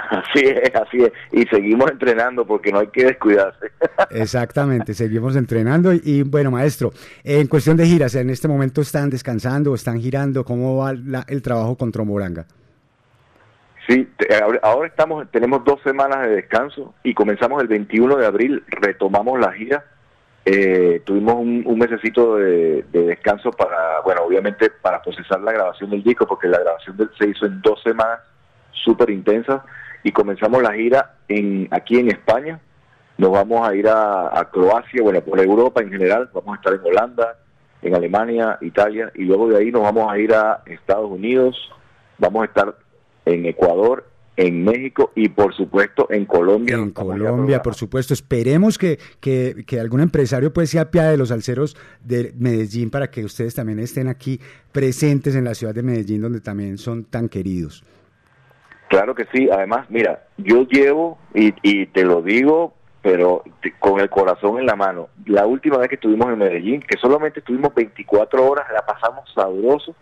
Así 0.09 0.45
es, 0.45 0.75
así 0.75 1.03
es. 1.03 1.11
Y 1.31 1.45
seguimos 1.47 1.91
entrenando 1.91 2.45
porque 2.45 2.71
no 2.71 2.79
hay 2.79 2.87
que 2.87 3.05
descuidarse. 3.05 3.71
Exactamente, 4.09 4.93
seguimos 4.93 5.35
entrenando. 5.35 5.93
Y, 5.93 6.01
y, 6.03 6.23
bueno, 6.23 6.51
maestro, 6.51 6.91
en 7.23 7.47
cuestión 7.47 7.77
de 7.77 7.85
giras, 7.85 8.15
¿en 8.15 8.29
este 8.29 8.47
momento 8.47 8.81
están 8.81 9.09
descansando, 9.09 9.73
están 9.75 9.99
girando? 9.99 10.45
¿Cómo 10.45 10.77
va 10.77 10.93
la, 10.93 11.25
el 11.27 11.41
trabajo 11.41 11.77
con 11.77 11.91
Tromboranga? 11.91 12.45
Sí, 13.87 14.07
ahora 14.61 14.87
estamos, 14.87 15.29
tenemos 15.31 15.65
dos 15.65 15.81
semanas 15.83 16.21
de 16.27 16.35
descanso 16.35 16.93
y 17.03 17.13
comenzamos 17.13 17.61
el 17.61 17.67
21 17.67 18.15
de 18.15 18.25
abril, 18.25 18.63
retomamos 18.67 19.39
la 19.39 19.51
gira. 19.51 19.83
Eh, 20.45 21.01
tuvimos 21.05 21.35
un, 21.35 21.63
un 21.65 21.79
mesecito 21.79 22.37
de, 22.37 22.83
de, 22.91 23.03
descanso 23.07 23.51
para, 23.51 23.99
bueno, 24.01 24.23
obviamente 24.23 24.69
para 24.69 25.01
procesar 25.01 25.41
la 25.41 25.51
grabación 25.51 25.89
del 25.89 26.03
disco, 26.03 26.25
porque 26.25 26.47
la 26.47 26.59
grabación 26.59 26.95
del, 26.95 27.09
se 27.17 27.29
hizo 27.29 27.45
en 27.45 27.61
dos 27.61 27.81
semanas 27.81 28.19
súper 28.73 29.09
intensas 29.09 29.61
y 30.03 30.11
comenzamos 30.11 30.61
la 30.61 30.73
gira 30.73 31.15
en 31.27 31.67
aquí 31.71 31.97
en 31.97 32.09
España. 32.09 32.59
Nos 33.17 33.31
vamos 33.31 33.67
a 33.67 33.75
ir 33.75 33.87
a, 33.87 34.37
a 34.39 34.49
Croacia, 34.49 35.01
bueno, 35.01 35.21
por 35.21 35.39
Europa 35.39 35.81
en 35.81 35.91
general, 35.91 36.29
vamos 36.33 36.53
a 36.53 36.55
estar 36.55 36.73
en 36.73 36.81
Holanda, 36.85 37.37
en 37.81 37.95
Alemania, 37.95 38.57
Italia, 38.61 39.11
y 39.15 39.23
luego 39.23 39.49
de 39.49 39.57
ahí 39.57 39.71
nos 39.71 39.83
vamos 39.83 40.11
a 40.11 40.17
ir 40.17 40.33
a 40.33 40.63
Estados 40.65 41.09
Unidos, 41.09 41.55
vamos 42.17 42.43
a 42.43 42.45
estar 42.45 42.75
en 43.25 43.45
Ecuador, 43.45 44.05
en 44.35 44.63
México 44.63 45.11
y 45.15 45.29
por 45.29 45.53
supuesto 45.53 46.07
en 46.09 46.25
Colombia. 46.25 46.75
En 46.75 46.91
Colombia, 46.91 47.61
por 47.61 47.75
supuesto. 47.75 48.13
Esperemos 48.13 48.77
que, 48.77 48.99
que, 49.19 49.63
que, 49.67 49.79
algún 49.79 50.01
empresario 50.01 50.51
pues 50.51 50.71
se 50.71 50.79
apiade 50.79 51.11
de 51.11 51.17
los 51.17 51.31
alceros 51.31 51.77
de 52.03 52.33
Medellín 52.37 52.89
para 52.89 53.11
que 53.11 53.23
ustedes 53.23 53.53
también 53.53 53.79
estén 53.79 54.07
aquí 54.07 54.39
presentes 54.71 55.35
en 55.35 55.43
la 55.43 55.53
ciudad 55.53 55.75
de 55.75 55.83
Medellín 55.83 56.21
donde 56.21 56.41
también 56.41 56.77
son 56.77 57.03
tan 57.03 57.29
queridos. 57.29 57.83
Claro 58.93 59.15
que 59.15 59.25
sí. 59.33 59.49
Además, 59.51 59.87
mira, 59.89 60.23
yo 60.37 60.67
llevo 60.67 61.17
y, 61.33 61.51
y 61.63 61.87
te 61.87 62.05
lo 62.05 62.21
digo 62.21 62.73
pero 63.01 63.43
con 63.79 63.99
el 63.99 64.09
corazón 64.09 64.59
en 64.59 64.65
la 64.65 64.77
mano. 64.77 65.09
La 65.25 65.45
última 65.45 65.77
vez 65.77 65.89
que 65.89 65.95
estuvimos 65.95 66.29
en 66.29 66.37
Medellín, 66.37 66.79
que 66.79 66.97
solamente 66.97 67.39
estuvimos 67.39 67.75
24 67.75 68.49
horas, 68.49 68.65
la 68.73 68.85
pasamos 68.85 69.29
sabroso 69.35 69.93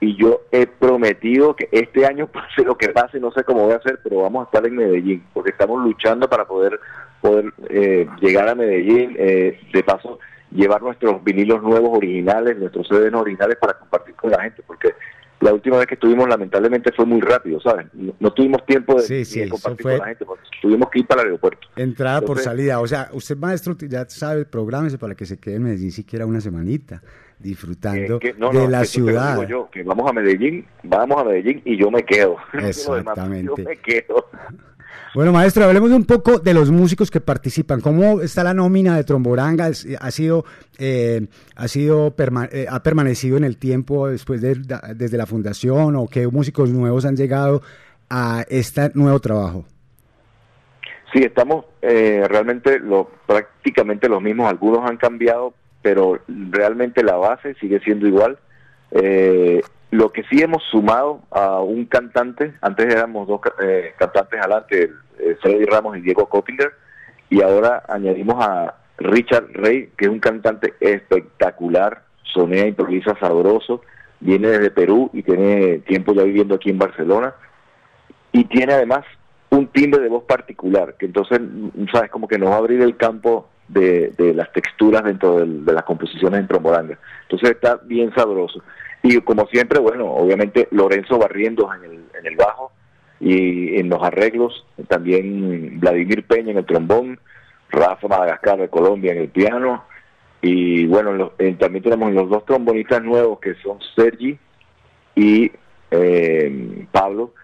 y 0.00 0.16
yo 0.16 0.40
he 0.50 0.66
prometido 0.66 1.54
que 1.54 1.68
este 1.70 2.06
año 2.06 2.26
pase 2.32 2.64
lo 2.64 2.78
que 2.78 2.88
pase, 2.88 3.20
no 3.20 3.30
sé 3.32 3.44
cómo 3.44 3.64
voy 3.64 3.74
a 3.74 3.76
hacer, 3.76 4.00
pero 4.02 4.22
vamos 4.22 4.40
a 4.40 4.44
estar 4.44 4.66
en 4.66 4.74
Medellín, 4.74 5.22
porque 5.34 5.50
estamos 5.50 5.82
luchando 5.82 6.30
para 6.30 6.46
poder 6.46 6.80
poder 7.20 7.52
eh, 7.68 8.08
llegar 8.22 8.48
a 8.48 8.54
Medellín, 8.54 9.14
eh, 9.18 9.60
de 9.70 9.82
paso 9.82 10.18
llevar 10.50 10.80
nuestros 10.80 11.22
vinilos 11.22 11.62
nuevos 11.62 11.98
originales, 11.98 12.56
nuestros 12.56 12.88
CDs 12.88 13.12
originales 13.12 13.56
para 13.56 13.74
compartir 13.74 14.14
con 14.14 14.30
la 14.30 14.42
gente, 14.42 14.62
porque 14.66 14.94
la 15.40 15.52
última 15.54 15.78
vez 15.78 15.86
que 15.86 15.94
estuvimos 15.94 16.28
lamentablemente 16.28 16.92
fue 16.92 17.04
muy 17.06 17.20
rápido, 17.20 17.60
¿sabes? 17.60 17.86
No, 17.94 18.12
no 18.20 18.30
tuvimos 18.32 18.64
tiempo 18.66 18.94
de, 18.94 19.02
Sí, 19.02 19.14
ni 19.14 19.24
sí, 19.24 19.38
de 19.40 19.44
eso 19.46 19.52
compartir 19.54 19.82
fue- 19.82 19.92
con 19.92 20.00
la 20.00 20.06
gente, 20.08 20.24
porque 20.24 20.42
tuvimos 20.60 20.90
que 20.90 20.98
ir 21.00 21.06
para 21.06 21.22
el 21.22 21.26
aeropuerto. 21.28 21.66
Entrada 21.76 22.20
por 22.22 22.38
salida. 22.38 22.80
O 22.80 22.86
sea, 22.86 23.08
usted, 23.12 23.36
maestro, 23.36 23.76
ya 23.80 24.08
sabe, 24.08 24.44
prográmese 24.44 24.98
para 24.98 25.14
que 25.14 25.24
se 25.26 25.38
quede 25.38 25.56
en 25.56 25.62
Medellín 25.64 25.92
siquiera 25.92 26.26
una 26.26 26.40
semanita, 26.40 27.02
disfrutando 27.38 28.18
Que- 28.18 28.34
no, 28.34 28.50
de 28.50 28.58
no, 28.58 28.68
la 28.68 28.84
ciudad. 28.84 29.32
digo 29.36 29.48
yo, 29.48 29.70
que 29.70 29.82
vamos 29.82 30.08
a 30.08 30.12
Medellín, 30.12 30.66
vamos 30.82 31.20
a 31.20 31.24
Medellín 31.24 31.62
y 31.64 31.76
yo 31.78 31.90
me 31.90 32.04
quedo. 32.04 32.36
Exactamente. 32.52 33.52
Yo 33.56 33.64
me 33.68 33.76
quedo. 33.76 34.26
Bueno, 35.14 35.32
maestro, 35.32 35.64
hablemos 35.64 35.90
un 35.90 36.04
poco 36.04 36.38
de 36.38 36.54
los 36.54 36.70
músicos 36.70 37.10
que 37.10 37.20
participan. 37.20 37.80
¿Cómo 37.80 38.20
está 38.20 38.44
la 38.44 38.54
nómina 38.54 38.96
de 38.96 39.02
Tromboranga? 39.04 39.66
Es- 39.68 39.86
¿Ha 40.00 40.10
sido, 40.12 40.44
eh, 40.78 41.26
ha 41.56 41.66
sido 41.68 42.14
eh, 42.52 42.66
ha 42.70 42.82
permanecido 42.82 43.36
en 43.36 43.44
el 43.44 43.56
tiempo 43.56 44.06
después 44.08 44.40
de, 44.40 44.54
desde 44.94 45.16
la 45.16 45.26
fundación 45.26 45.96
o 45.96 46.06
qué 46.06 46.28
músicos 46.28 46.70
nuevos 46.70 47.04
han 47.04 47.16
llegado 47.16 47.60
a 48.08 48.44
este 48.48 48.90
nuevo 48.94 49.18
trabajo? 49.20 49.64
Sí, 51.12 51.24
estamos 51.24 51.64
eh, 51.82 52.24
realmente 52.28 52.78
lo, 52.78 53.10
prácticamente 53.26 54.08
los 54.08 54.22
mismos. 54.22 54.48
Algunos 54.48 54.88
han 54.88 54.96
cambiado, 54.96 55.54
pero 55.82 56.20
realmente 56.28 57.02
la 57.02 57.16
base 57.16 57.54
sigue 57.54 57.80
siendo 57.80 58.06
igual. 58.06 58.38
Eh, 58.92 59.60
lo 59.90 60.10
que 60.10 60.22
sí 60.24 60.40
hemos 60.40 60.62
sumado 60.70 61.20
a 61.30 61.60
un 61.60 61.84
cantante, 61.86 62.54
antes 62.60 62.86
éramos 62.94 63.26
dos 63.26 63.40
eh, 63.62 63.92
cantantes 63.98 64.40
adelante, 64.40 64.82
el- 64.84 64.96
eh, 65.18 65.36
Freddy 65.42 65.64
Ramos 65.64 65.96
y 65.96 66.00
Diego 66.00 66.26
Coppinger, 66.28 66.72
y 67.28 67.42
ahora 67.42 67.82
añadimos 67.88 68.36
a 68.44 68.74
Richard 68.98 69.48
Rey, 69.52 69.90
que 69.96 70.06
es 70.06 70.10
un 70.10 70.20
cantante 70.20 70.74
espectacular, 70.80 72.02
sonea, 72.22 72.66
improvisa 72.66 73.16
sabroso, 73.18 73.82
viene 74.20 74.48
desde 74.48 74.70
Perú 74.70 75.10
y 75.12 75.22
tiene 75.22 75.78
tiempo 75.78 76.12
ya 76.12 76.22
viviendo 76.22 76.54
aquí 76.54 76.70
en 76.70 76.78
Barcelona, 76.78 77.34
y 78.32 78.44
tiene 78.44 78.74
además 78.74 79.04
un 79.50 79.66
timbre 79.68 80.00
de 80.00 80.08
voz 80.08 80.24
particular, 80.24 80.94
que 80.98 81.06
entonces, 81.06 81.40
mm, 81.40 81.88
sabes, 81.92 82.10
como 82.10 82.28
que 82.28 82.38
nos 82.38 82.50
va 82.50 82.54
a 82.54 82.58
abrir 82.58 82.80
el 82.82 82.96
campo 82.96 83.48
de, 83.66 84.12
las 84.34 84.52
texturas 84.52 85.04
dentro 85.04 85.44
de 85.44 85.72
las 85.72 85.84
composiciones 85.84 86.40
en 86.40 86.48
Tromboranga. 86.48 86.98
Entonces 87.22 87.50
está 87.50 87.80
bien 87.84 88.12
sabroso. 88.14 88.62
Y 89.02 89.20
como 89.20 89.46
siempre, 89.46 89.80
bueno, 89.80 90.06
obviamente 90.06 90.68
Lorenzo 90.70 91.18
Barrientos 91.18 91.68
en 91.76 91.84
el, 91.84 92.04
en 92.18 92.26
el 92.26 92.36
bajo 92.36 92.72
y 93.18 93.78
en 93.78 93.88
los 93.88 94.02
arreglos, 94.02 94.66
también 94.88 95.80
Vladimir 95.80 96.26
Peña 96.26 96.52
en 96.52 96.58
el 96.58 96.66
trombón, 96.66 97.18
Rafa 97.70 98.08
Madagascar 98.08 98.58
de 98.58 98.68
Colombia 98.68 99.12
en 99.12 99.18
el 99.18 99.28
piano, 99.28 99.84
y 100.42 100.86
bueno, 100.86 101.32
eh, 101.38 101.54
también 101.58 101.84
tenemos 101.84 102.12
los 102.12 102.28
dos 102.30 102.44
trombonistas 102.46 103.02
nuevos 103.02 103.40
que 103.40 103.54
son 103.56 103.78
Sergi 103.94 104.38
y 105.14 105.52
eh, 105.90 106.86
Pablo, 106.90 107.34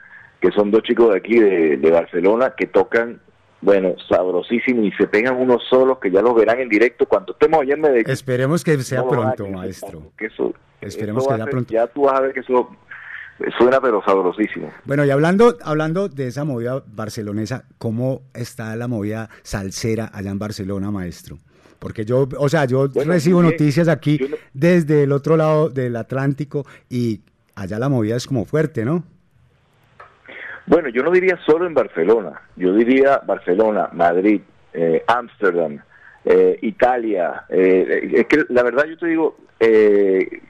que 0.40 0.50
son 0.52 0.70
dos 0.70 0.82
chicos 0.82 1.10
de 1.12 1.18
aquí 1.18 1.38
de 1.38 1.90
Barcelona 1.90 2.54
que 2.56 2.66
tocan, 2.66 3.20
bueno, 3.66 3.96
sabrosísimo 4.08 4.84
y 4.84 4.92
se 4.92 5.08
pegan 5.08 5.36
unos 5.38 5.60
solos 5.68 5.98
que 5.98 6.08
ya 6.08 6.22
los 6.22 6.36
verán 6.36 6.60
en 6.60 6.68
directo 6.68 7.04
cuando 7.04 7.32
estemos 7.32 7.62
allá 7.62 7.74
en 7.74 7.80
Medellín. 7.80 8.10
Esperemos 8.10 8.62
que 8.62 8.80
sea 8.84 9.00
No 9.00 9.08
pronto, 9.08 9.48
maestro. 9.48 10.12
que 10.16 10.26
eso, 10.26 10.54
Esperemos 10.80 11.24
eso 11.24 11.30
que 11.30 11.36
sea 11.36 11.46
pronto. 11.46 11.74
Ya 11.74 11.88
tú 11.88 12.02
vas 12.02 12.14
a 12.14 12.20
ver 12.20 12.32
que 12.32 12.40
eso 12.40 12.70
suena 13.58 13.80
pero 13.80 14.00
sabrosísimo. 14.04 14.70
Bueno, 14.84 15.04
y 15.04 15.10
hablando, 15.10 15.56
hablando 15.64 16.08
de 16.08 16.28
esa 16.28 16.44
movida 16.44 16.80
barcelonesa, 16.86 17.64
¿cómo 17.78 18.22
está 18.34 18.76
la 18.76 18.86
movida 18.86 19.30
salsera 19.42 20.12
allá 20.14 20.30
en 20.30 20.38
Barcelona, 20.38 20.92
maestro? 20.92 21.38
Porque 21.80 22.04
yo, 22.04 22.28
o 22.38 22.48
sea, 22.48 22.66
yo 22.66 22.88
Bueno, 22.88 23.14
recibo 23.14 23.42
noticias 23.42 23.88
aquí 23.88 24.20
desde 24.54 25.02
el 25.02 25.10
otro 25.10 25.36
lado 25.36 25.70
del 25.70 25.96
Atlántico 25.96 26.64
y 26.88 27.22
allá 27.56 27.80
la 27.80 27.88
movida 27.88 28.14
es 28.14 28.28
como 28.28 28.44
fuerte, 28.44 28.84
¿no? 28.84 29.02
Bueno, 30.66 30.88
yo 30.88 31.02
no 31.02 31.10
diría 31.12 31.38
solo 31.46 31.66
en 31.66 31.74
Barcelona, 31.74 32.40
yo 32.56 32.72
diría 32.72 33.20
Barcelona, 33.24 33.88
Madrid, 33.92 34.40
eh, 34.72 35.04
Ámsterdam, 35.06 35.78
eh, 36.24 36.58
Italia. 36.62 37.44
eh, 37.48 38.10
es 38.14 38.26
que 38.26 38.44
la 38.48 38.64
verdad 38.64 38.84
yo 38.86 38.98
te 38.98 39.06
digo, 39.06 39.36
eh, 39.60 40.42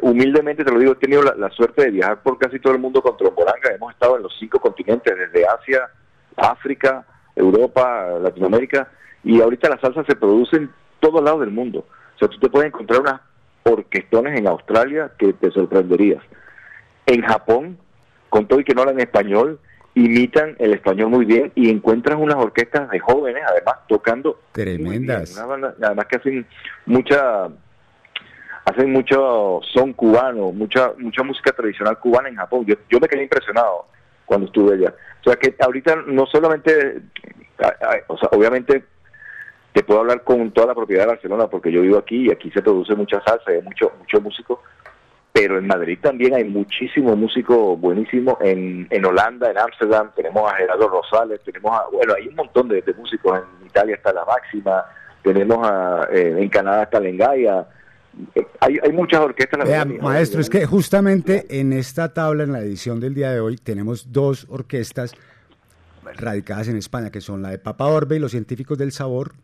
humildemente 0.00 0.64
te 0.64 0.72
lo 0.72 0.78
digo, 0.78 0.92
he 0.92 0.96
tenido 0.96 1.22
la, 1.22 1.34
la 1.34 1.50
suerte 1.50 1.84
de 1.84 1.90
viajar 1.90 2.22
por 2.22 2.38
casi 2.38 2.58
todo 2.58 2.72
el 2.72 2.78
mundo 2.78 3.02
con 3.02 3.16
Trombolanga, 3.16 3.70
hemos 3.74 3.92
estado 3.92 4.16
en 4.16 4.22
los 4.22 4.34
cinco 4.38 4.60
continentes, 4.60 5.14
desde 5.14 5.46
Asia, 5.46 5.90
África, 6.36 7.04
Europa, 7.34 8.18
Latinoamérica, 8.22 8.88
y 9.24 9.40
ahorita 9.42 9.68
la 9.68 9.80
salsa 9.80 10.04
se 10.04 10.16
produce 10.16 10.56
en 10.56 10.70
todos 11.00 11.22
lados 11.22 11.40
del 11.40 11.50
mundo. 11.50 11.86
O 12.14 12.18
sea, 12.18 12.28
tú 12.28 12.38
te 12.38 12.48
puedes 12.48 12.68
encontrar 12.68 13.00
unas 13.00 13.20
orquestones 13.64 14.38
en 14.38 14.46
Australia 14.46 15.10
que 15.18 15.34
te 15.34 15.50
sorprenderías. 15.50 16.22
En 17.04 17.20
Japón, 17.22 17.76
con 18.36 18.46
todo 18.46 18.60
y 18.60 18.64
que 18.64 18.74
no 18.74 18.82
hablan 18.82 19.00
español, 19.00 19.58
imitan 19.94 20.56
el 20.58 20.74
español 20.74 21.08
muy 21.08 21.24
bien 21.24 21.52
y 21.54 21.70
encuentras 21.70 22.18
unas 22.20 22.36
orquestas 22.36 22.90
de 22.90 22.98
jóvenes, 22.98 23.42
además, 23.48 23.76
tocando 23.88 24.38
Tremendas. 24.52 25.38
además 25.38 26.04
que 26.04 26.16
hacen 26.16 26.46
mucha 26.84 27.48
hacen 28.66 28.92
mucho 28.92 29.60
son 29.72 29.94
cubano, 29.94 30.52
mucha 30.52 30.92
mucha 30.98 31.22
música 31.22 31.50
tradicional 31.52 31.98
cubana 31.98 32.28
en 32.28 32.36
Japón. 32.36 32.66
Yo, 32.66 32.74
yo 32.90 33.00
me 33.00 33.08
quedé 33.08 33.22
impresionado 33.22 33.86
cuando 34.26 34.48
estuve 34.48 34.74
allá. 34.74 34.94
O 35.20 35.30
sea 35.30 35.36
que 35.36 35.54
ahorita 35.58 35.96
no 36.08 36.26
solamente, 36.26 37.00
o 38.08 38.18
sea, 38.18 38.28
obviamente 38.32 38.84
te 39.72 39.82
puedo 39.82 40.00
hablar 40.00 40.22
con 40.24 40.50
toda 40.50 40.66
la 40.66 40.74
propiedad 40.74 41.04
de 41.04 41.12
Barcelona 41.12 41.46
porque 41.46 41.72
yo 41.72 41.80
vivo 41.80 41.96
aquí 41.96 42.26
y 42.26 42.30
aquí 42.30 42.50
se 42.50 42.60
produce 42.60 42.94
mucha 42.94 43.22
salsa, 43.22 43.50
hay 43.50 43.62
mucho 43.62 43.92
mucho 43.98 44.20
músico, 44.20 44.62
pero 45.36 45.58
en 45.58 45.66
Madrid 45.66 45.98
también 46.00 46.32
hay 46.32 46.44
muchísimo 46.44 47.14
músico 47.14 47.76
buenísimo, 47.76 48.38
en, 48.40 48.86
en 48.88 49.04
Holanda, 49.04 49.50
en 49.50 49.58
Ámsterdam, 49.58 50.10
tenemos 50.16 50.50
a 50.50 50.56
Gerardo 50.56 50.88
Rosales, 50.88 51.42
tenemos 51.44 51.78
a, 51.78 51.84
bueno, 51.92 52.14
hay 52.16 52.28
un 52.28 52.36
montón 52.36 52.68
de, 52.68 52.80
de 52.80 52.94
músicos, 52.94 53.40
en 53.60 53.66
Italia 53.66 53.96
está 53.96 54.14
La 54.14 54.24
Máxima, 54.24 54.82
tenemos 55.22 55.58
a, 55.62 56.08
eh, 56.10 56.36
en 56.38 56.48
Canadá 56.48 56.84
está 56.84 57.00
Lengaya, 57.00 57.66
Eh, 58.34 58.46
hay, 58.60 58.78
hay 58.82 58.92
muchas 58.92 59.20
orquestas. 59.20 59.68
Vea, 59.68 59.84
maestro, 59.84 60.40
es 60.40 60.48
que 60.48 60.64
justamente 60.64 61.44
en 61.50 61.74
esta 61.74 62.14
tabla, 62.14 62.44
en 62.44 62.52
la 62.52 62.60
edición 62.60 62.98
del 62.98 63.12
día 63.12 63.30
de 63.30 63.40
hoy, 63.40 63.58
tenemos 63.58 64.10
dos 64.10 64.46
orquestas 64.48 65.12
radicadas 66.16 66.68
en 66.68 66.78
España, 66.78 67.10
que 67.10 67.20
son 67.20 67.42
la 67.42 67.50
de 67.50 67.58
Papa 67.58 67.84
Orbe 67.84 68.16
y 68.16 68.20
los 68.20 68.30
científicos 68.30 68.78
del 68.78 68.90
sabor, 68.90 69.34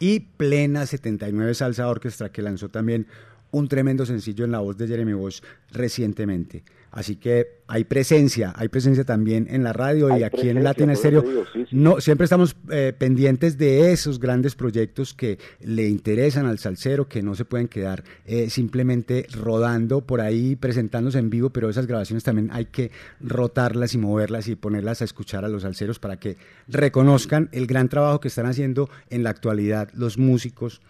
y 0.00 0.18
Plena 0.18 0.86
79 0.86 1.54
Salsa 1.54 1.86
Orquestra, 1.86 2.30
que 2.30 2.42
lanzó 2.42 2.68
también 2.68 3.06
un 3.52 3.68
tremendo 3.68 4.04
sencillo 4.04 4.44
en 4.44 4.50
la 4.50 4.58
voz 4.58 4.76
de 4.76 4.88
Jeremy 4.88 5.12
Bosch 5.12 5.42
recientemente. 5.70 6.64
Así 6.92 7.16
que 7.16 7.62
hay 7.68 7.84
presencia, 7.84 8.52
hay 8.54 8.68
presencia 8.68 9.02
también 9.04 9.46
en 9.48 9.64
la 9.64 9.72
radio 9.72 10.14
y 10.18 10.24
aquí 10.24 10.50
en 10.50 10.62
Latina 10.62 10.92
Estéreo. 10.92 11.22
sí, 11.50 11.64
sí. 11.70 11.76
No, 11.76 12.02
siempre 12.02 12.24
estamos 12.26 12.54
eh, 12.70 12.92
pendientes 12.96 13.56
de 13.56 13.92
esos 13.92 14.20
grandes 14.20 14.54
proyectos 14.54 15.14
que 15.14 15.38
le 15.60 15.88
interesan 15.88 16.44
al 16.44 16.58
salsero, 16.58 17.08
que 17.08 17.22
no 17.22 17.34
se 17.34 17.46
pueden 17.46 17.68
quedar 17.68 18.04
eh, 18.26 18.50
simplemente 18.50 19.26
rodando 19.32 20.02
por 20.02 20.20
ahí, 20.20 20.54
presentándose 20.54 21.18
en 21.18 21.30
vivo, 21.30 21.48
pero 21.48 21.70
esas 21.70 21.86
grabaciones 21.86 22.24
también 22.24 22.50
hay 22.52 22.66
que 22.66 22.90
rotarlas 23.20 23.94
y 23.94 23.98
moverlas 23.98 24.48
y 24.48 24.54
ponerlas 24.54 25.00
a 25.00 25.06
escuchar 25.06 25.46
a 25.46 25.48
los 25.48 25.62
salseros 25.62 25.98
para 25.98 26.18
que 26.18 26.36
reconozcan 26.68 27.48
el 27.52 27.66
gran 27.66 27.88
trabajo 27.88 28.20
que 28.20 28.28
están 28.28 28.44
haciendo 28.44 28.90
en 29.08 29.22
la 29.22 29.30
actualidad 29.30 29.88
los 29.94 30.18
músicos 30.18 30.82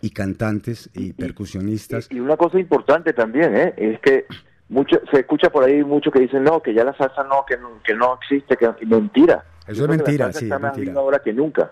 y 0.00 0.10
cantantes 0.10 0.90
y 0.94 1.12
percusionistas. 1.12 2.08
Y 2.10 2.20
una 2.20 2.36
cosa 2.36 2.58
importante 2.58 3.12
también, 3.12 3.56
¿eh? 3.56 3.74
es 3.76 4.00
que 4.00 4.26
mucho 4.68 5.00
se 5.10 5.20
escucha 5.20 5.50
por 5.50 5.64
ahí 5.64 5.82
mucho 5.84 6.10
que 6.10 6.20
dicen, 6.20 6.42
no, 6.44 6.60
que 6.62 6.74
ya 6.74 6.84
la 6.84 6.96
salsa 6.96 7.22
no, 7.24 7.44
que 7.46 7.56
no, 7.56 7.80
que 7.84 7.94
no 7.94 8.18
existe, 8.20 8.56
que 8.56 8.68
mentira. 8.86 9.44
Eso 9.66 9.84
es 9.84 9.88
mentira, 9.90 10.32
sí, 10.32 10.44
está 10.44 10.56
es 10.56 10.60
más 10.62 10.72
mentira. 10.72 10.92
viva 10.92 11.00
ahora 11.00 11.18
que 11.20 11.32
nunca, 11.32 11.70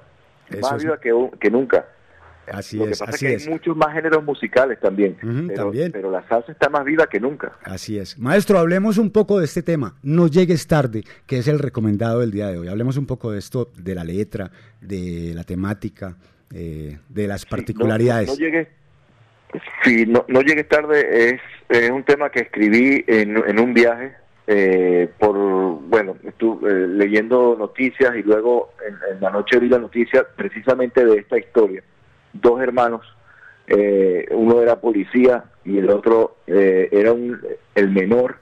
Eso 0.49 0.61
más 0.61 0.77
es- 0.77 0.83
viva 0.85 0.99
que, 1.01 1.31
que 1.41 1.51
nunca. 1.51 1.87
Así 2.53 2.77
Lo 2.77 2.85
que 2.85 2.91
es, 2.91 2.99
pasa 2.99 3.13
así 3.13 3.25
es 3.25 3.31
que 3.31 3.37
es. 3.37 3.47
hay 3.47 3.53
muchos 3.55 3.75
más 3.75 3.95
géneros 3.95 4.23
musicales 4.23 4.79
también, 4.79 5.17
pero, 5.49 5.55
también. 5.65 5.91
pero 5.93 6.11
la 6.11 6.29
salsa 6.29 6.53
está 6.53 6.69
más 6.69 6.85
viva 6.85 7.07
que 7.07 7.19
nunca. 7.19 7.53
Así 7.65 7.97
es. 7.99 8.19
Maestro, 8.19 8.59
hablemos 8.59 8.99
un 8.99 9.11
poco 9.11 9.39
de 9.39 9.47
este 9.47 9.63
tema. 9.63 9.95
No 10.03 10.27
llegues 10.27 10.67
tarde, 10.67 11.05
que 11.27 11.39
es 11.39 11.49
el 11.49 11.59
recomendado 11.59 12.21
del 12.21 12.33
día 12.33 12.49
de 12.49 12.59
hoy. 12.59 12.69
Hablemos 12.69 12.99
un 12.99 13.07
poco 13.07 13.33
de 13.33 13.39
esto, 13.39 13.71
de 13.79 13.95
la 13.95 14.05
letra, 14.05 14.51
de 14.83 15.33
la 15.35 15.45
temática, 15.45 16.19
eh, 16.55 16.99
de 17.09 17.27
las 17.27 17.45
particularidades. 17.45 18.29
No, 18.29 18.35
no 18.35 18.41
llegues, 18.41 18.69
sí, 19.83 20.07
no, 20.07 20.25
no 20.29 20.41
llegues 20.41 20.69
tarde 20.69 21.31
es, 21.31 21.41
es 21.69 21.91
un 21.91 22.05
tema 22.05 22.31
que 22.31 22.41
escribí 22.41 23.05
en, 23.07 23.37
en 23.37 23.61
un 23.61 23.75
viaje 23.75 24.13
eh, 24.47 25.09
por, 25.19 25.37
bueno, 25.37 26.17
estuve 26.23 26.87
leyendo 26.89 27.57
noticias 27.59 28.15
y 28.17 28.23
luego 28.23 28.75
en, 28.87 29.15
en 29.15 29.21
la 29.21 29.31
noche 29.31 29.59
vi 29.59 29.69
la 29.69 29.79
noticia 29.79 30.27
precisamente 30.37 31.05
de 31.05 31.19
esta 31.19 31.39
historia. 31.39 31.83
Dos 32.33 32.61
hermanos, 32.61 33.07
eh, 33.67 34.27
uno 34.31 34.61
era 34.61 34.81
policía 34.81 35.45
y 35.65 35.79
el 35.79 35.89
otro 35.89 36.37
eh, 36.47 36.89
era 36.93 37.13
un, 37.13 37.41
el 37.75 37.91
menor 37.91 38.37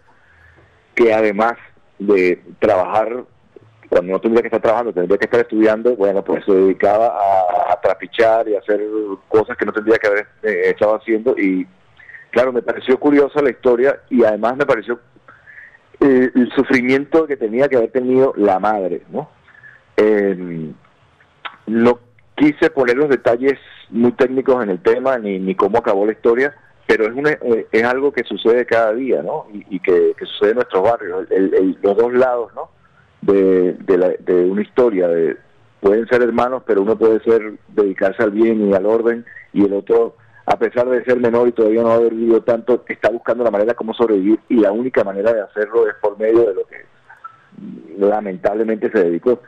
que 0.95 1.15
además 1.15 1.55
de 1.99 2.43
trabajar 2.59 3.25
cuando 3.93 4.13
no 4.15 4.21
tendría 4.21 4.41
que 4.41 4.49
estar 4.49 4.63
trabajando, 4.63 4.91
tendría 4.95 5.19
que 5.19 5.27
estar 5.27 5.41
estudiando, 5.41 5.95
bueno, 5.97 6.25
pues 6.25 6.43
se 6.47 6.53
dedicaba 6.53 7.09
a, 7.09 7.73
a 7.75 7.81
trapichar 7.83 8.49
y 8.49 8.55
a 8.55 8.61
hacer 8.61 8.81
cosas 9.29 9.55
que 9.59 9.67
no 9.67 9.73
tendría 9.73 9.99
que 9.99 10.07
haber 10.07 10.27
eh, 10.43 10.71
estado 10.71 10.95
haciendo 10.95 11.35
y 11.37 11.67
claro, 12.31 12.55
me 12.55 12.63
pareció 12.63 12.99
curiosa 12.99 13.43
la 13.43 13.51
historia 13.51 14.01
y 14.09 14.25
además 14.25 14.57
me 14.57 14.65
pareció 14.65 14.99
eh, 16.01 16.31
el 16.35 16.51
sufrimiento 16.57 17.27
que 17.27 17.37
tenía 17.37 17.69
que 17.69 17.77
haber 17.77 17.91
tenido 17.91 18.33
la 18.39 18.59
madre, 18.59 19.03
¿no? 19.11 19.29
Eh, 19.99 20.73
no 21.67 21.99
quise 22.35 22.71
poner 22.71 22.97
los 22.97 23.11
detalles 23.11 23.59
muy 23.91 24.13
técnicos 24.13 24.63
en 24.65 24.71
el 24.71 24.81
tema 24.83 25.19
ni, 25.19 25.39
ni 25.39 25.55
cómo 25.55 25.77
acabó 25.77 26.07
la 26.07 26.13
historia, 26.13 26.55
pero 26.87 27.05
es, 27.05 27.13
una, 27.13 27.33
eh, 27.33 27.67
es 27.71 27.85
algo 27.85 28.11
que 28.11 28.25
sucede 28.25 28.65
cada 28.65 28.95
día, 28.95 29.23
¿no? 29.23 29.47
Y, 29.53 29.79
que 29.81 30.15
sucede 30.21 30.53
en 30.53 30.57
nuestros 30.57 30.83
barrios, 30.83 31.31
el- 31.31 31.53
el- 31.55 31.79
los 31.83 31.95
dos 31.95 32.15
lados, 32.15 32.53
¿no? 32.55 32.71
De, 33.23 33.73
de, 33.75 33.99
la- 33.99 34.15
de 34.19 34.45
una 34.45 34.63
historia, 34.63 35.09
de, 35.09 35.37
pueden 35.81 36.07
ser 36.09 36.23
hermanos, 36.23 36.63
pero 36.67 36.83
uno 36.83 36.97
puede 36.99 37.21
ser 37.21 37.55
dedicarse 37.69 38.23
al 38.23 38.31
bien 38.33 38.69
y 38.69 38.75
al 38.75 38.85
orden, 38.87 39.25
y 39.53 39.65
el 39.65 39.73
otro, 39.73 40.17
a 40.47 40.57
pesar 40.59 40.89
de 40.89 41.05
ser 41.05 41.19
menor 41.21 41.49
y 41.49 41.53
todavía 41.53 41.83
no 41.83 41.93
haber 41.93 42.13
vivido 42.15 42.43
tanto, 42.43 42.85
está 42.89 43.11
buscando 43.11 43.45
la 43.45 43.51
manera 43.51 43.75
como 43.75 43.95
sobrevivir, 43.95 44.41
y 44.49 44.57
la 44.57 44.73
única 44.73 45.05
manera 45.05 45.33
de 45.33 45.41
hacerlo 45.41 45.89
es 45.89 45.95
por 46.03 46.19
medio 46.19 46.41
de 46.49 46.55
lo 46.55 46.65
que 46.67 46.77
lamentablemente 47.99 48.91
se 48.91 49.05
dedicó. 49.05 49.41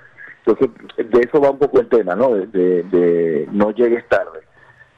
Entonces, 0.47 0.71
de 1.11 1.21
eso 1.21 1.41
va 1.41 1.51
un 1.51 1.59
poco 1.59 1.81
el 1.81 1.89
tema, 1.89 2.15
¿no? 2.15 2.35
De, 2.35 2.47
de- 2.47 2.83
de 2.85 3.49
no 3.51 3.71
llegues 3.73 4.07
tarde. 4.09 4.41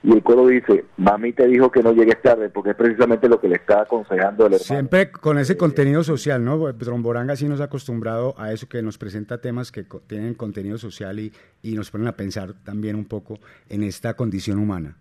Y 0.02 0.12
el 0.12 0.23
coro 0.23 0.47
dice, 0.47 0.85
mami 0.98 1.32
te 1.32 1.47
dijo 1.47 1.70
que 1.70 1.82
no 1.82 1.93
llegues 1.93 2.20
tarde, 2.23 2.48
porque 2.48 2.70
es 2.70 2.77
precisamente 2.77 3.28
lo 3.28 3.40
que 3.40 3.48
le 3.48 3.56
está 3.56 3.81
aconsejando 3.82 4.47
el 4.47 4.52
hermano. 4.52 4.64
Siempre 4.64 5.10
con 5.10 5.39
ese 5.39 5.56
contenido 5.56 6.05
social, 6.05 6.44
¿no? 6.44 6.73
Tromboranga 6.74 7.35
sí 7.35 7.48
nos 7.48 7.60
ha 7.60 7.64
acostumbrado 7.64 8.35
a 8.39 8.52
eso, 8.52 8.68
que 8.68 8.82
nos 8.82 8.98
presenta 8.98 9.40
temas 9.40 9.73
que 9.73 9.85
tienen 10.06 10.35
contenido 10.35 10.78
social 10.78 11.18
y, 11.18 11.32
y 11.62 11.74
nos 11.74 11.90
ponen 11.90 12.06
a 12.06 12.12
pensar 12.12 12.52
también 12.64 12.94
un 12.94 13.06
poco 13.06 13.39
en 13.68 13.82
esta 13.82 14.14
condición 14.14 14.59
humana. 14.59 14.97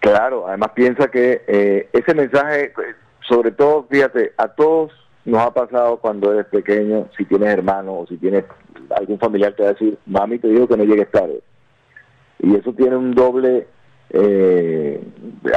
Claro, 0.00 0.48
además 0.48 0.72
piensa 0.74 1.08
que 1.08 1.42
eh, 1.46 1.88
ese 1.92 2.12
mensaje, 2.12 2.64
eh, 2.64 2.72
sobre 3.20 3.52
todo, 3.52 3.86
fíjate, 3.88 4.32
a 4.36 4.48
todos 4.48 4.90
nos 5.24 5.40
ha 5.40 5.54
pasado 5.54 5.98
cuando 5.98 6.32
eres 6.32 6.46
pequeño, 6.46 7.08
si 7.16 7.24
tienes 7.24 7.50
hermano 7.50 8.00
o 8.00 8.06
si 8.08 8.16
tienes 8.16 8.44
algún 8.96 9.20
familiar 9.20 9.54
te 9.54 9.62
va 9.62 9.68
a 9.68 9.72
decir, 9.74 9.96
mami 10.06 10.40
te 10.40 10.48
dijo 10.48 10.66
que 10.66 10.76
no 10.76 10.82
llegues 10.84 11.08
tarde. 11.10 11.40
Y 12.42 12.54
eso 12.56 12.72
tiene 12.72 12.96
un 12.96 13.14
doble, 13.14 13.66
eh, 14.10 15.00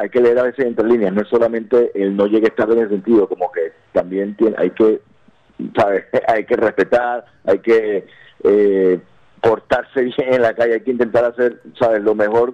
hay 0.02 0.10
que 0.10 0.22
leer 0.22 0.40
a 0.40 0.44
veces 0.44 0.66
entre 0.66 0.88
líneas, 0.88 1.14
no 1.14 1.22
es 1.22 1.28
solamente 1.28 1.92
el 1.96 2.16
no 2.16 2.28
llegues 2.28 2.56
tarde 2.56 2.74
en 2.76 2.80
el 2.84 2.90
sentido, 2.90 3.28
como 3.28 3.52
que 3.52 3.72
también 3.92 4.36
tiene, 4.38 4.56
hay 4.58 4.70
que, 4.72 5.02
¿sabes? 5.76 6.06
hay 6.28 6.46
que 6.46 6.56
respetar, 6.56 7.26
hay 7.46 7.60
que 7.60 8.06
eh, 8.44 9.00
portarse 9.42 10.02
bien 10.04 10.34
en 10.36 10.42
la 10.42 10.54
calle, 10.54 10.76
hay 10.76 10.82
que 10.82 10.92
intentar 10.92 11.26
hacer, 11.26 11.60
¿sabes? 11.80 12.02
Lo 12.02 12.16
mejor 12.16 12.54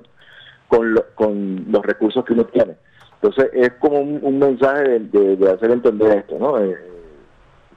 con, 0.68 0.94
lo- 0.94 1.06
con 1.16 1.66
los 1.70 1.86
recursos 1.86 2.24
que 2.26 2.34
uno 2.34 2.46
tiene. 2.46 2.76
Entonces 3.22 3.52
es 3.54 3.74
como 3.74 4.00
un, 4.00 4.20
un 4.24 4.40
mensaje 4.40 4.84
de, 4.84 5.00
de- 5.00 5.36
de 5.36 5.52
hacer 5.52 5.72
entender 5.72 6.18
esto, 6.20 6.40
¿no? 6.40 6.58
Eh, 6.60 6.76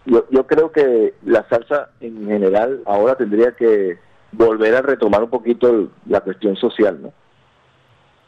yo, 0.07 0.25
yo 0.31 0.47
creo 0.47 0.71
que 0.71 1.15
la 1.25 1.47
salsa 1.49 1.91
en 2.01 2.27
general 2.27 2.81
ahora 2.87 3.15
tendría 3.17 3.53
que 3.53 3.99
volver 4.37 4.75
a 4.75 4.83
retomar 4.83 5.23
un 5.23 5.31
poquito 5.31 5.71
el- 5.71 5.91
la 6.07 6.21
cuestión 6.21 6.57
social, 6.57 7.01
¿no? 7.03 7.13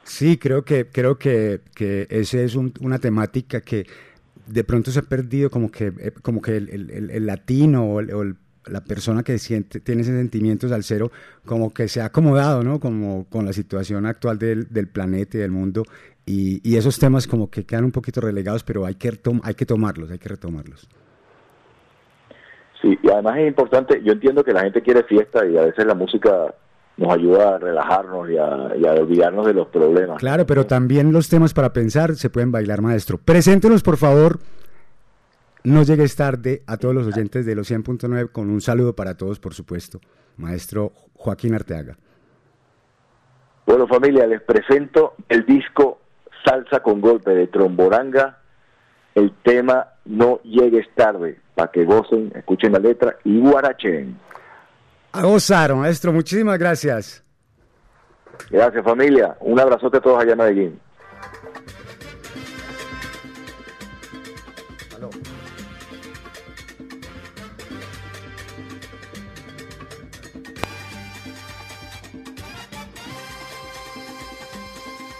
Sí, 0.04 0.38
creo 0.38 0.64
que, 0.64 0.86
creo 0.86 1.18
que, 1.18 1.60
que 1.74 2.06
esa 2.10 2.38
es 2.40 2.54
un- 2.54 2.72
una 2.80 2.98
temática 2.98 3.60
que 3.60 3.86
de 4.46 4.62
pronto 4.62 4.90
se 4.92 5.00
ha 5.00 5.02
perdido, 5.02 5.50
como 5.50 5.70
que, 5.70 5.92
eh, 5.98 6.12
como 6.22 6.40
que 6.40 6.56
el, 6.56 6.68
el- 7.10 7.26
latino 7.26 7.84
o, 7.84 8.00
el- 8.00 8.36
la 8.66 8.82
persona 8.82 9.22
que 9.22 9.38
siente, 9.38 9.80
tiene 9.80 10.02
ese 10.02 10.12
sentimiento 10.16 10.68
salsero, 10.68 11.10
como 11.44 11.72
que 11.72 11.86
se 11.88 12.00
ha 12.00 12.06
acomodado, 12.06 12.62
¿no? 12.64 12.80
Como 12.80 13.26
con 13.28 13.46
la 13.46 13.52
situación 13.52 14.06
actual 14.06 14.38
del, 14.38 14.68
del 14.70 14.88
planeta 14.88 15.36
y 15.36 15.40
del 15.40 15.52
mundo. 15.52 15.84
Y, 16.24 16.60
y 16.68 16.76
esos 16.76 16.98
temas 16.98 17.28
como 17.28 17.48
que 17.48 17.64
quedan 17.64 17.84
un 17.84 17.92
poquito 17.92 18.20
relegados, 18.20 18.64
pero 18.64 18.84
hay 18.84 18.96
que, 18.96 19.12
hay 19.44 19.54
que 19.54 19.66
tomarlos, 19.66 20.10
hay 20.10 20.18
que 20.18 20.28
retomarlos. 20.28 20.88
Sí, 22.82 22.98
y 23.02 23.10
además 23.10 23.38
es 23.38 23.48
importante, 23.48 24.02
yo 24.02 24.12
entiendo 24.12 24.44
que 24.44 24.52
la 24.52 24.60
gente 24.62 24.82
quiere 24.82 25.02
fiesta 25.04 25.46
y 25.46 25.56
a 25.56 25.62
veces 25.62 25.86
la 25.86 25.94
música 25.94 26.54
nos 26.96 27.12
ayuda 27.12 27.56
a 27.56 27.58
relajarnos 27.58 28.30
y 28.30 28.36
a, 28.36 28.72
y 28.76 28.86
a 28.86 28.92
olvidarnos 28.92 29.46
de 29.46 29.54
los 29.54 29.68
problemas. 29.68 30.18
Claro, 30.18 30.46
pero 30.46 30.66
también 30.66 31.12
los 31.12 31.28
temas 31.28 31.52
para 31.52 31.72
pensar 31.72 32.14
se 32.16 32.30
pueden 32.30 32.52
bailar, 32.52 32.80
maestro. 32.80 33.18
Preséntenos, 33.18 33.82
por 33.82 33.96
favor. 33.96 34.38
No 35.64 35.82
llegues 35.82 36.14
tarde 36.14 36.62
a 36.66 36.76
todos 36.76 36.94
los 36.94 37.06
oyentes 37.08 37.44
de 37.44 37.54
los 37.56 37.70
100.9 37.70 38.30
con 38.30 38.50
un 38.50 38.60
saludo 38.60 38.94
para 38.94 39.16
todos, 39.16 39.40
por 39.40 39.52
supuesto. 39.52 40.00
Maestro 40.36 40.92
Joaquín 41.14 41.54
Arteaga. 41.54 41.96
Bueno, 43.66 43.88
familia, 43.88 44.26
les 44.28 44.42
presento 44.42 45.14
el 45.28 45.44
disco 45.44 45.98
Salsa 46.44 46.80
con 46.80 47.00
Golpe 47.00 47.32
de 47.32 47.48
Tromboranga, 47.48 48.38
el 49.16 49.32
tema 49.42 49.88
No 50.04 50.40
llegues 50.44 50.86
tarde, 50.94 51.40
para 51.56 51.72
que 51.72 51.84
gocen, 51.84 52.30
escuchen 52.36 52.72
la 52.72 52.78
letra 52.78 53.16
y 53.24 53.40
guarachen. 53.40 54.16
A 55.12 55.22
gozar, 55.22 55.74
maestro. 55.74 56.12
Muchísimas 56.12 56.58
gracias. 56.58 57.24
Gracias, 58.50 58.84
familia. 58.84 59.36
Un 59.40 59.58
abrazote 59.58 59.96
a 59.96 60.00
todos 60.00 60.22
allá 60.22 60.32
en 60.32 60.38
Medellín. 60.38 60.80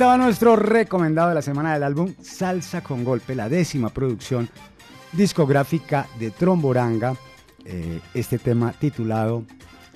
Estaba 0.00 0.16
nuestro 0.16 0.56
recomendado 0.56 1.28
de 1.28 1.34
la 1.34 1.42
semana 1.42 1.74
del 1.74 1.82
álbum 1.82 2.14
Salsa 2.22 2.82
con 2.82 3.04
Golpe, 3.04 3.34
la 3.34 3.50
décima 3.50 3.90
producción 3.90 4.48
discográfica 5.12 6.06
de 6.18 6.30
Tromboranga. 6.30 7.14
Eh, 7.66 8.00
este 8.14 8.38
tema 8.38 8.72
titulado 8.72 9.44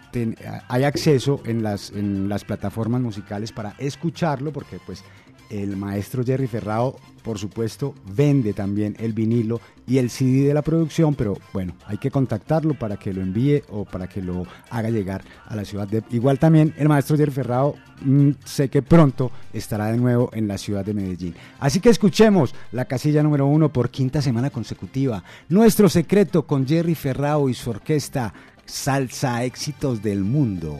hay 0.67 0.83
acceso 0.83 1.41
en 1.45 1.63
las, 1.63 1.91
en 1.91 2.27
las 2.27 2.43
plataformas 2.43 3.01
musicales 3.01 3.51
para 3.51 3.73
escucharlo 3.77 4.51
porque 4.51 4.79
pues 4.85 5.03
el 5.49 5.77
maestro 5.77 6.23
Jerry 6.23 6.47
Ferrao 6.47 6.95
por 7.23 7.39
supuesto 7.39 7.95
vende 8.05 8.53
también 8.53 8.95
el 8.99 9.13
vinilo 9.13 9.61
y 9.87 9.97
el 9.97 10.09
CD 10.09 10.47
de 10.47 10.53
la 10.53 10.61
producción 10.61 11.15
pero 11.15 11.37
bueno 11.53 11.75
hay 11.85 11.97
que 11.97 12.11
contactarlo 12.11 12.73
para 12.73 12.97
que 12.97 13.13
lo 13.13 13.21
envíe 13.21 13.63
o 13.69 13.85
para 13.85 14.07
que 14.07 14.21
lo 14.21 14.45
haga 14.69 14.89
llegar 14.89 15.23
a 15.45 15.55
la 15.55 15.65
ciudad 15.65 15.87
de 15.87 16.03
igual 16.11 16.39
también 16.39 16.73
el 16.77 16.89
maestro 16.89 17.17
Jerry 17.17 17.31
Ferrao 17.31 17.75
mm, 18.01 18.31
sé 18.43 18.69
que 18.69 18.81
pronto 18.81 19.31
estará 19.53 19.87
de 19.87 19.97
nuevo 19.97 20.29
en 20.33 20.47
la 20.47 20.57
ciudad 20.57 20.83
de 20.85 20.93
Medellín. 20.93 21.35
Así 21.59 21.79
que 21.79 21.89
escuchemos 21.89 22.53
la 22.71 22.85
casilla 22.85 23.23
número 23.23 23.45
uno 23.45 23.71
por 23.71 23.89
quinta 23.89 24.21
semana 24.21 24.49
consecutiva. 24.49 25.23
Nuestro 25.49 25.89
secreto 25.89 26.45
con 26.45 26.67
Jerry 26.67 26.95
Ferrao 26.95 27.49
y 27.49 27.53
su 27.53 27.69
orquesta 27.69 28.33
Salsa 28.65 29.43
Éxitos 29.43 30.01
del 30.01 30.23
Mundo. 30.23 30.79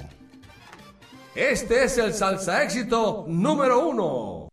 Este 1.35 1.84
es 1.85 1.98
el 1.98 2.14
salsa 2.14 2.61
éxito 2.64 3.26
número 3.27 3.90
uno. 3.90 4.53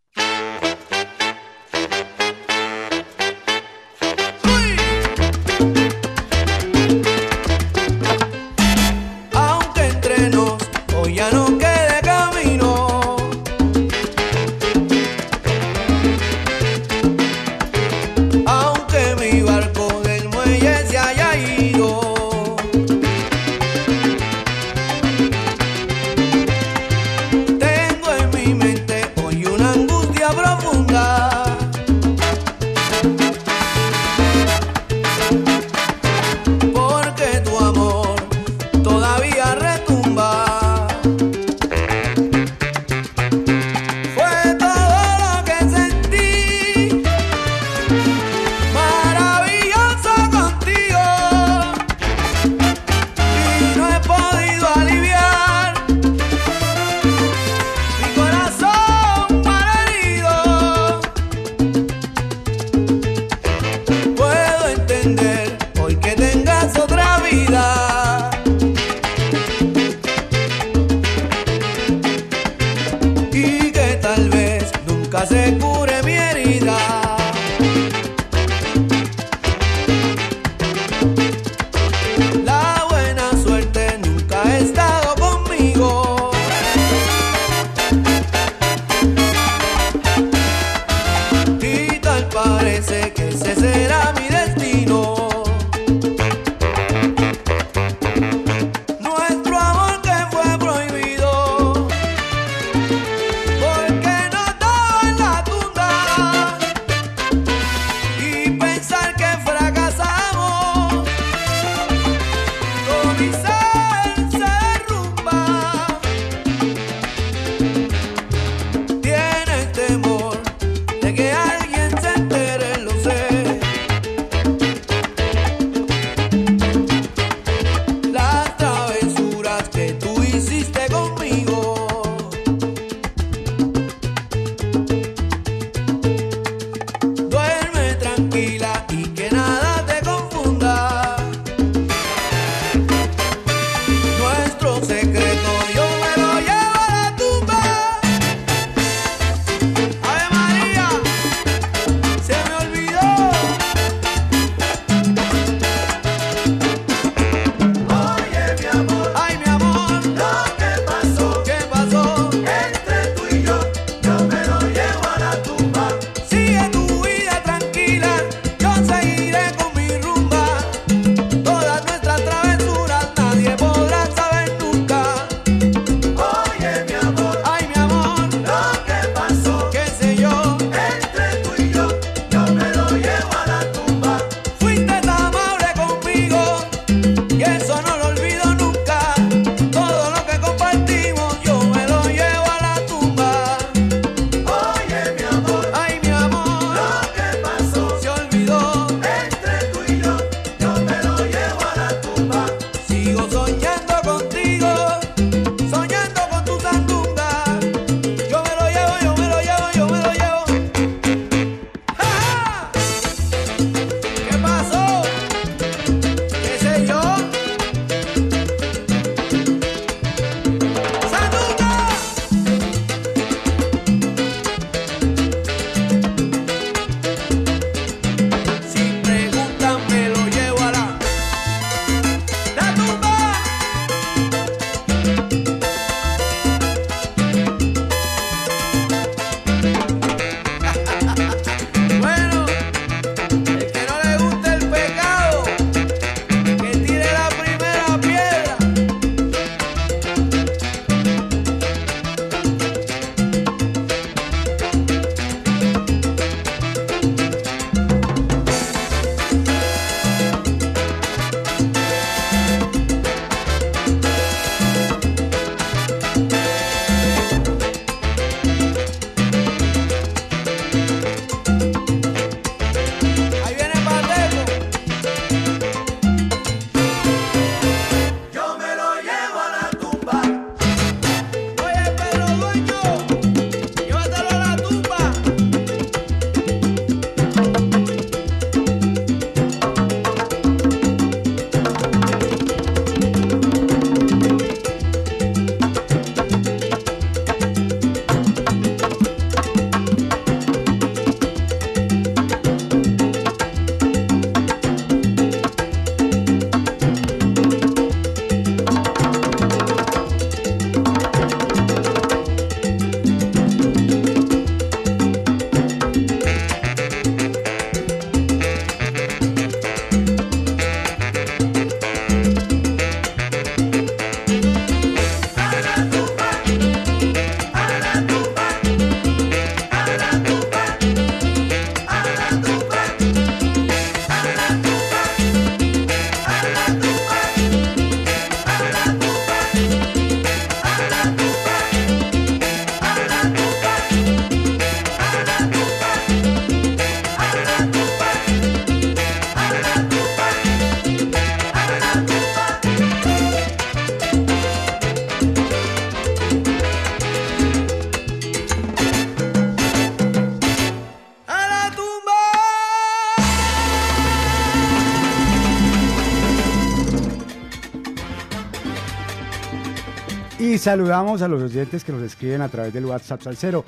Saludamos 370.61 371.23
a 371.23 371.27
los 371.27 371.41
oyentes 371.41 371.83
que 371.83 371.91
nos 371.91 372.03
escriben 372.03 372.41
a 372.41 372.47
través 372.47 372.71
del 372.71 372.85
WhatsApp 372.85 373.23
Salcero. 373.23 373.65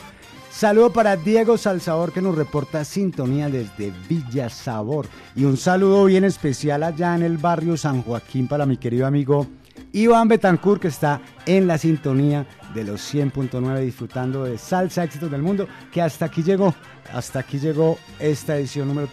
Saludo 0.51 0.93
para 0.93 1.15
Diego 1.15 1.57
Salzador 1.57 2.13
que 2.13 2.21
nos 2.21 2.35
reporta 2.35 2.85
sintonía 2.85 3.49
desde 3.49 3.91
Villa 4.07 4.47
Sabor. 4.47 5.07
Y 5.35 5.45
un 5.45 5.57
saludo 5.57 6.05
bien 6.05 6.23
especial 6.23 6.83
allá 6.83 7.15
en 7.15 7.23
el 7.23 7.39
barrio 7.39 7.77
San 7.77 8.03
Joaquín 8.03 8.47
para 8.47 8.67
mi 8.67 8.77
querido 8.77 9.07
amigo 9.07 9.47
Iván 9.91 10.27
Betancourt 10.27 10.81
que 10.81 10.87
está 10.89 11.21
en 11.47 11.65
la 11.65 11.79
sintonía 11.79 12.45
de 12.75 12.83
los 12.83 13.13
100.9 13.13 13.79
disfrutando 13.79 14.43
de 14.43 14.59
Salsa 14.59 15.03
Éxitos 15.03 15.31
del 15.31 15.41
Mundo 15.41 15.67
que 15.91 16.01
hasta 16.01 16.25
aquí 16.25 16.43
llegó. 16.43 16.75
Hasta 17.11 17.39
aquí 17.39 17.57
llegó 17.59 17.97
esta 18.19 18.55
edición 18.55 18.87
número 18.87 19.07